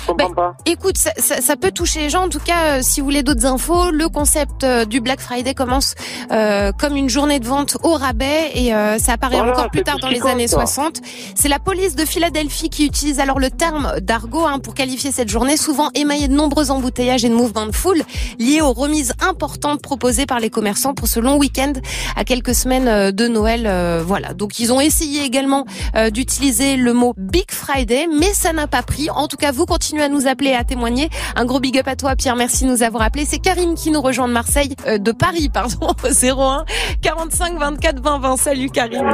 Je 0.06 0.12
comprends 0.12 0.34
pas. 0.34 0.56
Écoute, 0.66 0.96
ça, 0.98 1.10
ça- 1.16 1.40
ça 1.40 1.56
peut 1.56 1.70
toucher 1.70 2.00
les 2.00 2.10
gens. 2.10 2.24
En 2.24 2.28
tout 2.28 2.38
cas, 2.40 2.78
euh, 2.78 2.80
si 2.82 3.00
vous 3.00 3.06
voulez 3.06 3.22
d'autres 3.22 3.46
infos, 3.46 3.90
le 3.90 4.08
concept 4.08 4.64
euh, 4.64 4.84
du 4.84 5.00
Black 5.00 5.20
Friday 5.20 5.54
commence 5.54 5.94
euh, 6.30 6.72
comme 6.72 6.96
une 6.96 7.08
journée 7.08 7.40
de 7.40 7.46
vente 7.46 7.76
au 7.82 7.92
rabais 7.94 8.50
et 8.54 8.74
euh, 8.74 8.98
ça 8.98 9.12
apparaît 9.14 9.36
Voilà, 9.36 9.52
encore 9.52 9.70
plus 9.70 9.82
tard 9.82 9.98
dans 9.98 10.08
les 10.08 10.18
compte, 10.18 10.30
années 10.32 10.48
ça. 10.48 10.56
60. 10.56 11.00
C'est 11.34 11.48
la 11.48 11.58
police 11.58 11.94
de 11.96 12.04
Philadelphie 12.04 12.68
qui 12.70 12.84
utilise 12.86 13.20
alors 13.20 13.38
le 13.38 13.50
terme 13.50 13.94
d'argot 14.00 14.44
hein, 14.46 14.58
pour 14.58 14.74
qualifier 14.74 15.12
cette 15.12 15.28
journée, 15.28 15.56
souvent 15.56 15.90
émaillée 15.94 16.28
de 16.28 16.34
nombreux 16.34 16.70
embouteillages 16.70 17.24
et 17.24 17.28
de 17.28 17.34
mouvements 17.34 17.66
de 17.66 17.72
foule 17.74 18.02
liés 18.38 18.60
aux 18.60 18.72
remises 18.72 19.12
importantes 19.26 19.80
proposées 19.82 20.26
par 20.26 20.40
les 20.40 20.50
commerçants 20.50 20.94
pour 20.94 21.08
ce 21.08 21.20
long 21.20 21.36
week-end 21.36 21.72
à 22.16 22.24
quelques 22.24 22.54
semaines 22.54 23.10
de 23.10 23.28
Noël. 23.28 23.64
euh, 23.66 24.02
voilà. 24.06 24.34
Donc 24.34 24.58
ils 24.58 24.72
ont 24.72 24.80
essayé 24.80 25.22
également 25.22 25.64
euh, 25.96 26.10
d'utiliser 26.10 26.76
le 26.76 26.92
mot 26.92 27.14
Big 27.16 27.50
Friday, 27.50 28.06
mais 28.18 28.32
ça 28.34 28.52
n'a 28.52 28.66
pas 28.66 28.82
pris. 28.82 29.08
En 29.10 29.28
tout 29.28 29.36
cas, 29.36 29.52
vous 29.52 29.64
continuez 29.66 29.93
à 30.02 30.08
nous 30.08 30.26
appeler, 30.26 30.54
à 30.54 30.64
témoigner. 30.64 31.08
Un 31.36 31.44
gros 31.44 31.60
big 31.60 31.78
up 31.78 31.88
à 31.88 31.96
toi, 31.96 32.16
Pierre. 32.16 32.36
Merci 32.36 32.64
de 32.64 32.70
nous 32.70 32.82
avoir 32.82 33.02
appelés. 33.02 33.24
C'est 33.24 33.38
Karim 33.38 33.74
qui 33.74 33.90
nous 33.90 34.00
rejoint 34.00 34.28
de 34.28 34.32
Marseille, 34.32 34.74
euh, 34.86 34.98
de 34.98 35.12
Paris, 35.12 35.50
pardon, 35.52 35.88
au 36.04 36.40
01 36.40 36.64
45 37.02 37.58
24 37.58 38.00
20 38.02 38.18
20. 38.18 38.36
Salut 38.36 38.70
Karim. 38.70 39.06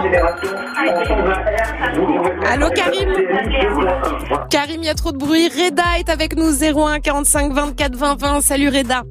Allô 2.47 2.69
Karim 2.71 3.13
Karim, 4.51 4.83
il 4.83 4.87
y 4.87 4.89
a 4.89 4.95
trop 4.95 5.13
de 5.13 5.19
bruit. 5.19 5.49
Reda 5.49 5.99
est 5.99 6.09
avec 6.09 6.37
nous 6.37 6.63
01 6.63 7.01
45 7.01 7.53
24 7.53 7.95
20 7.95 8.21
20. 8.21 8.41
Salut 8.41 8.69
Reda. 8.69 9.03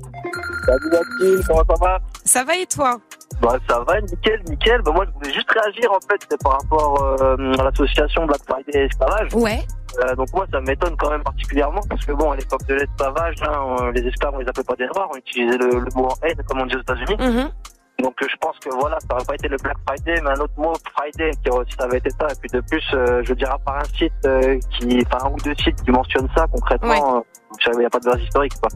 Salut 0.66 1.42
comment 1.48 1.64
ça 1.68 1.76
va? 1.80 2.00
Ça 2.26 2.44
va 2.44 2.56
et 2.56 2.66
toi? 2.66 2.98
Bah 3.42 3.58
ça 3.70 3.80
va, 3.88 4.02
nickel, 4.02 4.42
nickel. 4.50 4.82
Bah 4.82 4.92
moi 4.94 5.06
je 5.06 5.12
voulais 5.18 5.34
juste 5.34 5.50
réagir 5.52 5.92
en 5.92 6.00
fait 6.10 6.38
par 6.44 6.54
rapport 6.54 7.18
euh, 7.22 7.54
à 7.58 7.64
l'association 7.64 8.26
Black 8.26 8.42
Friday 8.48 8.72
et 8.74 8.86
Esclavage. 8.86 9.34
Ouais. 9.34 9.66
Euh, 10.04 10.16
donc 10.16 10.28
moi 10.34 10.46
ça 10.52 10.62
m'étonne 10.62 10.96
quand 10.98 11.10
même 11.10 11.24
particulièrement 11.24 11.82
parce 11.90 12.06
que 12.06 12.12
bon 12.14 12.32
à 12.32 12.36
l'époque 12.36 12.66
de 12.68 12.76
l'esclavage, 12.76 13.36
hein, 13.42 13.92
les 13.94 14.06
esclaves 14.08 14.34
on 14.36 14.40
les 14.40 14.48
appelait 14.48 14.64
pas 14.64 14.76
des 14.76 14.88
noirs, 14.88 15.10
on 15.12 15.18
utilisait 15.18 15.58
le, 15.58 15.80
le 15.80 15.90
mot 15.96 16.06
en 16.06 16.16
haine 16.24 16.38
comme 16.48 16.62
on 16.62 16.66
dit 16.66 16.76
aux 16.76 16.82
États-Unis. 16.82 17.18
Mhm. 17.20 17.52
Donc 18.02 18.16
euh, 18.22 18.28
je 18.30 18.38
pense 18.38 18.58
que 18.60 18.70
voilà, 18.76 18.98
ça 19.02 19.16
aurait 19.16 19.26
pas 19.26 19.36
été 19.36 19.48
le 19.48 19.58
Black 19.58 19.78
Friday, 19.86 20.22
mais 20.24 20.30
un 20.30 20.40
autre 20.40 20.54
mot 20.58 20.74
Friday 20.94 21.32
qui 21.44 21.50
aurait 21.50 21.66
aussi 21.66 21.76
ça 21.78 21.86
avait 21.86 21.98
été 21.98 22.10
ça. 22.12 22.28
Et 22.28 22.36
puis 22.40 22.50
de 22.50 22.62
plus, 22.62 22.84
euh, 22.94 23.22
je 23.24 23.34
dirais 23.34 23.52
à 23.52 23.58
part 23.58 23.80
un 23.80 23.84
site 23.98 24.14
euh, 24.26 24.58
qui, 24.72 25.04
enfin 25.06 25.26
un 25.26 25.32
ou 25.32 25.38
deux 25.44 25.56
sites 25.56 25.82
qui 25.84 25.92
mentionnent 25.92 26.30
ça 26.36 26.46
concrètement, 26.52 27.18
euh, 27.18 27.22
il 27.74 27.80
n'y 27.80 27.86
a 27.86 27.90
pas 27.90 28.00
de 28.00 28.06
base 28.06 28.22
historique 28.22 28.54
quoi. 28.62 28.70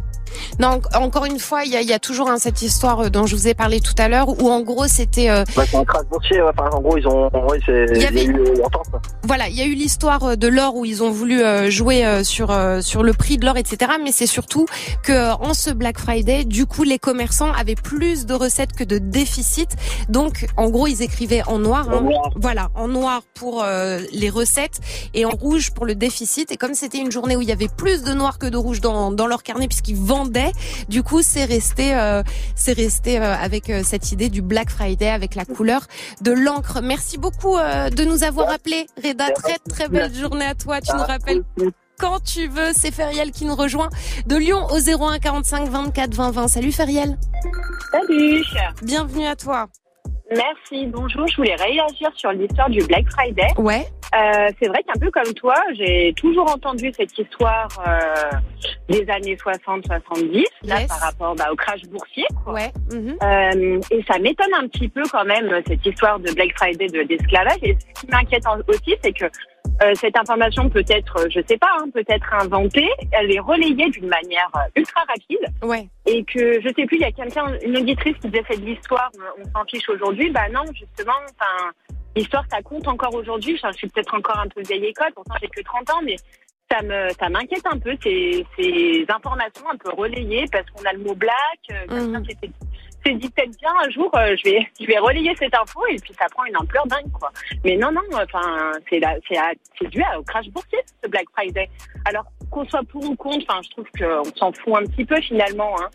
Non, 0.60 0.80
en- 0.96 1.04
encore 1.04 1.26
une 1.26 1.40
fois, 1.40 1.64
il 1.64 1.72
y 1.72 1.76
a, 1.76 1.82
il 1.82 1.88
y 1.88 1.94
a 1.94 2.00
toujours 2.00 2.30
hein, 2.30 2.38
cette 2.38 2.62
histoire 2.62 3.02
euh, 3.02 3.10
dont 3.10 3.26
je 3.28 3.36
vous 3.36 3.48
ai 3.48 3.54
parlé 3.54 3.80
tout 3.80 3.94
à 3.98 4.08
l'heure, 4.10 4.30
où 4.42 4.50
en 4.50 4.62
gros 4.62 4.88
c'était, 4.88 5.30
euh, 5.30 5.44
Ouais, 5.58 5.66
c'est 5.68 5.78
un 5.78 5.86
crash 5.86 6.06
boursier, 6.12 6.42
ouais. 6.42 6.50
enfin 6.58 6.70
en 6.76 6.82
gros 6.82 6.98
ils 6.98 7.08
ont, 7.08 7.30
ouais, 7.48 7.60
Il 7.68 7.98
y 8.02 8.06
a 8.06 8.08
avait- 8.08 8.26
eu 8.26 8.36
euh, 8.40 8.54
voilà, 9.24 9.48
il 9.48 9.56
y 9.56 9.62
a 9.62 9.66
eu 9.66 9.74
l'histoire 9.74 10.24
euh, 10.24 10.36
de 10.36 10.48
l'or 10.48 10.76
où 10.76 10.86
ils 10.86 11.04
ont 11.04 11.12
voulu 11.12 11.42
euh, 11.44 11.70
jouer 11.70 12.24
sur 12.24 12.54
sur 12.82 13.04
le 13.04 13.14
prix 13.14 13.38
de 13.38 13.46
l'or, 13.46 13.58
etc. 13.58 13.92
Mais 14.04 14.12
c'est 14.12 14.28
surtout 14.28 14.66
que 15.04 15.32
en 15.34 15.54
ce 15.54 15.70
Black 15.70 16.00
Friday, 16.00 16.44
du 16.46 16.66
coup, 16.66 16.84
les 16.84 17.00
commerçants 17.00 17.52
avaient 17.52 17.76
plus 17.76 18.26
de 18.26 18.34
recettes 18.34 18.74
que 18.74 18.84
de 18.84 18.98
déficit. 18.98 19.70
Donc, 20.10 20.46
en 20.58 20.70
gros, 20.70 20.88
ils 20.88 21.02
écrivaient 21.02 21.44
en 21.48 21.60
noir, 21.60 21.88
hein, 21.92 22.06
voilà, 22.36 22.70
en 22.76 22.88
noir 22.88 23.22
pour 23.34 23.64
euh, 23.64 24.00
les 24.12 24.30
recettes 24.30 24.80
et 25.14 25.26
en 25.26 25.30
rouge 25.32 25.72
pour 25.72 25.86
le 25.86 25.96
déficit. 25.96 26.52
Et 26.52 26.58
comme 26.58 26.74
c'était 26.74 26.98
une 27.00 27.12
journée 27.12 27.36
où 27.36 27.42
il 27.42 27.48
y 27.48 27.52
avait 27.52 27.68
plus 27.68 28.04
de 28.04 28.14
noir 28.14 28.40
que 28.40 28.48
de 28.48 28.58
rouge 28.64 28.82
dans 28.82 29.12
dans 29.12 29.28
leur 29.28 29.44
carnet 29.44 29.68
puisqu'ils 29.68 29.96
vendaient, 29.96 30.52
du 30.90 31.04
coup, 31.04 31.22
c'est 31.22 31.46
resté 31.46 31.94
euh, 31.94 32.24
c'est 32.56 32.74
resté 32.74 33.20
euh, 33.20 33.36
avec 33.36 33.70
euh, 33.70 33.82
cette 33.84 34.12
idée 34.12 34.30
du 34.30 34.42
Black 34.42 34.70
Friday 34.70 35.10
avec 35.10 35.36
la 35.36 35.46
couleur 35.46 35.88
de 36.22 36.32
l'encre. 36.32 36.82
Merci 36.82 37.18
beaucoup 37.18 37.58
de 37.58 38.04
nous 38.04 38.24
avoir 38.24 38.50
appelé 38.50 38.88
Reda. 39.04 39.32
Très 39.32 39.58
très 39.70 39.88
belle 39.88 40.14
journée 40.14 40.46
à 40.46 40.56
toi. 40.56 40.82
Tu 40.82 40.92
nous 40.96 41.04
rappelles 41.04 41.44
quand 42.00 42.20
tu 42.24 42.48
veux. 42.48 42.72
C'est 42.74 42.92
Feriel 42.92 43.32
qui 43.32 43.46
nous 43.46 43.56
rejoint 43.56 43.90
de 44.26 44.36
Lyon 44.36 44.66
au 44.72 44.80
01 44.80 45.20
45 45.20 45.70
24 45.70 46.14
20 46.14 46.32
20. 46.32 46.48
Salut 46.48 46.72
Feriel. 46.72 47.18
Salut. 47.92 48.44
Bienvenue 48.82 49.26
à 49.28 49.36
toi. 49.36 49.68
Merci, 50.36 50.88
bonjour. 50.88 51.28
Je 51.28 51.36
voulais 51.38 51.56
réagir 51.56 52.10
sur 52.16 52.32
l'histoire 52.32 52.70
du 52.70 52.80
Black 52.86 53.06
Friday. 53.12 53.48
Ouais. 53.58 53.86
Euh, 54.16 54.48
c'est 54.62 54.68
vrai 54.68 54.84
qu'un 54.84 55.00
peu 55.00 55.10
comme 55.10 55.34
toi, 55.34 55.56
j'ai 55.74 56.14
toujours 56.16 56.50
entendu 56.52 56.92
cette 56.96 57.18
histoire 57.18 57.68
euh, 57.88 58.38
des 58.88 59.10
années 59.10 59.36
60-70, 59.36 60.44
là, 60.66 60.76
par 60.88 61.00
rapport 61.00 61.36
bah, 61.36 61.46
au 61.52 61.56
crash 61.56 61.82
boursier. 61.84 62.26
Quoi. 62.44 62.54
Ouais. 62.54 62.72
mhm. 62.92 63.18
Euh, 63.24 63.80
et 63.90 64.04
ça 64.08 64.20
m'étonne 64.20 64.54
un 64.60 64.68
petit 64.68 64.88
peu 64.88 65.02
quand 65.12 65.26
même, 65.26 65.50
cette 65.68 65.86
histoire 65.86 66.20
de 66.20 66.32
Black 66.34 66.52
Friday 66.58 66.88
de- 66.88 67.04
d'esclavage. 67.04 67.58
Et 67.64 67.76
ce 67.96 68.02
qui 68.02 68.08
m'inquiète 68.12 68.44
aussi, 68.68 68.96
c'est 69.04 69.14
que 69.14 69.26
euh, 69.82 69.94
cette 69.96 70.18
information 70.18 70.70
peut 70.70 70.86
être, 70.88 71.18
euh, 71.20 71.30
je 71.30 71.40
sais 71.48 71.58
pas, 71.58 71.72
hein, 71.80 71.90
peut 71.92 72.04
être 72.08 72.34
inventée, 72.34 72.90
elle 73.12 73.32
est 73.32 73.40
relayée 73.40 73.90
d'une 73.90 74.08
manière 74.08 74.50
euh, 74.56 74.80
ultra 74.80 75.02
rapide. 75.08 75.46
Ouais. 75.64 75.88
Et 76.06 76.24
que, 76.24 76.62
je 76.62 76.68
sais 76.76 76.86
plus, 76.86 76.98
il 76.98 77.02
y 77.02 77.06
a 77.06 77.12
quelqu'un, 77.12 77.58
une 77.64 77.78
auditrice 77.78 78.16
qui 78.22 78.28
disait 78.28 78.44
c'est 78.50 78.60
de 78.60 78.66
l'histoire, 78.66 79.10
on 79.40 79.44
s'en 79.52 79.66
fiche 79.66 79.90
aujourd'hui. 79.90 80.30
Bah 80.30 80.48
non, 80.52 80.64
justement, 80.74 81.14
enfin, 81.32 81.72
l'histoire, 82.16 82.44
ça 82.52 82.62
compte 82.62 82.88
encore 82.88 83.16
aujourd'hui. 83.16 83.56
Enfin, 83.56 83.72
je 83.72 83.78
suis 83.78 83.88
peut-être 83.88 84.14
encore 84.14 84.38
un 84.38 84.48
peu 84.48 84.62
vieille 84.62 84.86
école, 84.86 85.12
pourtant 85.16 85.36
j'ai 85.42 85.48
que 85.48 85.62
30 85.62 85.90
ans, 85.92 86.02
mais 86.04 86.16
ça 86.72 86.82
me, 86.82 87.10
ça 87.20 87.30
m'inquiète 87.30 87.66
un 87.66 87.78
peu 87.78 87.96
ces, 88.02 88.46
ces 88.58 89.06
informations 89.10 89.70
un 89.72 89.78
peu 89.78 89.92
relayées 89.92 90.46
parce 90.52 90.66
qu'on 90.72 90.84
a 90.86 90.94
le 90.94 91.00
mot 91.00 91.16
black, 91.16 91.60
euh, 91.72 92.20
s'était 92.28 92.52
s'est 93.06 93.16
dit 93.16 93.30
peut-être 93.30 93.58
bien 93.60 93.72
un 93.84 93.90
jour 93.90 94.10
euh, 94.16 94.34
je 94.38 94.50
vais 94.50 94.68
je 94.80 94.86
vais 94.86 94.98
relayer 94.98 95.36
cette 95.38 95.54
info 95.54 95.86
et 95.88 95.98
puis 95.98 96.14
ça 96.18 96.26
prend 96.30 96.46
une 96.46 96.58
ampleur 96.58 96.88
dingue 96.88 97.12
quoi. 97.12 97.32
Mais 97.64 97.76
non 97.76 97.92
non 97.92 98.02
enfin 98.14 98.72
c'est 98.90 99.02
c'est 99.28 99.38
c'est 99.80 99.90
dû 99.90 100.02
au 100.18 100.24
crash 100.24 100.48
boursier 100.50 100.80
ce 101.04 101.10
Black 101.10 101.26
Friday. 101.34 101.70
Alors 102.06 102.26
qu'on 102.50 102.66
soit 102.66 102.84
pour 102.84 103.04
ou 103.04 103.16
contre, 103.16 103.46
enfin 103.48 103.62
je 103.64 103.70
trouve 103.72 103.88
qu'on 103.98 104.36
s'en 104.36 104.52
fout 104.54 104.76
un 104.76 104.86
petit 104.86 105.06
peu 105.06 105.20
finalement 105.22 105.76
hein. 105.82 105.90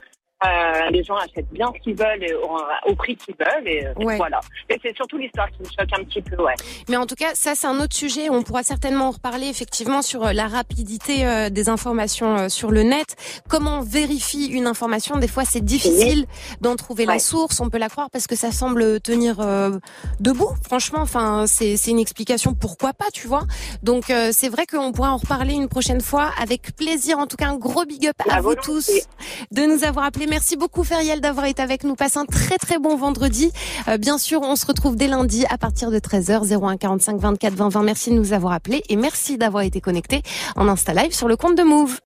Euh, 0.44 0.90
les 0.90 1.02
gens 1.02 1.16
achètent 1.16 1.50
bien 1.50 1.66
ce 1.76 1.82
qu'ils 1.82 1.96
veulent 1.96 2.22
et 2.22 2.32
au, 2.32 2.58
au 2.86 2.94
prix 2.94 3.16
qu'ils 3.16 3.34
veulent 3.34 3.66
et, 3.66 3.84
euh, 3.86 3.92
voilà. 4.16 4.38
Et 4.70 4.78
c'est 4.80 4.94
surtout 4.94 5.18
l'histoire 5.18 5.48
qui 5.50 5.58
me 5.60 5.64
choque 5.64 5.98
un 5.98 6.04
petit 6.04 6.22
peu, 6.22 6.40
ouais. 6.40 6.54
Mais 6.88 6.96
en 6.96 7.06
tout 7.06 7.16
cas, 7.16 7.30
ça 7.34 7.56
c'est 7.56 7.66
un 7.66 7.80
autre 7.80 7.96
sujet. 7.96 8.30
On 8.30 8.44
pourra 8.44 8.62
certainement 8.62 9.08
en 9.08 9.10
reparler 9.10 9.48
effectivement 9.48 10.00
sur 10.00 10.26
euh, 10.26 10.32
la 10.32 10.46
rapidité 10.46 11.26
euh, 11.26 11.50
des 11.50 11.68
informations 11.68 12.36
euh, 12.38 12.48
sur 12.48 12.70
le 12.70 12.84
net. 12.84 13.16
Comment 13.48 13.78
on 13.78 13.82
vérifie 13.82 14.46
une 14.46 14.68
information? 14.68 15.16
Des 15.16 15.26
fois, 15.26 15.44
c'est 15.44 15.64
difficile 15.64 16.26
d'en 16.60 16.76
trouver 16.76 17.04
la 17.04 17.18
source. 17.18 17.60
On 17.60 17.68
peut 17.68 17.78
la 17.78 17.88
croire 17.88 18.08
parce 18.10 18.28
que 18.28 18.36
ça 18.36 18.52
semble 18.52 19.00
tenir 19.00 19.38
debout. 20.20 20.50
Franchement, 20.64 21.00
enfin, 21.00 21.46
c'est 21.46 21.74
une 21.88 21.98
explication. 21.98 22.54
Pourquoi 22.54 22.92
pas, 22.92 23.06
tu 23.12 23.26
vois 23.26 23.42
Donc 23.82 24.12
c'est 24.32 24.48
vrai 24.48 24.66
qu'on 24.66 24.92
pourra 24.92 25.10
en 25.12 25.16
reparler 25.16 25.54
une 25.54 25.68
prochaine 25.68 26.00
fois 26.00 26.30
avec 26.40 26.76
plaisir. 26.76 27.18
En 27.18 27.26
tout 27.26 27.36
cas, 27.36 27.48
un 27.48 27.56
gros 27.56 27.84
big 27.84 28.06
up 28.06 28.16
à 28.30 28.40
vous 28.40 28.54
tous 28.54 28.90
de 29.50 29.62
nous 29.62 29.84
avoir 29.84 30.04
appelés. 30.06 30.27
Merci 30.28 30.56
beaucoup 30.56 30.84
Feriel 30.84 31.20
d'avoir 31.20 31.46
été 31.46 31.62
avec 31.62 31.84
nous. 31.84 31.94
Passe 31.94 32.16
un 32.16 32.26
très 32.26 32.58
très 32.58 32.78
bon 32.78 32.96
vendredi. 32.96 33.50
Euh, 33.88 33.96
bien 33.96 34.18
sûr, 34.18 34.42
on 34.42 34.56
se 34.56 34.66
retrouve 34.66 34.94
dès 34.94 35.08
lundi 35.08 35.46
à 35.48 35.56
partir 35.56 35.90
de 35.90 35.98
13h 35.98 36.52
01 36.52 36.76
45 36.76 37.18
24 37.18 37.54
20 37.54 37.68
20. 37.70 37.82
Merci 37.82 38.10
de 38.10 38.16
nous 38.16 38.32
avoir 38.32 38.52
appelés 38.52 38.82
et 38.88 38.96
merci 38.96 39.38
d'avoir 39.38 39.62
été 39.62 39.80
connectés 39.80 40.22
en 40.56 40.68
Insta 40.68 40.92
Live 40.92 41.14
sur 41.14 41.28
le 41.28 41.36
compte 41.36 41.56
de 41.56 41.62
Move. 41.62 41.96